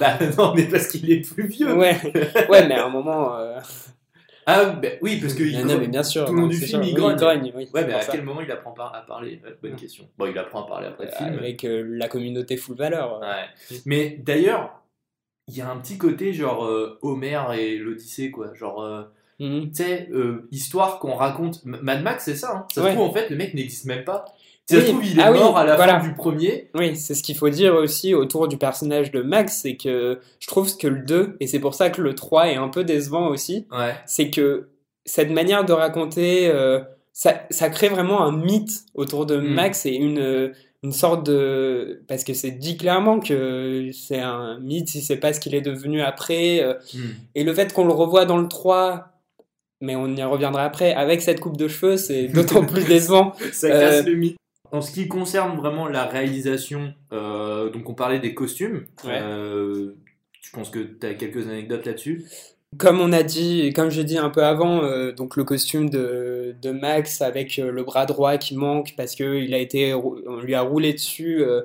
[0.00, 1.74] bah non, mais parce qu'il est plus vieux.
[1.74, 1.96] Ouais,
[2.48, 3.32] ouais, mais à un moment.
[4.48, 5.42] Euh, Ah, bah, oui, parce que.
[5.42, 5.80] il non, non, grogne.
[5.80, 6.24] mais bien sûr.
[6.26, 6.82] tout le non, du film, sûr.
[6.82, 7.16] il Oui, grogne.
[7.16, 8.12] grogne, oui, Ouais, mais à ça.
[8.12, 10.08] quel moment il apprend par- à parler Ouais, Bonne question.
[10.18, 11.38] Bon, il apprend à parler après le film.
[11.38, 13.20] Avec euh, la communauté full valeur.
[13.20, 13.76] Ouais.
[13.86, 14.82] Mais d'ailleurs,
[15.48, 18.52] il y a un petit côté genre euh, Homer et l'Odyssée, quoi.
[18.54, 19.02] Genre, euh,
[19.38, 19.68] Mhm.
[19.70, 21.62] tu sais, euh, histoire qu'on raconte.
[21.66, 22.52] Mad Max, c'est ça.
[22.56, 22.66] hein.
[22.72, 22.94] Ça se Ouais.
[22.94, 24.24] trouve, en fait, le mec n'existe même pas.
[24.70, 24.80] Oui.
[24.80, 26.00] se trouve, il est Ah oui, mort à la voilà.
[26.00, 26.70] fin du premier.
[26.74, 30.46] Oui, c'est ce qu'il faut dire aussi autour du personnage de Max, c'est que je
[30.48, 33.28] trouve que le 2, et c'est pour ça que le 3 est un peu décevant
[33.28, 33.94] aussi, Ouais.
[34.06, 34.68] c'est que
[35.04, 36.80] cette manière de raconter, euh,
[37.12, 39.54] ça, ça crée vraiment un mythe autour de Mm.
[39.54, 40.48] Max et une, euh,
[40.82, 42.02] une sorte de...
[42.08, 45.60] Parce que c'est dit clairement que c'est un mythe, si c'est pas ce qu'il est
[45.62, 46.60] devenu après.
[46.62, 47.10] euh, Hmm.
[47.36, 49.12] et le fait qu'on le revoit dans le 3,
[49.80, 53.32] mais on y reviendra après, avec cette coupe de cheveux, c'est d'autant plus décevant.
[53.52, 54.36] Ça Euh, casse le mythe.
[54.76, 58.84] En ce qui concerne vraiment la réalisation, euh, donc on parlait des costumes.
[59.04, 59.18] Ouais.
[59.22, 59.94] Euh,
[60.42, 62.26] je pense que tu as quelques anecdotes là-dessus?
[62.76, 66.54] Comme on a dit, comme j'ai dit un peu avant, euh, donc le costume de,
[66.60, 70.40] de Max avec euh, le bras droit qui manque parce que il a été, on
[70.40, 71.62] lui a roulé dessus euh,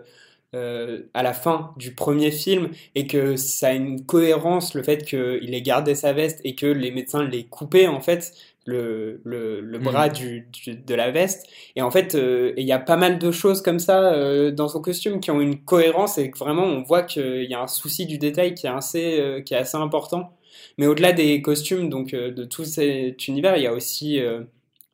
[0.54, 5.04] euh, à la fin du premier film et que ça a une cohérence le fait
[5.04, 8.32] qu'il ait gardé sa veste et que les médecins l'aient coupé en fait
[8.66, 9.84] le, le, le Mhm.
[9.84, 13.18] bras du, du- de la veste et en fait euh, il y a pas mal
[13.18, 16.64] de choses comme ça euh, dans son costume qui ont une cohérence et que vraiment
[16.66, 19.58] on voit qu'il y a un souci du détail qui est assez, euh, qui est
[19.58, 20.38] assez important.
[20.78, 24.20] Mais au-delà des costumes, donc de tout cet univers, il y a aussi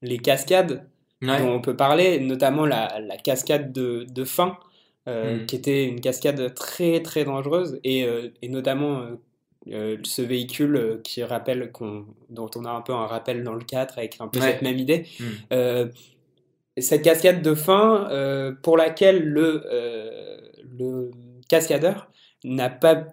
[0.02, 0.88] les cascades
[1.24, 1.40] Ouais.
[1.40, 4.58] dont on peut parler, notamment la, la cascade de, de fin,
[5.08, 5.46] Mm.
[5.48, 8.06] qui était une cascade très très dangereuse, et,
[8.42, 9.04] et notamment
[9.74, 13.54] euh, ce véhicule euh, qui rappelle qu'on, dont on a un peu un rappel dans
[13.54, 14.52] le 4 avec un peu Ouais.
[14.52, 15.06] cette même idée.
[15.20, 15.24] Mm.
[15.54, 15.86] Euh,
[16.78, 19.64] cette cascade de fin euh, pour laquelle le,
[20.78, 21.12] le
[21.50, 22.12] cascadeur
[22.44, 23.06] n'a pas,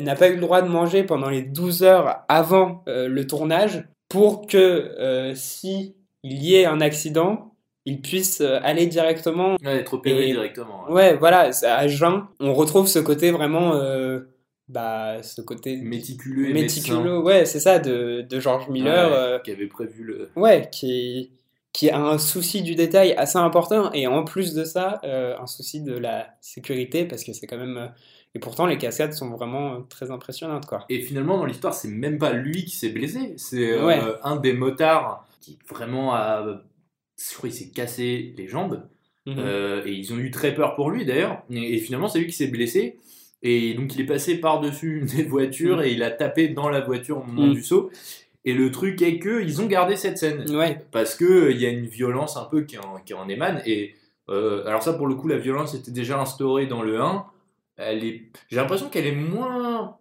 [0.00, 4.46] n'a pas eu le droit de manger pendant les 12 heures avant le tournage pour
[4.46, 7.54] que si il y ait un accident,
[7.84, 9.56] il puisse aller directement.
[9.64, 10.84] Ouais, être opéré Et- directement.
[10.86, 10.92] ouais.
[10.92, 13.72] Ouais, voilà, à jeun, on retrouve ce côté vraiment,
[14.68, 18.68] bah, ce côté Méticuleux méticuleux, ouais, c'est ça, de, de George.
[18.68, 19.10] Miller.
[19.10, 20.30] Ouais, euh, qui avait prévu le.
[20.36, 21.30] Ouais, qui,
[21.72, 25.46] qui a un souci du détail assez important et en plus de ça, euh, un
[25.46, 27.76] souci de la sécurité parce que c'est quand même.
[27.76, 27.86] euh,
[28.34, 30.84] Et pourtant, les cascades sont vraiment très impressionnantes, quoi.
[30.88, 34.00] Et finalement, dans l'histoire, c'est même pas lui qui s'est blessé, c'est euh, Ouais.
[34.22, 36.62] un des motards qui vraiment a.
[37.16, 38.82] Je crois qu'il s'est cassé les jambes.
[39.26, 39.36] Mhm.
[39.38, 41.42] Euh, et ils ont eu très peur pour lui d'ailleurs.
[41.50, 42.98] Et, et finalement, c'est lui qui s'est blessé.
[43.44, 45.82] Et donc, il est passé par-dessus une des voitures Mm.
[45.84, 47.54] et il a tapé dans la voiture au moment Mm.
[47.54, 47.90] du saut.
[48.46, 51.60] Et le truc est que ils ont gardé cette scène Ouais, parce que euh, il
[51.60, 53.62] y a une violence un peu qui en, qui en émane.
[53.66, 53.94] Et
[54.30, 57.24] euh, alors ça, pour le coup, la violence était déjà instaurée dans le 1.
[57.76, 59.96] Elle est, j'ai l'impression qu'elle est moins,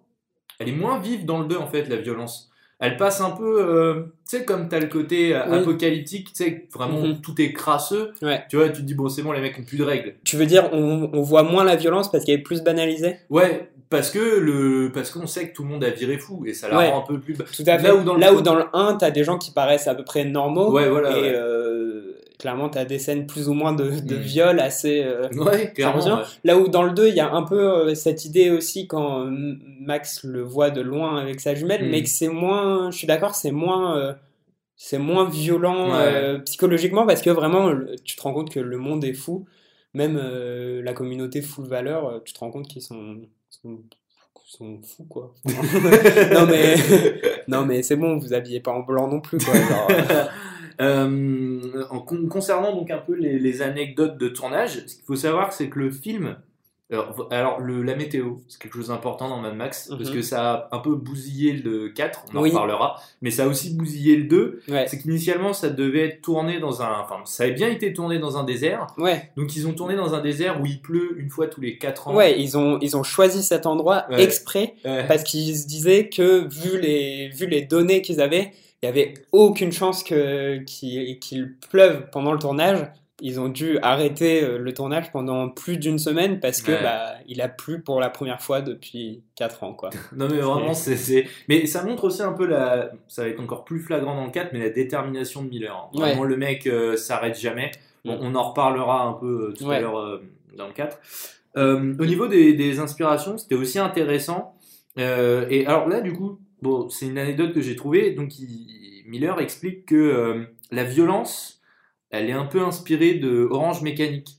[0.60, 2.50] elle est moins vive dans le 2 en fait, la violence.
[2.86, 3.94] Elle passe un peu, euh,
[4.30, 5.58] tu sais, comme t'as le côté euh, Oui.
[5.60, 7.22] apocalyptique, tu sais, vraiment Mhm.
[7.22, 8.12] tout est crasseux.
[8.22, 8.44] ouais.
[8.50, 10.16] Tu vois, tu te dis bon, c'est bon, les mecs ont plus de règles.
[10.26, 13.18] Tu veux dire, on, on voit moins la violence parce qu'elle est plus banalisée?
[13.30, 16.54] Ouais, parce que le, parce qu'on sait que tout le monde a viré fou et
[16.54, 16.90] ça la Ouais.
[16.90, 17.36] rend un peu plus.
[17.36, 17.88] Tout à fait.
[17.88, 19.88] Là où dans le Là où premier- dans le 1, t'as des gens qui paraissent
[19.88, 20.72] à peu près normaux.
[20.72, 21.12] Ouais, voilà.
[21.18, 21.34] et ouais.
[21.36, 21.73] euh,
[22.44, 24.20] clairement, t'as des scènes plus ou moins de, de Mm.
[24.20, 25.02] viol assez.
[25.02, 26.04] euh, Ouais, clairement.
[26.18, 26.24] ouais.
[26.44, 29.26] Là où dans le 2, il y a un peu euh, cette idée aussi quand
[29.26, 29.32] euh,
[29.80, 31.90] Max le voit de loin avec sa jumelle, Mm.
[31.90, 34.14] mais que c'est moins, je suis d'accord, c'est moins, euh,
[34.76, 36.02] c'est moins violent Ouais.
[36.04, 37.72] euh, psychologiquement parce que vraiment,
[38.04, 39.46] tu te rends compte que le monde est fou.
[39.94, 43.80] Même euh, la communauté full valeur, tu te rends compte qu'ils sont, sont,
[44.46, 45.34] sont fous, quoi.
[45.46, 46.76] non, mais,
[47.48, 49.54] non, mais c'est bon, vous habillez pas en blanc non plus, quoi.
[49.54, 50.26] genre, euh,
[50.82, 55.16] Euh, en con- concernant donc un peu les, les anecdotes de tournage, ce qu'il faut
[55.16, 56.38] savoir, c'est que le film.
[56.92, 60.16] Alors, alors, le, la météo, c'est quelque chose d'important dans Mad Max, parce Mhm.
[60.16, 62.50] que ça a un peu bousillé le 4, on en Oui.
[62.50, 64.62] reparlera, mais ça a aussi bousillé le 2.
[64.68, 67.00] ouais, C'est qu'initialement, ça devait être tourné dans un.
[67.00, 70.14] Enfin, ça avait bien été tourné dans un désert, ouais, donc ils ont tourné dans
[70.14, 72.16] un désert où il pleut une fois tous les 4 ans.
[72.16, 74.22] ouais, ils ont, ils ont choisi cet endroit Ouais.
[74.22, 78.52] exprès parce qu'ils se disaient que vu les, vu les données qu'ils avaient,
[78.84, 82.80] il y avait aucune chance qu'il, pleuve pendant le tournage.
[83.22, 86.84] Ils ont dû arrêter euh, le tournage pendant plus d'une semaine parce que Ouais.
[86.84, 89.74] bah, il a plu pour la première fois depuis 4 ans.
[89.74, 89.92] Quoi.
[90.18, 93.64] Non mais vraiment c'est mais ça montre aussi un peu la ça va être encore
[93.64, 95.74] plus flagrant dans le 4 mais la détermination de Miller.
[95.74, 95.90] hein.
[95.98, 97.72] Vraiment le mec euh, s'arrête jamais.
[98.04, 98.20] Bon, Mm.
[98.24, 99.80] on en reparlera un peu euh, tout à Ouais.
[99.80, 100.22] l'heure euh,
[100.58, 101.00] dans le 4.
[101.56, 104.56] Euh, au niveau des, des inspirations, c'était aussi intéressant.
[105.00, 109.04] Euh, et alors là du coup, bon, c'est une anecdote que j'ai trouvée donc il-
[109.06, 111.62] Miller explique que euh, la violence
[112.10, 114.30] elle est un peu inspirée de Orange Mécanique.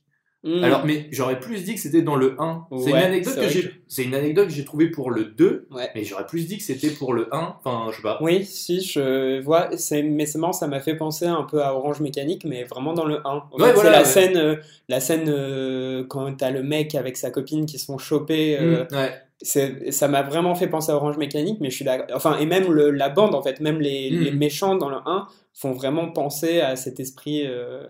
[0.45, 0.63] Mm.
[0.63, 2.67] Alors, mais j'aurais plus dit que c'était dans le 1.
[2.79, 5.89] c'est une anecdote que j'ai, c'est une anecdote que j'ai trouvée pour le 2, Ouais.
[5.95, 7.57] mais j'aurais plus dit que c'était pour le 1.
[7.65, 8.19] Enfin, je sais pas.
[8.21, 11.75] Oui, si, je vois, c'est, mais c'est marrant, ça m'a fait penser un peu à
[11.75, 13.21] Orange Mécanique, mais vraiment dans le 1.
[13.25, 14.57] En Ouais, fait, voilà, c'est la scène, euh,
[14.91, 18.59] la scène euh, quand t'as le mec avec sa copine qui se font choper.
[18.61, 19.13] euh, Mm, ouais.
[19.15, 22.07] c'est, ça m'a vraiment fait penser à Orange Mécanique, mais je suis d'accord.
[22.15, 24.21] Enfin, et même le- la bande, en fait, même les, Mm.
[24.23, 27.85] les méchants dans le 1 font vraiment penser à cet esprit euh,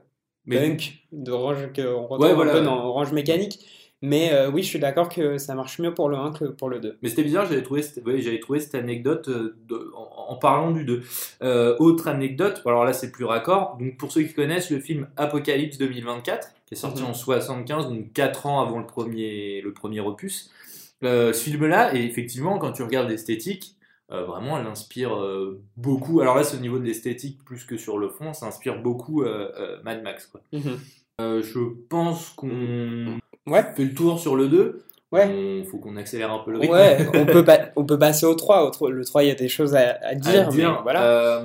[0.46, 3.66] Mais punk d'Orange qu'on retrouve Ouais, un voilà, peu dans Orange Mécanique.
[4.02, 6.68] Mais euh, oui, je suis d'accord que ça marche mieux pour le 1 que pour
[6.68, 6.98] le 2.
[7.00, 10.36] Mais c'était bizarre, j'avais trouvé, cette- ouais, j'avais trouvé cette anecdote euh, de- en, en
[10.36, 11.00] parlant du 2.
[11.42, 13.78] Euh, autre anecdote, alors là c'est plus raccord.
[13.80, 17.10] Donc pour ceux qui connaissent le film Apocalypse 2024, qui est sorti Mhm.
[17.10, 20.50] en 75, donc 4 ans avant le premier, le premier opus.
[21.02, 23.76] Euh, ce film-là, et effectivement, quand tu regardes l'esthétique,
[24.12, 26.20] euh, vraiment elle inspire euh, beaucoup.
[26.20, 29.22] Alors là, c'est au niveau de l'esthétique plus que sur le fond, ça inspire beaucoup
[29.22, 30.26] euh, Mad Max.
[30.26, 30.40] Quoi.
[31.20, 33.62] Euh, je pense qu'on Ouais.
[33.76, 34.84] fait le tour sur le 2.
[35.12, 35.58] Ouais.
[35.60, 36.72] Il faut qu'on accélère un peu le rythme.
[36.72, 38.64] Ouais, on peut, pas, on peut passer au 3.
[38.66, 41.44] Au tro- le 3, il y a des choses à, à dire, à mais voilà.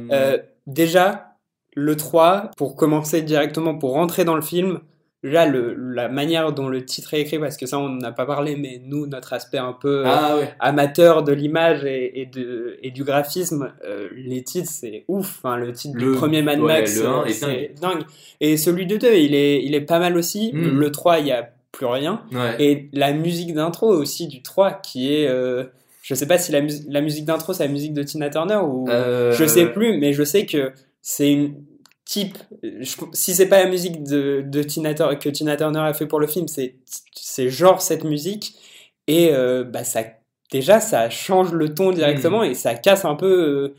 [0.68, 1.36] Déjà,
[1.76, 4.80] le 3, pour commencer directement, pour rentrer dans le film,
[5.24, 8.26] là, le, la manière dont le titre est écrit, parce que ça, on n'a pas
[8.26, 10.54] parlé, mais nous, notre aspect un peu euh, ah ouais.
[10.60, 15.40] amateur de l'image et, et, de, et du graphisme, euh, les titres, c'est ouf.
[15.44, 18.04] Enfin, le titre Le- du premier Mad ouais, Max, euh, c'est dingue.
[18.40, 20.52] Et celui du 2, il est, il est pas mal aussi.
[20.54, 20.80] Mm.
[20.80, 22.24] Le 3, il y a plus rien.
[22.32, 22.56] ouais.
[22.60, 25.28] Et la musique d'intro aussi du 3, qui est...
[25.28, 25.66] euh,
[26.02, 28.56] je sais pas si la, mus- la musique d'intro, c'est la musique de Tina Turner
[28.64, 28.90] ou...
[28.90, 31.54] Euh, Je sais plus, mais je sais que c'est une
[32.10, 32.38] type.
[32.64, 36.08] je- si c'est pas la musique de, de Tina Tur- que Tina Turner a fait
[36.08, 38.56] pour le film, c'est genre cette musique
[39.08, 40.04] et euh, bah ça
[40.52, 43.76] déjà ça change le ton directement et ça casse un peu euh,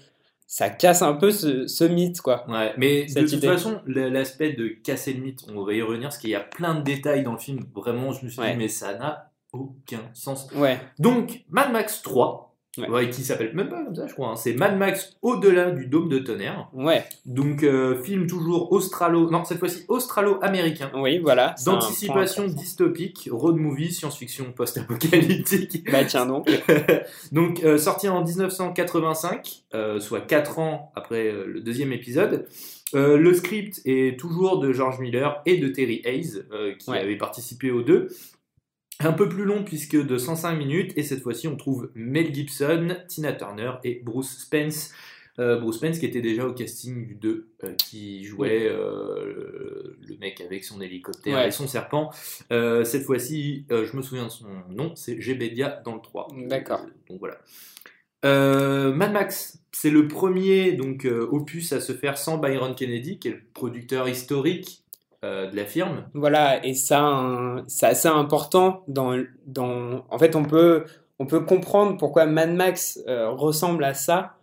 [0.46, 2.44] ça casse un peu ce, ce mythe quoi.
[2.48, 6.18] Ouais, mais de toute façon, l'aspect de casser le mythe, on va y revenir, parce
[6.18, 7.64] qu'il y a plein de détails dans le film.
[7.74, 8.50] Vraiment, je me suis Ouais.
[8.52, 10.48] dit, mais ça n'a aucun sens.
[10.56, 10.78] Ouais.
[10.98, 12.88] Donc, Mad Max 3, Ouais.
[12.88, 15.86] ouais, qui s'appelle même pas comme ça, je crois, hein, c'est Mad Max au-delà du
[15.86, 16.68] dôme de tonnerre.
[16.72, 17.04] Ouais.
[17.26, 20.90] Donc, euh, film toujours australo, non, cette fois-ci australo-américain.
[20.94, 21.56] Oui, voilà.
[21.66, 25.84] D'anticipation dystopique, road movie, science-fiction post-apocalyptique.
[25.90, 26.48] Bah tiens donc.
[27.32, 32.46] Donc, euh, sorti en 1985, euh, soit 4 ans après euh, le deuxième épisode.
[32.94, 36.98] Euh, le script est toujours de George Miller et de Terry Hayes, euh, qui Ouais.
[37.00, 38.08] avaient participé aux deux.
[39.02, 42.96] Un peu plus long puisque de 105 minutes, et cette fois-ci on trouve Mel Gibson,
[43.08, 44.92] Tina Turner et Bruce Spence.
[45.38, 50.16] Euh, Bruce Spence qui était déjà au casting du 2, euh, qui jouait euh, le-
[50.18, 51.48] mec avec son hélicoptère Ouais.
[51.48, 52.10] et son serpent.
[52.50, 56.28] Cette fois-ci, je me souviens de son nom, c'est Gebedia dans le 3.
[56.46, 56.84] D'accord.
[57.08, 57.38] Donc voilà.
[58.22, 63.32] Mad Max, c'est le premier donc opus à se faire sans Byron Kennedy, qui est
[63.32, 64.82] le producteur historique
[65.22, 66.04] de la firme.
[66.14, 70.04] Voilà, et ça, c'est assez important dans, dans...
[70.08, 70.84] En fait, on peut,
[71.20, 74.38] on peut comprendre pourquoi Mad Max euh, ressemble à ça,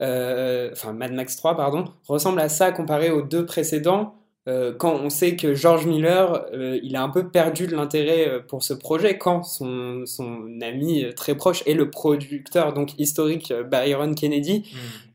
[0.00, 4.14] euh, enfin Mad Max 3, pardon, ressemble à ça comparé aux deux précédents,
[4.46, 8.28] euh, quand on sait que George Miller, euh, il a un peu perdu de l'intérêt
[8.28, 13.52] euh, pour ce projet, quand son, son ami très proche et le producteur donc historique
[13.70, 14.64] Byron Kennedy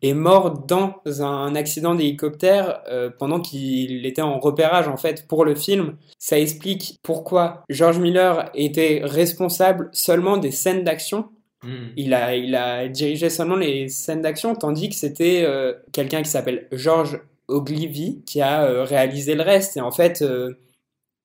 [0.01, 5.45] est mort dans un accident d'hélicoptère euh, pendant qu'il était en repérage en fait pour
[5.45, 5.95] le film.
[6.17, 11.29] Ça explique pourquoi George Miller était responsable seulement des scènes d'action
[11.63, 11.87] Hmm.
[11.97, 16.29] Il a, il a dirigé seulement les scènes d'action, tandis que c'était euh, quelqu'un qui
[16.29, 17.19] s'appelle George
[17.49, 19.77] Ogilvy qui a euh, réalisé le reste.
[19.77, 20.53] Et en fait, euh,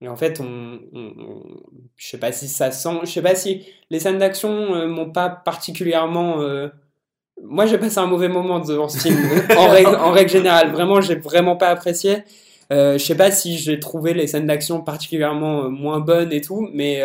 [0.01, 1.63] et en fait, on, on- on-
[1.97, 5.11] je sais pas si ça sent, je sais pas si les scènes d'action euh, m'ont
[5.11, 6.41] pas particulièrement.
[6.43, 6.69] euh,
[7.43, 9.19] Moi, j'ai passé un mauvais moment devant ce film,
[9.59, 10.73] en règle, en règle générale.
[10.73, 12.25] Vraiment, j'ai vraiment pas apprécié.
[12.73, 16.69] Euh, je sais pas si j'ai trouvé les scènes d'action particulièrement moins bonnes et tout,
[16.73, 17.03] mais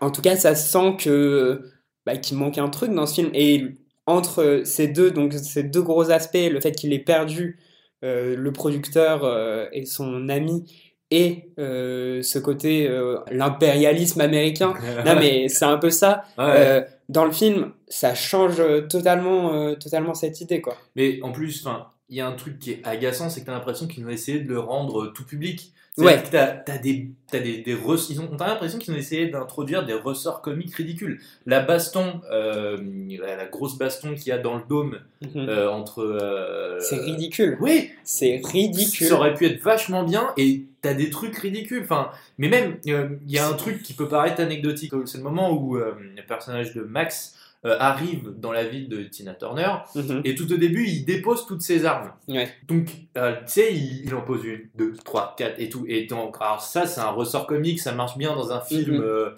[0.00, 1.70] en tout cas, ça sent que
[2.06, 3.30] bah, qu'il manque un truc dans ce film.
[3.34, 3.64] Et
[4.06, 7.58] entre ces deux, donc ces deux gros aspects, le fait qu'il ait perdu
[8.02, 10.64] le producteur euh, et son ami,
[11.12, 14.72] et euh, ce côté euh, l'impérialisme américain.
[15.06, 16.24] Non mais c'est un peu ça.
[16.38, 16.44] Ouais.
[16.48, 20.74] Euh, dans le film, ça change totalement, euh, totalement cette idée quoi.
[20.96, 23.52] Mais en plus, enfin, il y a un truc qui est agaçant, c'est que t'as
[23.52, 25.74] l'impression qu'ils ont essayé de le rendre tout public.
[25.98, 26.22] Ouais.
[26.30, 29.84] T'as, t'as des, t'as des, des res- ils ont, t'as l'impression qu'ils ont essayé d'introduire
[29.84, 31.20] des ressorts comiques ridicules.
[31.44, 32.78] La baston, euh,
[33.20, 35.48] la, grosse baston qu'il y a dans le dôme Mhm.
[35.48, 36.00] euh, entre.
[36.02, 37.58] euh, c'est ridicule.
[37.60, 39.06] Oui, C'est ridicule.
[39.06, 41.82] ça aurait pu être vachement bien et t'as des trucs ridicules.
[41.82, 44.94] Enfin, mais même, il y a un truc qui peut paraître anecdotique.
[45.04, 45.94] C'est le moment où le
[46.26, 50.22] personnage de Max euh, arrive dans la ville de Tina Turner Mhm.
[50.24, 52.10] et tout au début, il dépose toutes ses armes.
[52.28, 52.48] Ouais.
[52.66, 55.84] Donc, euh, tu sais, il, il en pose une, deux, trois, quatre et tout.
[55.88, 59.00] Et donc, alors ça, c'est un ressort comique, ça marche bien dans un film Mhm.
[59.02, 59.30] euh,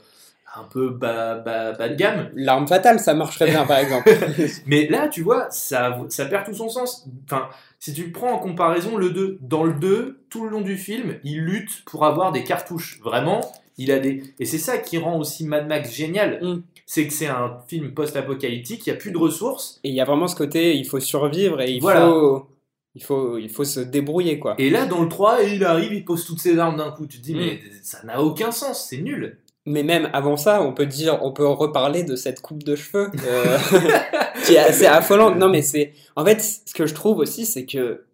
[0.56, 2.30] un peu bas, bas, bas de gamme.
[2.34, 4.08] L'arme fatale, ça marcherait bien par exemple.
[4.66, 7.06] Mais là, tu vois, ça, ça perd tout son sens.
[7.24, 7.48] Enfin,
[7.80, 11.16] si tu prends en comparaison le 2, dans le 2, tout le long du film,
[11.24, 13.00] il lutte pour avoir des cartouches.
[13.02, 13.40] Vraiment,
[13.78, 14.22] il a des.
[14.38, 16.38] Et c'est ça qui rend aussi Mad Max génial.
[16.42, 16.62] Mm.
[16.86, 19.80] C'est que c'est un film post-apocalyptique, il n'y a plus de ressources.
[19.84, 22.02] Et il y a vraiment ce côté, il faut survivre et il Voilà.
[22.02, 22.46] faut,
[22.94, 24.54] il faut, il faut se débrouiller quoi.
[24.58, 27.06] Et là, dans le 3, il arrive, il pose toutes ses armes d'un coup.
[27.06, 27.38] Tu te dis, Mm.
[27.38, 29.38] mais ça n'a aucun sens, c'est nul.
[29.66, 33.10] Mais même avant ça, on peut dire, on peut reparler de cette coupe de cheveux
[33.26, 33.58] euh,
[34.46, 35.38] qui est assez affolante.
[35.38, 38.04] Non, mais c'est, en fait, ce que je trouve aussi, c'est que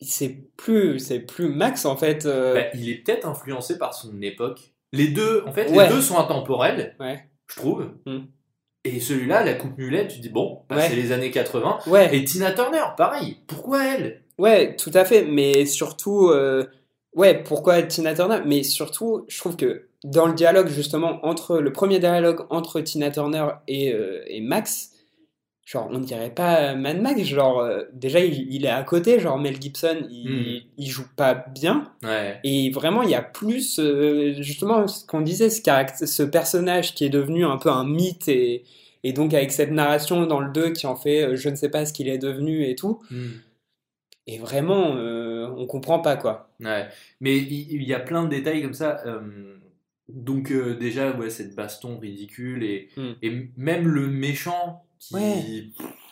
[0.00, 2.24] c'est plus, c'est plus Max en fait.
[2.24, 4.71] euh, Bah, il est peut-être influencé par son époque.
[4.92, 5.88] Les deux, en fait, Ouais.
[5.88, 7.24] les deux sont intemporels, Ouais.
[7.48, 7.90] je trouve.
[8.06, 8.18] Mm.
[8.84, 10.88] Et celui-là, la coupe mulet, tu dis, bon, bah, Ouais.
[10.88, 11.78] c'est les années 80.
[11.86, 13.38] ouais, Et Tina Turner, pareil.
[13.46, 14.22] Pourquoi elle?
[14.38, 15.24] Ouais, tout à fait.
[15.24, 16.64] Mais surtout, euh,
[17.14, 18.40] ouais, pourquoi Tina Turner?
[18.44, 23.10] Mais surtout, je trouve que dans le dialogue justement entre le premier dialogue entre Tina
[23.12, 24.90] Turner et, euh, et Max.
[25.64, 29.38] Genre, on dirait pas Mad Max, genre, euh, déjà, il, il est à côté, genre,
[29.38, 32.40] Mel Gibson, il, il joue pas bien, Ouais.
[32.42, 35.60] Et vraiment, il y a plus, euh, justement, ce qu'on disait, ce,
[36.06, 38.64] ce personnage qui est devenu un peu un mythe, et,
[39.04, 41.68] et donc avec cette narration dans le 2 qui en fait euh, je ne sais
[41.68, 43.00] pas ce qu'il est devenu et tout.
[43.10, 43.26] Mm.
[44.28, 46.50] Et vraiment, euh, on comprend pas quoi.
[46.60, 46.86] Ouais.
[47.20, 49.00] Mais il, y a plein de détails comme ça.
[49.06, 49.20] euh,
[50.08, 52.62] donc, euh, déjà, ouais, cette baston ridicule.
[52.64, 53.10] Et, Mm.
[53.22, 55.14] et même le méchant qui.
[55.14, 55.64] Ouais.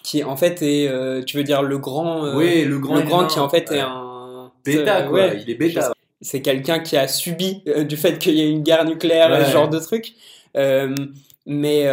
[0.03, 2.97] Qui en fait est, euh, tu veux dire, le grand, euh, le grand.
[2.97, 4.51] le grand humain, qui en fait est un.
[4.65, 5.13] Bêta, quoi.
[5.13, 5.41] ouais.
[5.43, 5.93] il est bêta.
[6.21, 9.53] c'est quelqu'un qui a subi euh, du fait qu'il y ait une guerre nucléaire, ce
[9.53, 10.15] genre de truc.
[11.47, 11.87] Mais,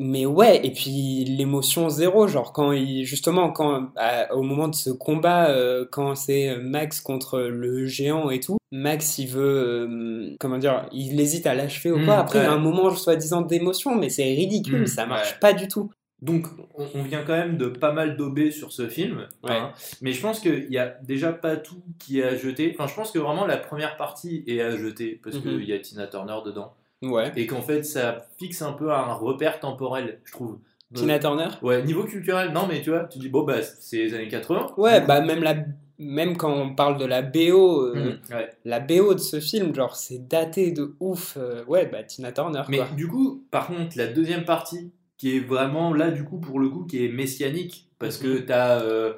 [0.00, 4.74] mais ouais, et puis l'émotion zéro, genre quand il, justement, quand, à- au moment de
[4.74, 10.36] ce combat, euh, quand c'est Max contre le géant et tout, Max il veut, euh,
[10.40, 12.16] comment dire, il hésite à l'achever ou Mm, quoi.
[12.18, 15.38] Après, il y a un moment, soi-disant, d'émotion, mais c'est ridicule, Mm, ça marche ouais.
[15.40, 15.90] pas du tout.
[16.22, 19.26] Donc, on, on vient quand même de pas mal dober sur ce film.
[19.42, 19.52] Ouais.
[19.52, 19.72] hein.
[20.02, 22.74] mais je pense qu'il y a déjà pas tout qui est à jeter.
[22.78, 25.42] Enfin, je pense que vraiment la première partie est à jeter parce Mhm.
[25.42, 26.74] qu'il y a Tina Turner dedans.
[27.02, 27.32] Ouais.
[27.36, 30.58] Et qu'en fait, ça fixe un peu un repère temporel, je trouve.
[30.94, 31.48] Tina Turner?
[31.62, 34.72] Ouais, niveau culturel, non, mais tu vois, tu dis, bon, bah, c'est les années 80.
[34.76, 35.54] Ouais, bah même, la,
[35.98, 38.50] même quand on parle de la BO, euh, ouais.
[38.64, 41.36] La BO de ce film, genre, c'est daté de ouf.
[41.36, 42.88] euh, ouais, bah, Tina Turner, Mais quoi.
[42.96, 46.68] du coup, par contre, la deuxième partie, qui est vraiment là, du coup, pour le
[46.68, 48.44] coup, qui est messianique, parce que Mhm.
[48.46, 48.80] t'as.
[48.82, 49.12] euh,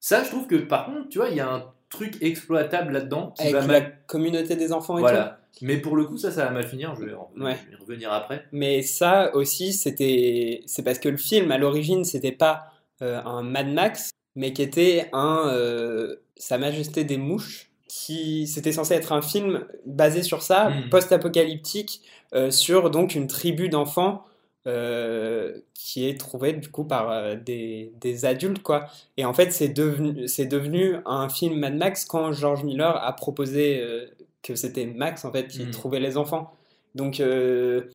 [0.00, 3.34] Ça, je trouve que par contre, tu vois, il y a un truc exploitable là-dedans
[3.38, 3.98] Avec va la mal.
[4.06, 5.08] communauté des enfants et tout.
[5.08, 5.40] Voilà.
[5.62, 6.94] Mais pour le coup, ça, ça va mal finir.
[6.94, 7.56] Je vais en Ouais.
[7.64, 8.44] je vais y revenir après.
[8.52, 12.72] Mais ça aussi, c'était, c'est parce que le film, à l'origine, c'était pas
[13.02, 18.70] euh, un Mad Max, mais qui était un euh, Sa Majesté des Mouches, qui c'était
[18.72, 20.90] censé être un film basé sur ça, Mm.
[20.90, 22.02] post-apocalyptique,
[22.34, 24.24] euh, sur donc une tribu d'enfants
[24.68, 28.86] euh, qui est trouvée du coup par euh, des, des adultes quoi.
[29.16, 33.12] Et en fait, c'est devenu, c'est devenu un film Mad Max quand George Miller a
[33.14, 34.06] proposé euh,
[34.42, 35.70] que c'était Max en fait qui Mm.
[35.70, 36.54] trouvait les enfants.
[36.94, 37.22] Donc,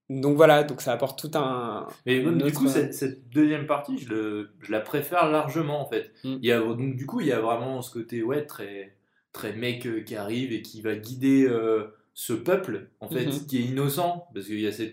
[0.09, 1.87] donc voilà, donc ça apporte tout un.
[2.05, 5.89] Mais même, du coup, cette, cette deuxième partie, je, le, je la préfère largement en
[5.89, 6.11] fait.
[6.23, 6.35] Mm.
[6.41, 8.95] Il y a, donc du coup, il y a vraiment ce côté ouais, très,
[9.33, 11.49] très mec qui arrive et qui va guider
[12.13, 13.45] ce peuple, en fait, Mhm.
[13.47, 14.83] qui est innocent, parce qu'il y a ce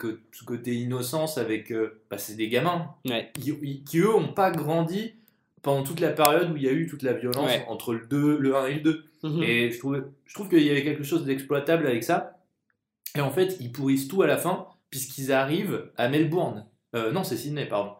[0.44, 1.70] côté innocence avec.
[1.70, 3.30] euh, bah, c'est des gamins Ouais.
[3.34, 5.14] qui, qui, eux, n'ont pas grandi
[5.62, 7.64] pendant toute la période où il y a eu toute la violence Ouais.
[7.68, 9.04] entre le 2, le 1 et le 2.
[9.22, 9.42] Mhm.
[9.42, 12.38] Et je trouve, je trouve qu'il y avait quelque chose d'exploitable avec ça.
[13.16, 16.66] Et en fait, ils pourrissent tout à la fin, puisqu'ils arrivent à Melbourne.
[16.96, 17.92] Euh, non, c'est Sydney, pardon.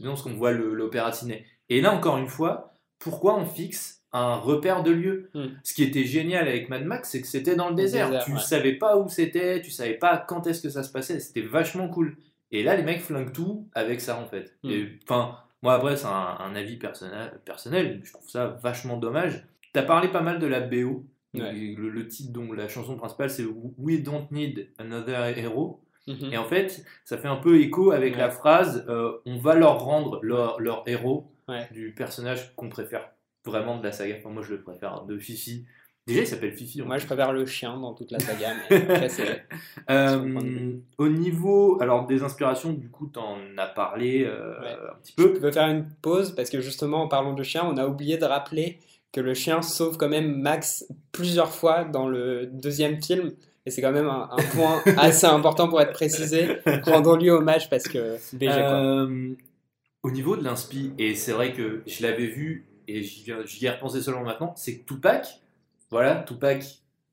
[0.00, 1.46] Non, parce qu'on voit le- l'opéra de Sydney.
[1.70, 5.46] Et là, encore une fois, pourquoi on fixe un repère de lieu Hmm.
[5.62, 8.06] Ce qui était génial avec Mad Max, c'est que c'était dans le désert.
[8.08, 8.38] désert, tu ouais.
[8.38, 11.20] savais pas où c'était, tu savais pas quand est-ce que ça se passait.
[11.20, 12.16] C'était vachement cool.
[12.52, 14.56] Et là, les mecs flinguent tout avec ça, en fait.
[14.62, 14.72] Hmm.
[15.02, 18.00] Enfin, moi, après, c'est un, un avis personnel, personnel.
[18.04, 19.44] Je trouve ça vachement dommage.
[19.72, 21.04] T'as parlé pas mal de la BO.
[21.34, 21.52] Ouais.
[21.52, 23.44] Le, le titre, dont la chanson principale, c'est
[23.76, 25.82] We Don't Need Another Hero.
[26.06, 26.32] Mhm.
[26.32, 28.20] Et en fait, ça fait un peu écho avec Ouais.
[28.20, 31.30] la phrase euh, On va leur rendre leur, leur héros
[31.72, 33.08] du personnage qu'on préfère
[33.46, 34.16] vraiment de la saga.
[34.18, 35.64] Enfin, moi, je le préfère de Fifi.
[36.06, 36.82] Déjà, il s'appelle Fifi.
[36.82, 39.44] en Moi, je préfère le chien dans toute la saga, mais après, c'est.
[39.90, 44.76] Euh, au niveau alors des inspirations, du coup, t'en as parlé euh, Ouais.
[44.92, 45.32] un petit peu.
[45.34, 48.18] Je peux faire une pause parce que justement, en parlant de chien, on a oublié
[48.18, 48.78] de rappeler
[49.12, 53.32] que le chien sauve quand même Max plusieurs fois dans le deuxième film.
[53.64, 56.58] Et c'est quand même un, un point assez important pour être précisé.
[56.84, 58.16] Rendons-lui hommage parce que.
[58.44, 59.34] Euh,
[60.04, 64.00] au niveau de l'inspi, et c'est vrai que je l'avais vu et j'y ai repensé
[64.00, 65.40] seulement maintenant, c'est que Tupac,
[65.90, 66.64] voilà, Tupac,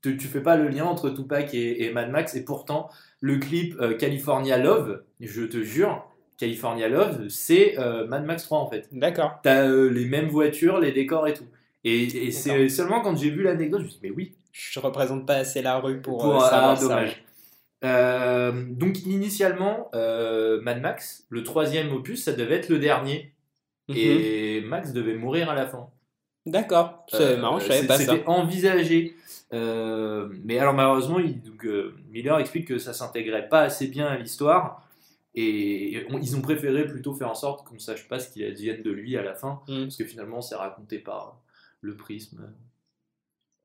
[0.02, 2.88] tu, tu fais pas le lien entre Tupac et, et Mad Max, et pourtant
[3.20, 6.06] le clip euh, California Love, je te jure,
[6.38, 8.88] California Love, c'est euh, Mad Max 3 en fait.
[8.92, 9.38] D'accord.
[9.42, 11.46] T'as euh, les mêmes voitures, les décors et tout.
[11.84, 14.80] Et, et c'est seulement quand j'ai vu l'anecdote, je me suis dit, mais oui, Je
[14.80, 16.82] représente pas assez la rue pour, pour euh, ah, savoir ça.
[16.82, 17.24] dommage.
[17.84, 23.33] Euh, donc initialement, Mad Max, le troisième opus, ça devait être le dernier.
[23.88, 23.96] Mhm.
[23.96, 25.88] Et Max devait mourir à la fin.
[26.46, 27.04] D'accord.
[27.08, 28.12] C'est Euh, marrant, je savais pas ça.
[28.12, 29.16] C'était envisagé.
[29.52, 34.06] Euh, mais alors malheureusement, il, donc, euh, Miller explique que ça s'intégrait pas assez bien
[34.06, 34.86] à l'histoire.
[35.34, 38.82] Et on- ils ont préféré plutôt faire en sorte qu'on sache pas ce qu'il advienne
[38.82, 39.62] de lui à la fin.
[39.68, 39.82] Mm.
[39.84, 41.40] Parce que finalement, c'est raconté par
[41.80, 42.52] le prisme.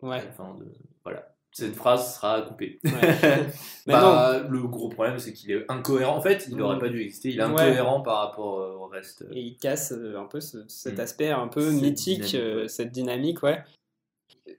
[0.02, 0.24] à Ouais.
[0.24, 0.66] la fin de...
[1.04, 1.36] Voilà.
[1.52, 2.80] Cette phrase sera coupée.
[2.84, 2.92] ouais.
[3.88, 6.16] Bah, le gros problème, c'est qu'il est incohérent.
[6.16, 6.60] En fait, il Mm.
[6.60, 7.30] n'aurait pas dû exister.
[7.30, 7.50] Il est Ouais.
[7.50, 9.26] incohérent par rapport euh, au reste.
[9.32, 11.02] Et il casse euh, un peu ce- cet Mm.
[11.02, 12.68] aspect un peu Cette mythique, dynamique, euh, ouais.
[12.68, 13.64] cette dynamique, ouais.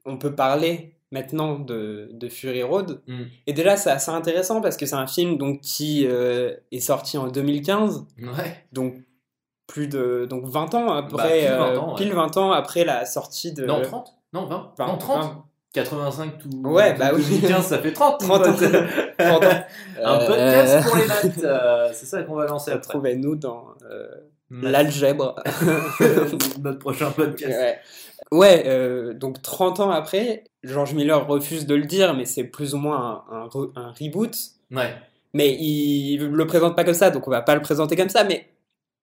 [0.04, 3.00] On peut parler maintenant de, de Fury Road.
[3.06, 3.22] Mm.
[3.46, 7.16] Et déjà, c'est assez intéressant parce que c'est un film donc, qui euh, est sorti
[7.18, 8.64] en 2015, Ouais.
[8.72, 8.96] donc
[9.68, 11.96] plus de donc 20 ans après, Bah, pile 20 euh, ans, ouais.
[11.98, 13.64] pile 20 ans après la sortie de...
[13.64, 16.48] Non, 30 Non, 20 20, Non, 30 20, 85 tout.
[16.68, 17.22] Ouais, tout bah oui.
[17.28, 18.20] 2015, ça fait 30.
[18.20, 18.54] 30 ans.
[18.54, 19.48] 30 ans.
[20.04, 21.38] Un Euh, podcast pour les maths.
[21.44, 22.86] euh, c'est ça qu'on va lancer après.
[22.94, 24.06] Retrouvez-nous dans euh,
[24.50, 25.36] l'algèbre.
[26.62, 27.52] Notre prochain podcast.
[27.58, 27.78] Ouais,
[28.32, 32.74] Ouais, euh, donc 30 ans après, George Miller refuse de le dire, mais c'est plus
[32.74, 34.34] ou moins un, un re- un reboot.
[34.70, 34.94] Ouais.
[35.34, 38.24] Mais il le présente pas comme ça, donc on va pas le présenter comme ça.
[38.24, 38.46] Mais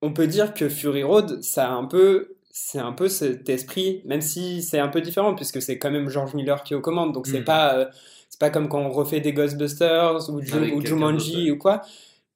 [0.02, 4.02] on peut dire que Fury Road, ça a un peu, c'est un peu cet esprit,
[4.04, 6.80] même si c'est un peu différent puisque c'est quand même George Miller qui est aux
[6.80, 7.12] commandes.
[7.12, 7.44] Donc c'est Mm.
[7.44, 7.86] pas, euh,
[8.28, 11.82] c'est pas comme quand on refait des Ghostbusters ou, Ju- ou Jumanji ou quoi.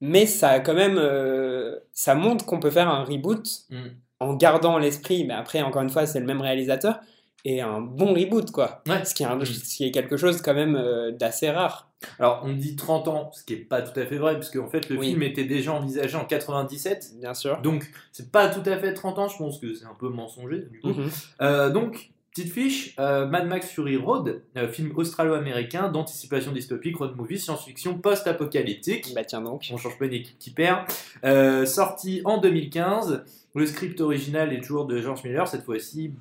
[0.00, 3.76] Mais ça a quand même, euh, ça montre qu'on peut faire un reboot Mm.
[4.20, 7.00] en gardant l'esprit, mais après, encore une fois, c'est le même réalisateur,
[7.44, 8.82] et un bon reboot, quoi.
[8.88, 9.04] Ouais.
[9.04, 9.44] Ce qui est, un- Mm.
[9.44, 11.91] ce qui est quelque chose quand même euh, d'assez rare.
[12.18, 14.68] Alors, on dit 30 ans, ce qui est pas tout à fait vrai, puisque en
[14.68, 15.09] fait, le Oui.
[15.09, 17.12] film était déjà envisagé en 97.
[17.20, 17.61] Bien sûr.
[17.62, 20.66] Donc, c'est pas tout à fait 30 ans, je pense que c'est un peu mensonger,
[20.70, 20.88] du coup.
[20.88, 21.11] Mhm.
[21.40, 27.14] Euh, donc, petite fiche, euh, Mad Max Fury Road, euh, film australo-américain d'anticipation dystopique, road
[27.16, 29.12] movie, science-fiction post-apocalyptique.
[29.14, 29.68] Bah tiens donc.
[29.72, 30.80] On change pas une équipe qui perd.
[31.24, 33.24] Euh, sorti en 2015.
[33.55, 35.47] Le script original est toujours de George Miller.
[35.47, 36.14] Cette fois-ci,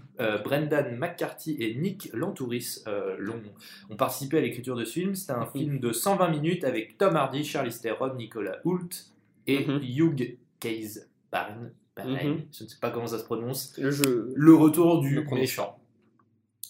[0.44, 2.84] Brendan McCarthy et Nick Lantouris
[3.20, 3.42] l'ont-
[3.90, 5.16] ont participé à l'écriture de ce film.
[5.16, 5.52] C'est un Mhm.
[5.56, 8.90] film de 120 minutes avec Tom Hardy, Charlize Theron, Nicolas Hoult
[9.48, 9.80] et Mhm.
[9.82, 11.72] Hugh Case Barn.
[11.96, 12.42] Barn, Mhm.
[12.52, 13.78] Je ne sais pas comment ça se prononce.
[13.78, 14.34] Le jeu.
[14.36, 15.40] Le retour Le du prononce.
[15.40, 15.78] méchant.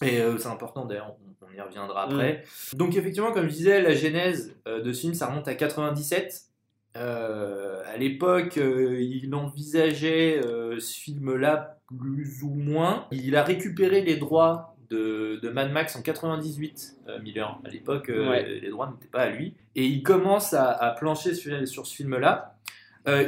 [0.02, 2.10] Et euh, c'est important d'ailleurs, on, on y reviendra Mm.
[2.12, 2.44] après.
[2.74, 6.42] Donc effectivement, comme je disais, la genèse euh, de ce film, ça remonte à 97.
[6.96, 13.06] Euh, à l'époque, euh, il envisageait ce film-là plus ou moins.
[13.12, 17.58] Il a récupéré les droits de, de Mad Max en 98, euh, Miller.
[17.64, 18.60] À l'époque, Ouais.
[18.60, 19.54] les droits n'étaient pas à lui.
[19.74, 22.56] Et il commence à, à plancher sur, sur ce film-là.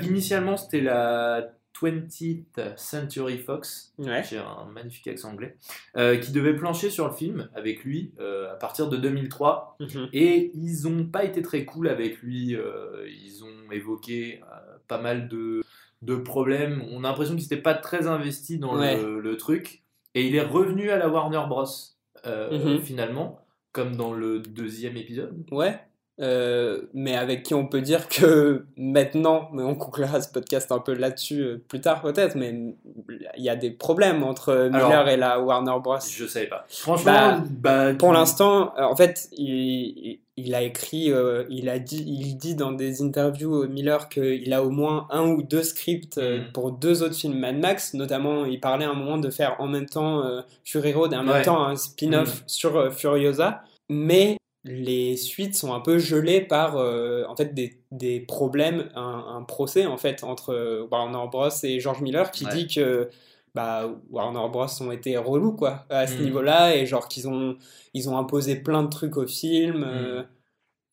[0.03, 1.49] Initialement, c'était la
[1.79, 4.23] 20th Century Fox, Ouais.
[4.29, 5.57] j'ai un magnifique accent anglais,
[5.97, 9.77] euh, qui devait plancher sur le film avec lui euh, à partir de 2003.
[9.81, 10.09] Mhm.
[10.13, 12.55] Et ils n'ont pas été très cool avec lui.
[12.57, 14.41] euh, ils ont évoqué
[14.89, 15.63] pas mal de,
[16.03, 16.83] de problèmes.
[16.91, 19.01] On a l'impression qu'il n'était pas très investi dans Ouais.
[19.01, 19.83] le, le truc.
[20.15, 21.67] Et il est revenu à la Warner Bros.
[22.27, 22.81] Mhm.
[22.81, 23.41] finalement
[23.73, 25.45] comme dans le deuxième épisode.
[25.51, 25.79] Ouais.
[26.21, 30.79] Euh, mais avec qui on peut dire que maintenant, mais on conclura ce podcast un
[30.79, 32.55] peu là-dessus euh, plus tard peut-être, mais
[33.37, 35.99] il y a des problèmes entre Miller Alors, et la Warner Bros.
[36.09, 36.67] Je savais pas.
[36.69, 41.69] Franchement, Bah, bah, Pour tu- l'instant, euh, en fait, il, il a écrit, euh, il
[41.69, 45.43] a dit, il dit dans des interviews euh, Miller qu'il a au moins un ou
[45.43, 46.53] deux scripts euh, Mhm.
[46.53, 47.93] pour deux autres films Mad Max.
[47.95, 51.17] Notamment, il parlait à un moment de faire en même temps euh, Fury Road et
[51.17, 51.35] en Ouais.
[51.35, 53.63] même temps un spin-off sur euh, Furiosa.
[53.89, 59.37] Mais les suites sont un peu gelées par euh, en fait des, des problèmes, un,
[59.37, 62.51] un procès en fait entre euh, Warner Bros et George Miller qui Ouais.
[62.55, 63.11] dit que
[63.55, 66.23] bah, Warner Bros ont été relous quoi à ce Mhm.
[66.25, 67.57] niveau-là et genre qu'ils ont
[67.93, 69.85] ils ont imposé plein de trucs au film Mhm.
[69.85, 70.23] euh,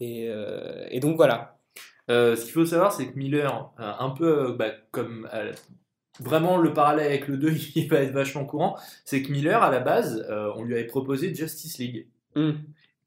[0.01, 1.57] et, euh, et donc voilà
[2.09, 5.29] ce qu'il faut savoir, c'est que Miller, un peu bah, comme
[6.19, 9.71] vraiment le parallèle avec le 2, il va être vachement courant, c'est que Miller, à
[9.71, 12.07] la base, on lui avait proposé Justice League.
[12.35, 12.51] Hmm.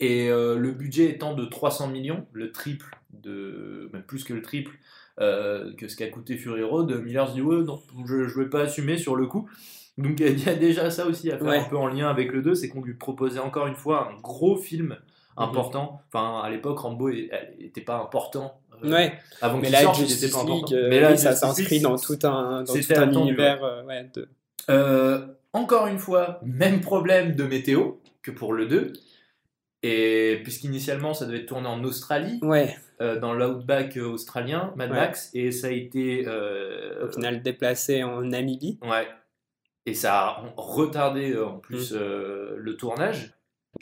[0.05, 4.43] Et euh, le budget étant de 300 millions, le triple, de, même plus que le
[4.43, 4.73] triple
[5.21, 8.51] euh, que ce qu'a coûté Fury Road, Miller se dit ouais, non, je ne vais
[8.51, 9.49] pas assumer sur le coup.
[9.97, 11.59] Donc il y a déjà ça aussi à faire Ouais.
[11.59, 14.21] un peu en lien avec le 2, c'est qu'on lui proposait encore une fois un
[14.21, 14.97] gros film
[15.37, 15.43] Mhm.
[15.45, 16.01] important.
[16.13, 18.61] Enfin, à l'époque, Rambo n'était pas important.
[18.85, 20.75] euh, ouais Avant mais qu'il sorte, il pas important.
[20.77, 23.63] euh, Mais là, oui, ça s'inscrit dans tout un dans c'était tout un attendu, univers
[23.65, 24.29] euh, ouais, de...
[24.71, 27.93] Euh, encore une fois, même problème de météo
[28.23, 28.93] que pour le 2.
[29.87, 34.97] Et puisqu'initialement ça devait tourner en Australie, ouais euh, dans l'outback euh, australien, Mad Ouais.
[34.97, 36.25] Max, et ça a été.
[36.27, 39.07] euh, au final déplacé en Namibie Ouais.
[39.85, 41.61] Et ça a retardé en Mm.
[41.61, 43.35] plus euh, le tournage.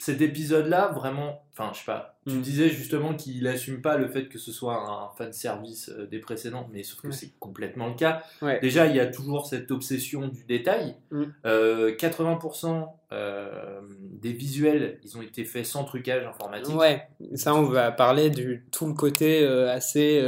[0.05, 2.41] Cet épisode-là, vraiment, enfin, je sais pas, tu Mm.
[2.41, 6.19] disais justement qu'il assume pas le fait que ce soit un fan service euh, des
[6.19, 7.13] précédents, mais sauf que Ouais.
[7.13, 8.21] c'est complètement le cas.
[8.41, 10.95] ouais Déjà, il y a toujours cette obsession du détail.
[11.11, 11.23] Mm.
[11.45, 13.79] Euh, 80% euh,
[14.11, 16.75] des visuels, ils ont été faits sans trucage informatique.
[16.75, 20.21] Ouais, ça on va parler du tout le côté euh, assez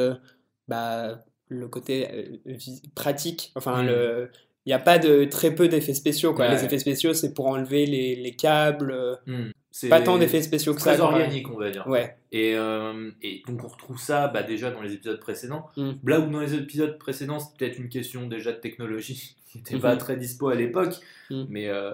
[0.69, 1.19] bah
[1.49, 2.41] le côté
[2.95, 3.51] pratique.
[3.55, 3.87] Enfin Mm.
[3.87, 4.29] le
[4.67, 6.45] il n'y a pas de très peu d'effets spéciaux quoi.
[6.47, 6.55] Ouais.
[6.55, 9.51] Les effets spéciaux c'est pour enlever les, les câbles, Mm.
[9.77, 10.91] C'est pas tant d'effets spéciaux que ça.
[10.91, 11.21] très quand même.
[11.23, 11.85] organique, on va dire.
[11.85, 12.15] Ouais.
[12.31, 15.65] Et, euh, et donc on retrouve ça bah, déjà dans les épisodes précédents.
[15.75, 15.91] Mm.
[16.05, 19.77] Là où dans les épisodes précédents, c'est peut-être une question déjà de technologie qui n'était
[19.77, 19.99] pas Mhm.
[19.99, 20.93] très dispo à l'époque,
[21.29, 21.43] Mm.
[21.49, 21.91] mais, euh,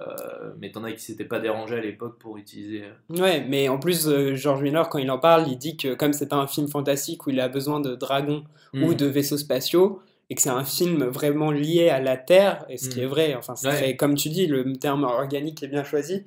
[0.60, 2.84] mais t'en as qui s'étaient pas dérangés à l'époque pour utiliser.
[2.84, 5.94] euh, Ouais, mais en plus euh, George Miller quand il en parle, il dit que
[5.94, 8.94] comme c'est pas un film fantastique où il a besoin de dragons ou mm.
[8.94, 12.88] de vaisseaux spatiaux et que c'est un film vraiment lié à la Terre, et ce
[12.88, 13.74] qui est vrai, enfin, c'est Ouais.
[13.76, 16.22] très- comme tu dis, le terme organique est bien choisi.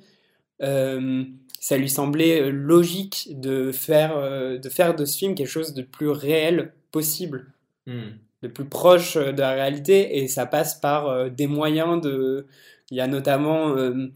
[0.62, 1.22] Euh,
[1.68, 5.74] ça lui semblait euh, logique de faire, euh, de faire de ce film quelque chose
[5.74, 7.52] de plus réel possible,
[7.86, 8.02] Mm.
[8.42, 12.46] de plus proche euh, de la réalité, et ça passe par des moyens de.
[12.92, 13.76] Il y a notamment.
[13.76, 14.06] euh,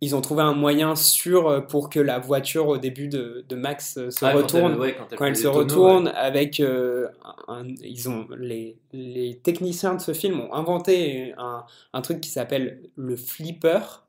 [0.00, 3.94] ils ont trouvé un moyen sûr pour que la voiture au début de, de Max
[4.08, 6.60] se Ah, quand retourne elle- ouais, quand elle quand elle fait se tonneaux, retourne avec
[6.60, 7.08] euh,
[7.48, 12.30] un- ils ont les, les techniciens de ce film ont inventé un, un truc qui
[12.30, 14.03] s'appelle le flipper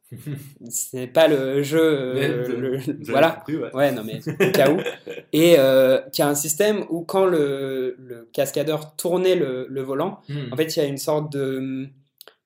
[0.70, 3.74] ce n'est pas le jeu euh, le- je- voilà compris, ouais.
[3.76, 4.78] ouais non mais au cas où
[5.34, 10.54] et euh, qui a un système où quand le, le cascadeur tournait le, volant Mm.
[10.54, 11.88] en fait il y a une sorte de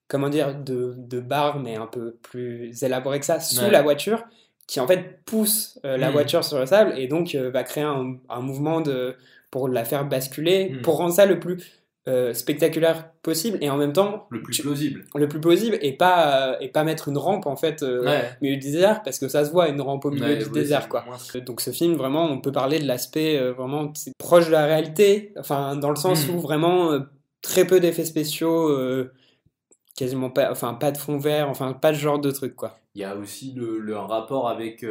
[0.07, 3.71] comment dire de, de barre mais un peu plus élaborée que ça sous Ouais.
[3.71, 4.23] la voiture
[4.67, 6.13] qui en fait pousse euh, la Mm.
[6.13, 9.15] voiture sur le sable et donc va créer un, un mouvement de
[9.51, 10.81] pour la faire basculer Mm.
[10.81, 11.57] pour rendre ça le plus
[12.09, 15.05] euh, spectaculaire possible et en même temps Le plus tu- plausible.
[15.15, 18.23] le plus plausible et pas euh, et pas mettre une rampe en fait euh, Ouais.
[18.41, 20.49] au milieu du désert parce que ça se voit une rampe au milieu Ouais, du
[20.49, 24.47] désert quoi moins- donc ce film, vraiment, on peut parler de l'aspect euh, vraiment proche
[24.47, 26.31] de la réalité, enfin dans le sens Mm.
[26.35, 26.99] où vraiment
[27.41, 28.75] très peu d'effets spéciaux,
[29.95, 32.79] quasiment pas, enfin pas de fond vert, enfin pas ce genre de truc quoi.
[32.95, 34.85] Il y a aussi le, le rapport avec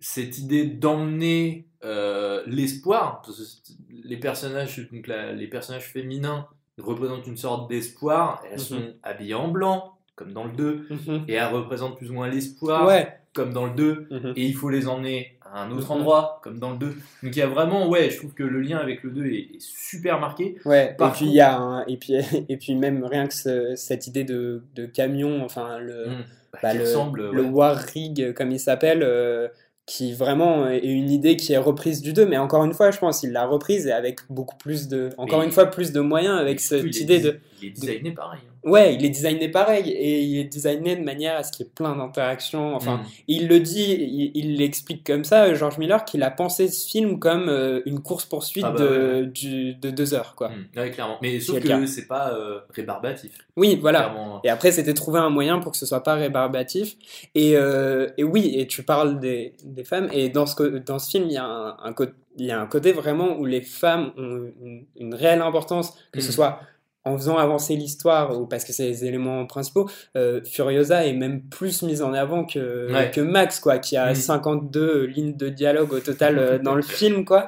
[0.00, 3.22] cette idée d'emmener euh, l'espoir.
[3.24, 3.72] parce que
[4.08, 6.46] Les personnages, donc la- les personnages féminins
[6.78, 8.42] représentent une sorte d'espoir.
[8.50, 8.64] Elles Mhm.
[8.64, 10.86] sont habillées en blanc, comme dans le 2,
[11.28, 13.08] et elles représentent plus ou moins l'espoir, Ouais.
[13.32, 14.06] comme dans le 2.
[14.10, 14.32] Mhm.
[14.36, 16.00] Et il faut les emmener à un autre Mhm.
[16.00, 16.88] endroit, comme dans le 2.
[17.22, 19.48] Donc il y a vraiment, ouais, je trouve que le lien avec le 2 est,
[19.54, 20.56] est super marqué.
[20.64, 20.94] Ouais.
[20.98, 22.12] Par et puis contre- y a un, et puis
[22.50, 26.24] et puis même rien que ce- cette idée de, de camion, enfin le Mm.
[26.52, 27.48] Bah, bah, le, ressemble, le ouais.
[27.48, 29.02] War Rig comme il s'appelle.
[29.02, 29.48] euh,
[29.86, 32.98] qui vraiment est une idée qui est reprise du 2, mais encore une fois, je
[32.98, 36.00] pense qu'il l'a reprise et avec beaucoup plus de, encore Mais- une fois, plus de
[36.00, 38.40] moyens avec cette il idée de, Il est designé pareil.
[38.48, 38.53] hein.
[38.64, 41.68] Ouais, il est designé pareil et il est designé de manière à ce qu'il y
[41.68, 42.74] ait plein d'interactions.
[42.74, 43.06] Enfin, Mm.
[43.28, 47.18] il le dit, il l'explique comme ça, euh, George Miller, qu'il a pensé ce film
[47.18, 49.26] comme euh, une course-poursuite Ah bah de, ouais.
[49.26, 50.48] du- de deux heures, quoi.
[50.48, 50.78] Mm.
[50.78, 51.18] Ouais, clairement.
[51.20, 53.32] Mais sauf que c'est pas euh, rébarbatif.
[53.56, 54.04] Oui, voilà.
[54.04, 54.40] Clairement.
[54.44, 56.96] Et après, c'était trouver un moyen pour que ce soit pas rébarbatif.
[57.34, 60.08] Et, euh, et oui, et tu parles des, des femmes.
[60.12, 62.06] Et dans ce, dans ce film, il y, a un, un co-
[62.36, 66.20] il y a un côté vraiment où les femmes ont une, une réelle importance, que
[66.20, 66.32] ce Mm.
[66.32, 66.60] soit
[67.04, 69.88] en faisant avancer l'histoire ou parce que c'est les éléments principaux.
[70.16, 73.10] Euh, Furiosa est même plus mise en avant que, Ouais.
[73.10, 74.14] que Max, quoi, qui a Mm.
[74.14, 77.46] 52 lignes de dialogue au total euh, dans le film, quoi.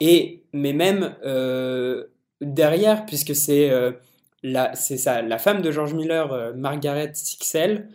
[0.00, 2.04] Et, mais même euh,
[2.40, 3.70] derrière, puisque c'est
[4.42, 7.88] la, c'est ça, la femme de George Miller, Margaret Sixel,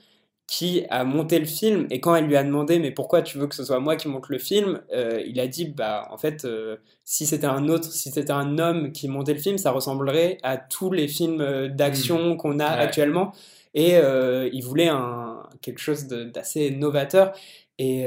[0.51, 1.87] qui a monté le film.
[1.91, 4.09] Et quand elle lui a demandé, mais pourquoi tu veux que ce soit moi qui
[4.09, 6.75] monte le film euh, Il a dit, bah, en fait, euh,
[7.05, 10.57] si c'était un autre, si c'était un homme qui montait le film, ça ressemblerait à
[10.57, 12.73] tous les films euh, d'action qu'on a Hmm.
[12.73, 12.83] Ouais.
[12.83, 13.31] actuellement.
[13.73, 17.31] Et euh, il voulait un, quelque chose d'assez novateur.
[17.79, 18.05] Et,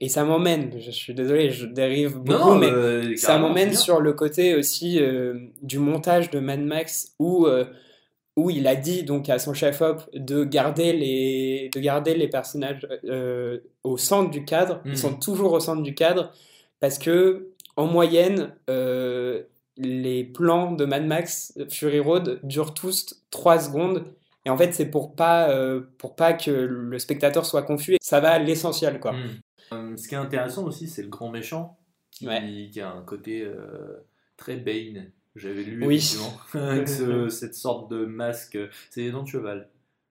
[0.00, 4.14] et ça m'emmène, je suis désolé, je dérive beaucoup, Non, mais ça m'emmène sur le
[4.14, 4.98] côté aussi
[5.62, 7.46] du montage de Mad Max où,
[8.36, 12.86] où il a dit donc à son chef-op de garder les, de garder les personnages
[13.04, 14.80] euh, au centre du cadre.
[14.84, 14.92] Mhm.
[14.92, 16.32] Ils sont toujours au centre du cadre
[16.80, 19.42] parce que en moyenne, euh,
[19.78, 24.04] les plans de Mad Max Fury Road durent tous 3 secondes.
[24.44, 27.96] Et en fait, c'est pour pas, euh, pour pas que le spectateur soit confus.
[28.00, 29.14] Ça va à l'essentiel, quoi.
[29.72, 31.76] Euh, ce qui est intéressant aussi, c'est le grand méchant
[32.10, 32.68] qui, Ouais.
[32.70, 33.46] qui a un côté
[34.36, 35.10] très Bane.
[35.36, 36.16] J'avais lu Oui.
[36.54, 38.58] avec ce- cette sorte de masque.
[38.90, 39.68] C'est des dents de cheval.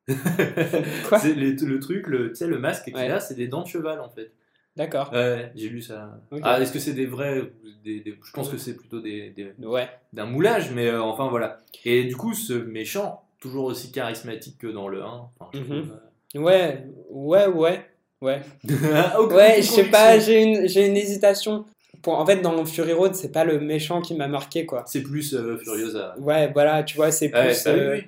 [1.09, 3.09] Quoi C'est les- le truc, le, tu sais, le masque qu'il Ouais.
[3.09, 4.31] a, c'est des dents de cheval en fait.
[4.75, 5.11] D'accord.
[5.13, 6.19] Ouais, j'ai lu ça.
[6.43, 7.41] Ah, est-ce que c'est des vrais
[7.83, 9.89] des- des- Je pense que c'est plutôt des, des- Ouais.
[10.13, 11.59] d'un moulage, mais euh, enfin voilà.
[11.85, 15.29] Et du coup, ce méchant, toujours aussi charismatique que dans le 1.
[15.39, 15.65] Enfin, je Mhm.
[15.87, 17.85] trouve, Ouais, ouais, ouais,
[18.21, 18.41] ouais.
[18.69, 21.65] euh, aucune Ouais, je sais pas, j'ai une, j'ai une hésitation.
[22.05, 24.83] Pour, en fait, dans Fury Road, c'est pas le méchant qui m'a marqué, quoi.
[24.85, 26.13] C'est plus euh, Furiosa.
[26.19, 27.63] Ouais, voilà, tu vois, c'est Ouais, plus.
[27.65, 28.03] bah euh, oui.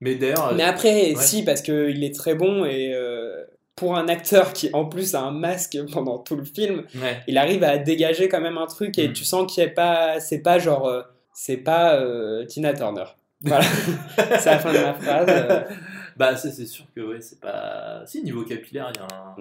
[0.00, 1.14] Mais d'ailleurs, Mais euh, après, ouais.
[1.16, 3.42] si, parce qu'il est très bon et euh,
[3.74, 7.18] pour un acteur qui, en plus, a un masque pendant tout le film, ouais.
[7.26, 9.12] il arrive à dégager quand même un truc et Mm.
[9.12, 10.20] tu sens qu'il est pas.
[10.20, 10.86] C'est pas genre.
[10.86, 11.02] euh,
[11.34, 13.04] c'est pas euh, Tina Turner.
[13.42, 13.64] Voilà,
[14.38, 15.26] c'est la fin de ma phrase.
[15.28, 15.60] euh.
[16.16, 18.02] Bah, ça, c'est sûr que ouais, c'est pas.
[18.06, 19.00] Si, niveau capillaire, il y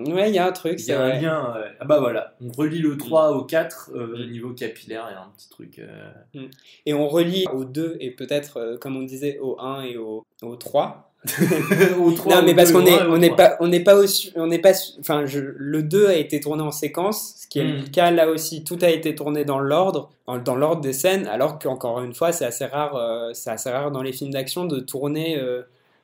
[0.10, 0.16] a un.
[0.16, 1.22] Ouais, il y a un truc, Il y a un vrai.
[1.22, 1.54] lien.
[1.58, 5.16] euh, Ah bah voilà, on relie le 3 au 4, euh, niveau capillaire, il y
[5.18, 5.80] a un petit truc.
[5.80, 6.42] euh,
[6.86, 10.26] Et on relie au 2 et peut-être, euh, comme on disait, au 1 et au,
[10.42, 11.08] au 3.
[12.00, 13.38] au 3, non, mais parce 2, qu'on est, 1 et au on n'est 3.
[13.38, 16.40] pas, on n'est pas aussi, on n'est pas, su- enfin, je, le 2 a été
[16.40, 17.78] tourné en séquence, ce qui est Mm.
[17.82, 18.64] le cas là aussi.
[18.64, 22.32] Tout a été tourné dans l'ordre, dans, dans l'ordre des scènes, alors qu'encore une fois,
[22.32, 25.38] c'est assez rare, euh, c'est assez rare dans les films d'action de tourner.
[25.38, 25.62] euh,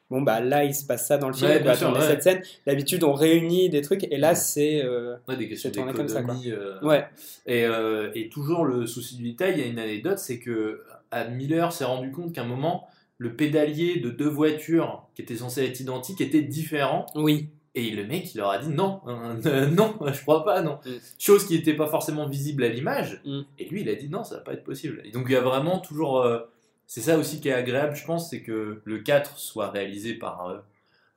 [0.09, 1.87] bon bah là, il se passe ça dans le film, Ouais, on bien va sûr,
[1.87, 2.09] tourner ouais.
[2.11, 2.41] cette scène.
[2.65, 6.21] D'habitude, on réunit des trucs, et là, c'est, euh, Ouais, des questions tourné comme ça,
[6.23, 6.33] quoi.
[6.35, 6.51] d'économie.
[6.51, 7.05] euh, ouais,
[7.45, 10.81] Et, euh, et toujours le souci du détail, il y a une anecdote, c'est que
[11.31, 12.87] Miller s'est rendu compte qu'à un moment,
[13.17, 17.05] le pédalier de deux voitures qui étaient censées être identiques était différent.
[17.15, 20.79] oui, Et le mec, il leur a dit non, euh, non, je crois pas, non.
[20.85, 20.91] Mm.
[21.19, 23.21] Chose qui n'était pas forcément visible à l'image.
[23.25, 23.41] Mm.
[23.59, 25.01] Et lui, il a dit non, ça va pas être possible.
[25.05, 26.21] Et donc il y a vraiment toujours.
[26.21, 26.39] euh,
[26.87, 30.47] c'est ça aussi qui est agréable, je pense, c'est que le 4 soit réalisé par
[30.47, 30.57] euh,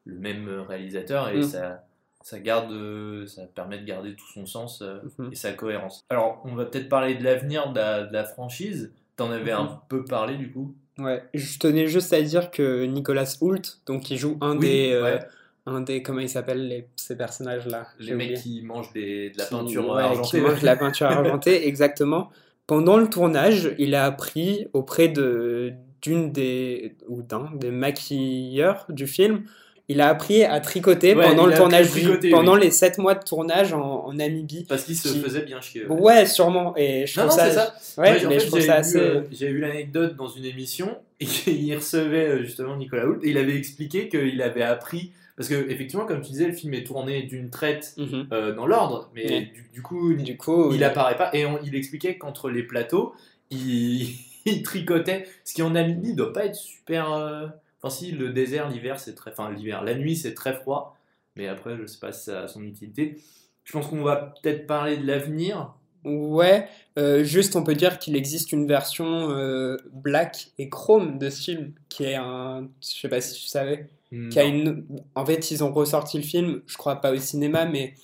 [0.05, 1.43] le même réalisateur et Mm.
[1.45, 1.85] ça,
[2.23, 5.31] ça garde, euh, ça permet de garder tout son sens euh, Mhm.
[5.33, 6.05] et sa cohérence.
[6.11, 8.93] Alors, on va peut-être parler de l'avenir de la, de la franchise.
[9.17, 10.75] T'en avais un peu parlé du coup?
[10.99, 11.23] ouais.
[11.35, 15.03] Je tenais juste à dire que Nicolas Hoult, donc qui joue un Oui, des, euh,
[15.03, 15.21] ouais.
[15.67, 18.43] un des, comment ils s'appellent les, ces personnages-là Les mecs oublié.
[18.43, 20.39] qui mangent des- de la qui- peinture ouais, argentée.
[20.39, 21.07] qui mange de la peinture
[21.47, 22.31] argentée, exactement.
[22.71, 29.09] Pendant le tournage, il a appris auprès de d'une des ou d'un des maquilleurs du
[29.09, 29.43] film,
[29.89, 32.61] il a appris à tricoter Ouais, pendant le tournage, tricoter, pendant oui.
[32.61, 34.65] les sept mois de tournage en, en Namibie.
[34.69, 35.85] Parce qu'il se Qui- faisait bien chier.
[35.89, 36.01] ouais.
[36.01, 36.75] Ouais, sûrement.
[36.77, 38.01] Et je Non, trouve non, ça, c'est ça.
[38.01, 38.99] Ouais, Ouais, en mais fait, je trouve j'avais ça vu, assez.
[39.01, 43.31] euh, J'avais vu l'anecdote dans une émission et il recevait euh, justement Nicolas Hoult et
[43.31, 45.11] il avait expliqué qu'il avait appris.
[45.41, 48.29] Parce que, effectivement, comme tu disais, le film est tourné d'une traite Mhm.
[48.31, 51.31] euh, dans l'ordre, mais du, du coup, Du coup, il apparaît pas.
[51.35, 53.15] Et on- il expliquait qu'entre les plateaux,
[53.51, 54.09] il,
[54.45, 55.27] il tricotait.
[55.45, 57.11] Ce qui en Namibie doit pas être super.
[57.15, 57.47] euh,
[57.83, 59.31] Enfin, si, le désert, l'hiver, c'est très.
[59.31, 60.99] Enfin, l'hiver, la nuit, c'est très froid.
[61.37, 63.17] Mais après, je sais pas si ça a son utilité.
[63.65, 65.73] Je pense qu'on va peut-être parler de l'avenir.
[66.05, 66.67] Ouais,
[66.99, 71.43] euh, juste on peut dire qu'il existe une version euh, black et chrome de ce
[71.43, 73.87] film qui est un, je sais pas si tu savais,
[74.31, 77.65] qui a une, en fait ils ont ressorti le film, je crois pas au cinéma
[77.67, 77.95] mais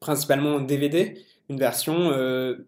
[0.00, 2.66] principalement en DVD, une version euh,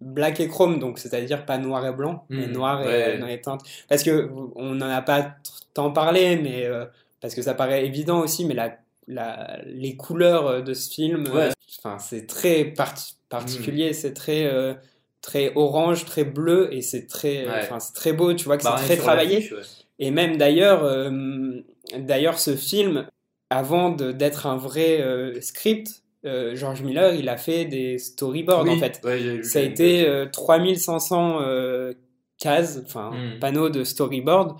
[0.00, 3.18] black et chrome donc c'est-à-dire pas noir et blanc mais Mhm, noir et ouais.
[3.18, 5.36] dans les teintes parce que on n'en a pas
[5.74, 6.84] t'en parlais, mais euh,
[7.20, 8.76] parce que ça paraît évident aussi, mais la,
[9.06, 11.50] la, les couleurs euh, de ce film, Ouais.
[11.84, 14.74] euh, c'est très parti- particulier, c'est très, euh,
[15.22, 17.60] très orange, très bleu, et c'est très, Ouais.
[17.62, 19.48] enfin, c'est très beau, tu vois que Bah, c'est très travaillé.
[20.00, 21.60] Et même d'ailleurs, euh,
[21.96, 23.06] d'ailleurs, ce film,
[23.50, 28.70] avant d'être un vrai euh, script, euh, George Miller, il a fait des storyboards Oui,
[28.70, 29.00] en fait.
[29.04, 31.92] ouais, Ça a été euh, 3500 euh,
[32.38, 33.38] cases, enfin Mm.
[33.40, 34.56] panneaux de storyboard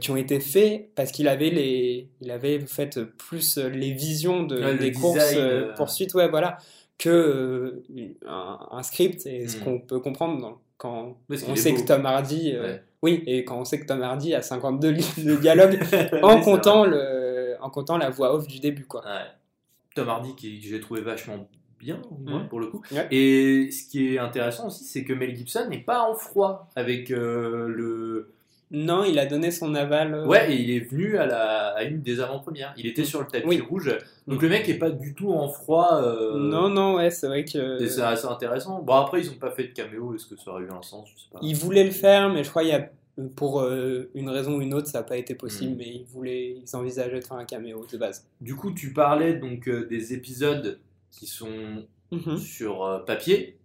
[0.00, 4.60] qui ont été faits parce qu'il avait les, il avait fait plus les visions de,
[4.62, 5.36] Ouais, des courses
[5.76, 6.58] poursuites, ouais, voilà,
[6.98, 7.82] que
[8.26, 9.60] un, un script et ce Mm.
[9.60, 12.80] qu'on peut comprendre dans- quand Parce on sait que Tom Hardy, Ouais.
[13.06, 15.78] Oui, et quand on sait que Tom Hardy a 52 lignes de dialogue
[16.22, 19.02] en comptant le, en comptant la voix off du début, quoi.
[19.04, 19.26] Ouais.
[19.94, 22.48] Tom Hardy, qui, que j'ai trouvé vachement bien, moi, Mm.
[22.48, 22.82] pour le coup.
[22.90, 23.06] Ouais.
[23.10, 27.10] Et ce qui est intéressant aussi, c'est que Mel Gibson n'est pas en froid avec
[27.10, 28.32] euh, le.
[28.72, 30.12] Non, il a donné son aval.
[30.14, 32.74] euh, Ouais, et il est venu à, la, à une des avant-premières.
[32.76, 33.60] Il était sur le tapis Oui.
[33.60, 33.96] rouge.
[34.26, 36.00] Donc le mec est pas du tout en froid.
[36.02, 37.80] euh, Non, non, ouais, c'est vrai que.
[37.80, 38.82] Et c'est assez intéressant.
[38.82, 40.14] Bon, après, ils ont pas fait de caméo.
[40.16, 41.08] Est-ce que ça aurait eu un sens?
[41.14, 41.38] Je sais pas.
[41.42, 42.90] Il voulait le faire, mais je crois qu'il y a
[43.36, 45.78] pour euh, une raison ou une autre, ça n'a pas été possible, Mm.
[45.78, 48.26] mais ils voulaient, ils envisageaient de faire un caméo de base.
[48.40, 50.78] Du coup, tu parlais donc euh, des épisodes
[51.12, 51.48] qui sont
[52.12, 52.36] Mhm.
[52.36, 53.56] sur euh, papier,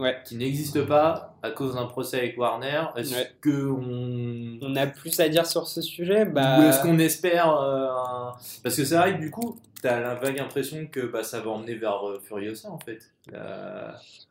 [0.00, 0.16] Ouais.
[0.24, 2.84] qui n'existent pas à cause d'un procès avec Warner.
[2.96, 3.30] Est-ce Ouais.
[3.40, 6.58] que on On a plus à dire sur ce sujet, bah.
[6.58, 8.32] Ou est-ce qu'on espère euh, un-
[8.62, 11.50] Parce que c'est vrai que du coup, t'as la vague impression que bah, ça va
[11.50, 13.00] emmener vers euh, Furiosa en fait.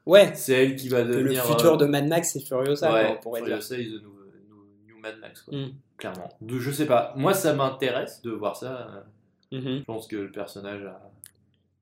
[0.06, 0.32] Ouais.
[0.36, 1.46] C'est elle qui va que le devenir.
[1.46, 3.62] futur euh, de Mad Max c'est Furiosa, ouais, on pourrait dire.
[3.62, 4.10] Furiosa is the new,
[4.50, 5.72] new- new Mad Max, quoi, Mm.
[5.98, 6.30] clairement.
[6.41, 7.14] De, je sais pas.
[7.16, 9.06] Moi, ça m'intéresse de voir ça.
[9.52, 9.80] Mhm.
[9.80, 11.02] Je pense que le personnage a-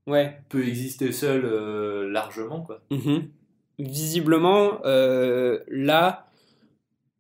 [0.09, 0.39] Ouais.
[0.49, 2.80] peut exister seul euh, largement, quoi.
[2.91, 3.27] Mhm.
[3.79, 6.27] Visiblement, euh, là,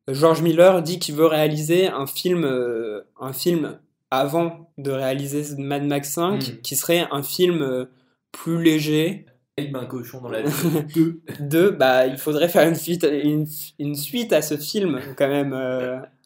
[0.07, 3.77] George Miller dit qu'il veut réaliser un film, euh, un film
[4.09, 6.61] avant de réaliser Mad Max 5, Mm.
[6.61, 7.85] qui serait un film euh,
[8.31, 9.25] plus léger.
[9.57, 10.49] Avec un cochon dans la vie.
[10.95, 11.21] Deux.
[11.39, 13.45] Deux, bah, il faudrait faire une suite, une,
[13.79, 15.49] une suite à ce film, quand même.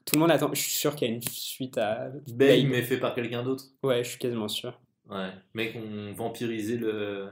[0.06, 0.50] tout le monde attend.
[0.54, 3.64] Je suis sûr qu'il y a une suite à Babe, mais fait par quelqu'un d'autre.
[3.84, 4.78] Ouais, je suis quasiment sûr.
[5.10, 7.30] Ouais, mec, on vampirisé le.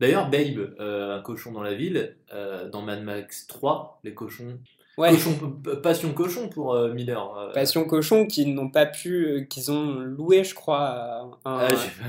[0.00, 4.58] D'ailleurs, Babe, euh, un cochon dans la ville, euh, dans Mad Max 3, les cochons.
[4.98, 5.10] Ouais.
[5.12, 5.32] Cochon,
[5.62, 7.50] p- passion cochon pour euh, Miller.
[7.54, 11.68] Passion Cochon, qu'ils n'ont pas pu, qu'ils ont loué, je crois, un- Ah,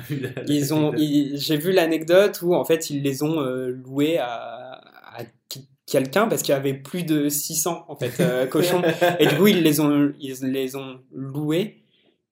[0.09, 4.18] j'ai vu Ils ont, ils- j'ai vu l'anecdote où en fait ils les ont loués
[4.18, 4.81] à,
[5.13, 5.23] à
[5.85, 8.11] quelqu'un parce qu'il y avait plus de 600 en fait
[8.49, 8.81] cochons
[9.19, 11.84] et du coup ils les ont, ils les ont loués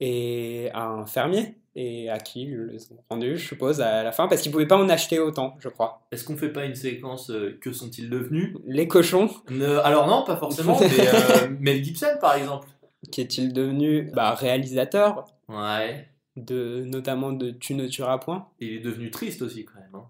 [0.02, 4.12] et à un fermier et à qui ils les ont rendus, je suppose, à la
[4.12, 6.02] fin parce qu'ils pouvaient pas en acheter autant, je crois.
[6.12, 8.56] Est-ce qu'on fait pas une séquence euh, Que sont-ils devenus?
[8.68, 12.68] Les cochons, Ne- Alors, non, pas forcément, mais euh, Mel Gibson par exemple.
[13.12, 14.12] qu'est-il devenu?
[14.14, 16.08] Bah, réalisateur Ouais.
[16.36, 18.48] de notamment de Tu ne tueras point.
[18.60, 19.96] Il est devenu triste aussi quand même.
[19.96, 20.06] hein.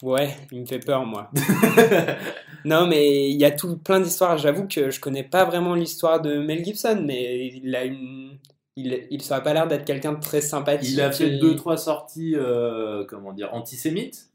[0.00, 1.30] Ouais, il me fait peur moi.
[2.64, 4.36] Non, mais il y a tout plein d'histoires.
[4.36, 8.38] J'avoue que je connais pas vraiment l'histoire de Mel Gibson, mais il a une.
[8.78, 10.90] Il, il ça a pas l'air d'être quelqu'un de très sympathique.
[10.92, 14.30] Il a fait et- deux, trois sorties, euh, comment dire, antisémites.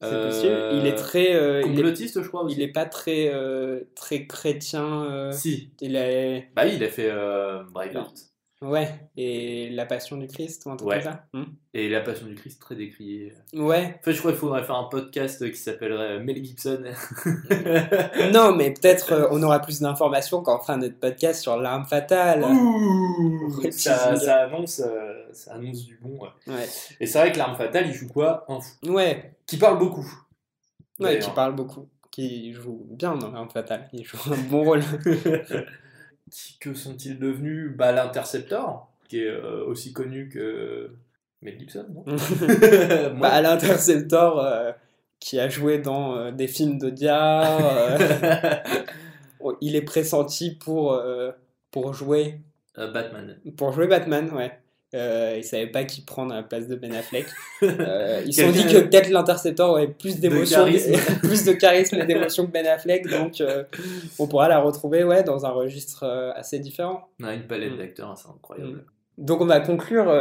[0.00, 0.56] C'est Euh, possible.
[0.80, 1.34] Il est très.
[1.34, 2.56] euh, il, est, Complotiste, je crois aussi.
[2.56, 5.04] il est pas très, euh, très chrétien.
[5.04, 5.70] euh, Si.
[5.80, 6.50] il est.
[6.56, 8.14] Bah oui, il a fait euh, Braveheart.
[8.62, 11.02] Ouais, et La Passion du Christ ou un truc Ouais.
[11.02, 11.24] comme ça.
[11.34, 11.44] Hmm.
[11.74, 13.34] Et La Passion du Christ, très décriée.
[13.52, 13.96] Ouais.
[14.00, 16.82] En fait, je crois qu'il faudrait faire un podcast qui s'appellerait Mel Gibson.
[18.32, 21.84] Non, mais peut-être euh, on aura plus d'informations quand on fera notre podcast sur l'arme
[21.84, 22.42] fatale.
[22.44, 26.18] Ouh, Ouais, ça, ça annonce, euh, ça annonce du bon.
[26.20, 26.28] ouais.
[26.54, 26.66] Ouais.
[27.00, 28.44] Et c'est vrai que l'arme fatale, il joue quoi?
[28.48, 28.92] Un fou.
[28.92, 30.06] Ouais, Qui parle beaucoup.
[31.00, 31.88] ouais qui parle beaucoup.
[32.10, 33.88] Qui joue bien dans l'arme fatale.
[33.92, 34.82] Il joue un bon rôle.
[36.34, 37.70] Qui- que sont-ils devenus?
[37.76, 40.90] Bah, L'Interceptor, qui est euh, aussi connu que
[41.42, 42.04] Mel Gibson, non?
[43.20, 44.72] Bah, l'Interceptor, euh,
[45.20, 47.60] qui a joué dans euh, des films de Diar,
[49.44, 51.00] euh, il est pressenti pour,
[51.70, 52.40] pour, jouer,
[52.76, 53.38] Batman.
[53.56, 54.58] pour jouer Batman, ouais.
[54.94, 57.26] Euh, ils savaient pas qui prendre à la place de Ben Affleck.
[57.62, 60.66] Euh, ils se sont dit que peut-être l'Interceptor aurait plus d'émotion,
[61.22, 63.64] plus de charisme et d'émotion que Ben Affleck, donc euh,
[64.18, 66.04] on pourra la retrouver ouais, dans un registre
[66.36, 67.08] assez différent.
[67.20, 67.78] On a une palette Mm.
[67.78, 68.84] d'acteurs assez incroyable.
[69.16, 70.12] Donc on va conclure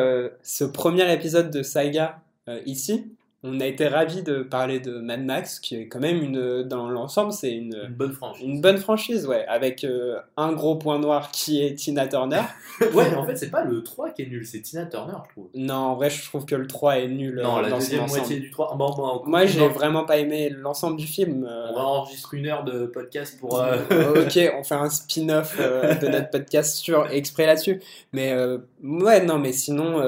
[0.41, 2.22] ce premier épisode de Saga
[2.66, 3.12] ici.
[3.45, 6.90] On a été ravis de parler de Mad Max, qui est quand même une, dans
[6.90, 8.44] l'ensemble, c'est une, Une bonne franchise.
[8.45, 12.41] une bonne franchise, ouais, avec euh, un gros point noir qui est Tina Turner.
[12.94, 15.49] Ouais, en fait, c'est pas le 3 qui est nul, c'est Tina Turner, je trouve.
[15.56, 18.07] non, en vrai, je trouve que le 3 est nul non, euh, la dans deuxième
[18.07, 18.76] moitié du 3.
[18.78, 21.45] Bon, bon, on- Moi, j'ai vraiment pas aimé l'ensemble du film.
[21.48, 23.60] euh, On va enregistrer une heure de podcast pour.
[23.61, 23.78] euh,
[24.26, 27.82] ok, on fait un spin-off de notre podcast sur exprès là-dessus.
[28.14, 28.34] Mais
[28.82, 30.02] ouais, non, mais sinon,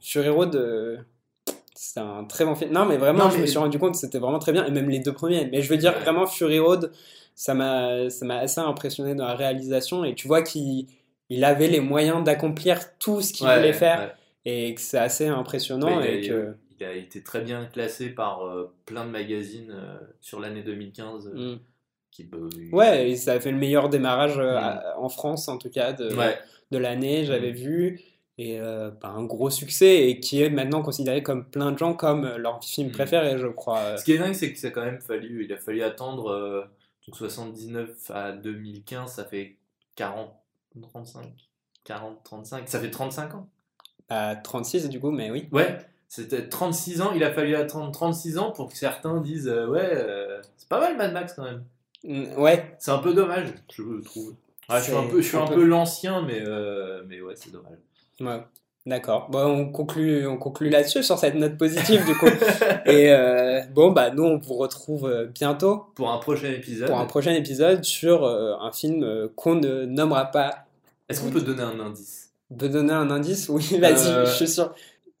[0.00, 1.04] Fury Road,
[1.92, 2.72] c'est un très bon film.
[2.72, 4.64] Non, mais vraiment, Non, je mais- me suis rendu compte que c'était vraiment très bien,
[4.66, 5.46] et même les deux premiers.
[5.50, 6.90] Mais je veux dire, vraiment, Fury Road,
[7.34, 10.86] ça m'a, ça m'a assez impressionné dans la réalisation, et tu vois qu'il
[11.30, 14.12] il avait les moyens d'accomplir tout ce qu'il ouais, voulait faire, ouais.
[14.68, 16.54] et que c'est assez impressionnant, Ouais, et il, a, que.
[16.78, 21.32] il a été très bien classé par euh, plein de magazines euh, sur l'année 2015.
[21.34, 21.58] euh, Mm.
[22.10, 22.28] qui,
[22.72, 24.40] Ouais, et ça a fait le meilleur démarrage Mm.
[24.42, 26.10] à- en France, en tout cas, de,
[26.70, 27.56] de l'année, j'avais Mm.
[27.56, 28.00] vu.
[28.36, 31.94] Et euh, bah, un gros succès, et qui est maintenant considéré comme plein de gens
[31.94, 32.92] comme euh, leur film Mm.
[32.92, 33.96] préféré, je crois.
[33.96, 36.30] Ce qui est dingue, c'est que ça a quand même fallu, il a fallu attendre
[36.32, 36.62] euh,
[37.06, 39.56] donc 79 à 2015, ça fait
[39.94, 40.32] 40,
[40.82, 41.22] 35,
[41.84, 43.48] 40, 35, ça fait 35 ans.
[44.08, 45.48] À 36 du coup, mais oui.
[45.52, 45.78] Ouais,
[46.08, 49.90] c'était 36 ans, il a fallu attendre 36 ans pour que certains disent euh, ouais,
[49.92, 51.62] euh, c'est pas mal Mad Max quand même.
[52.02, 54.34] Mm, Ouais, C'est un peu dommage, je trouve.
[54.68, 57.34] Ouais, je suis un peu, je suis un peu- peu l'ancien, mais, euh, mais ouais,
[57.36, 57.78] c'est dommage.
[58.20, 58.40] Ouais.
[58.86, 59.30] D'accord.
[59.30, 62.26] Bon, on conclut, on conclut là-dessus, sur cette note positive, du coup.
[62.86, 66.98] Et euh, bon, bah, nous, on vous retrouve euh, bientôt Pour un prochain épisode, pour
[66.98, 70.66] un prochain épisode sur euh, un film qu'on ne nommera pas.
[71.08, 72.30] est-ce qu'on peut donner un indice?
[72.50, 73.48] On peut donner un indice?
[73.48, 74.74] Oui, vas-y, Euh, je suis sûr.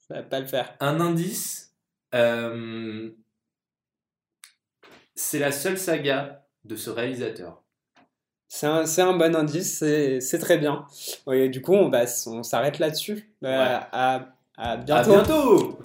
[0.08, 0.74] Ça va pas le faire.
[0.80, 1.74] Un indice,
[5.14, 7.63] c'est la seule saga de ce réalisateur.
[8.48, 10.86] C'est un, c'est un bon indice, c'est c'est très bien.
[11.48, 13.30] Du coup, on, s- on s'arrête là-dessus.
[13.44, 13.78] Euh, Ouais.
[13.92, 15.10] à, à À bientôt.
[15.10, 15.78] bientôt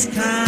[0.00, 0.39] this kind.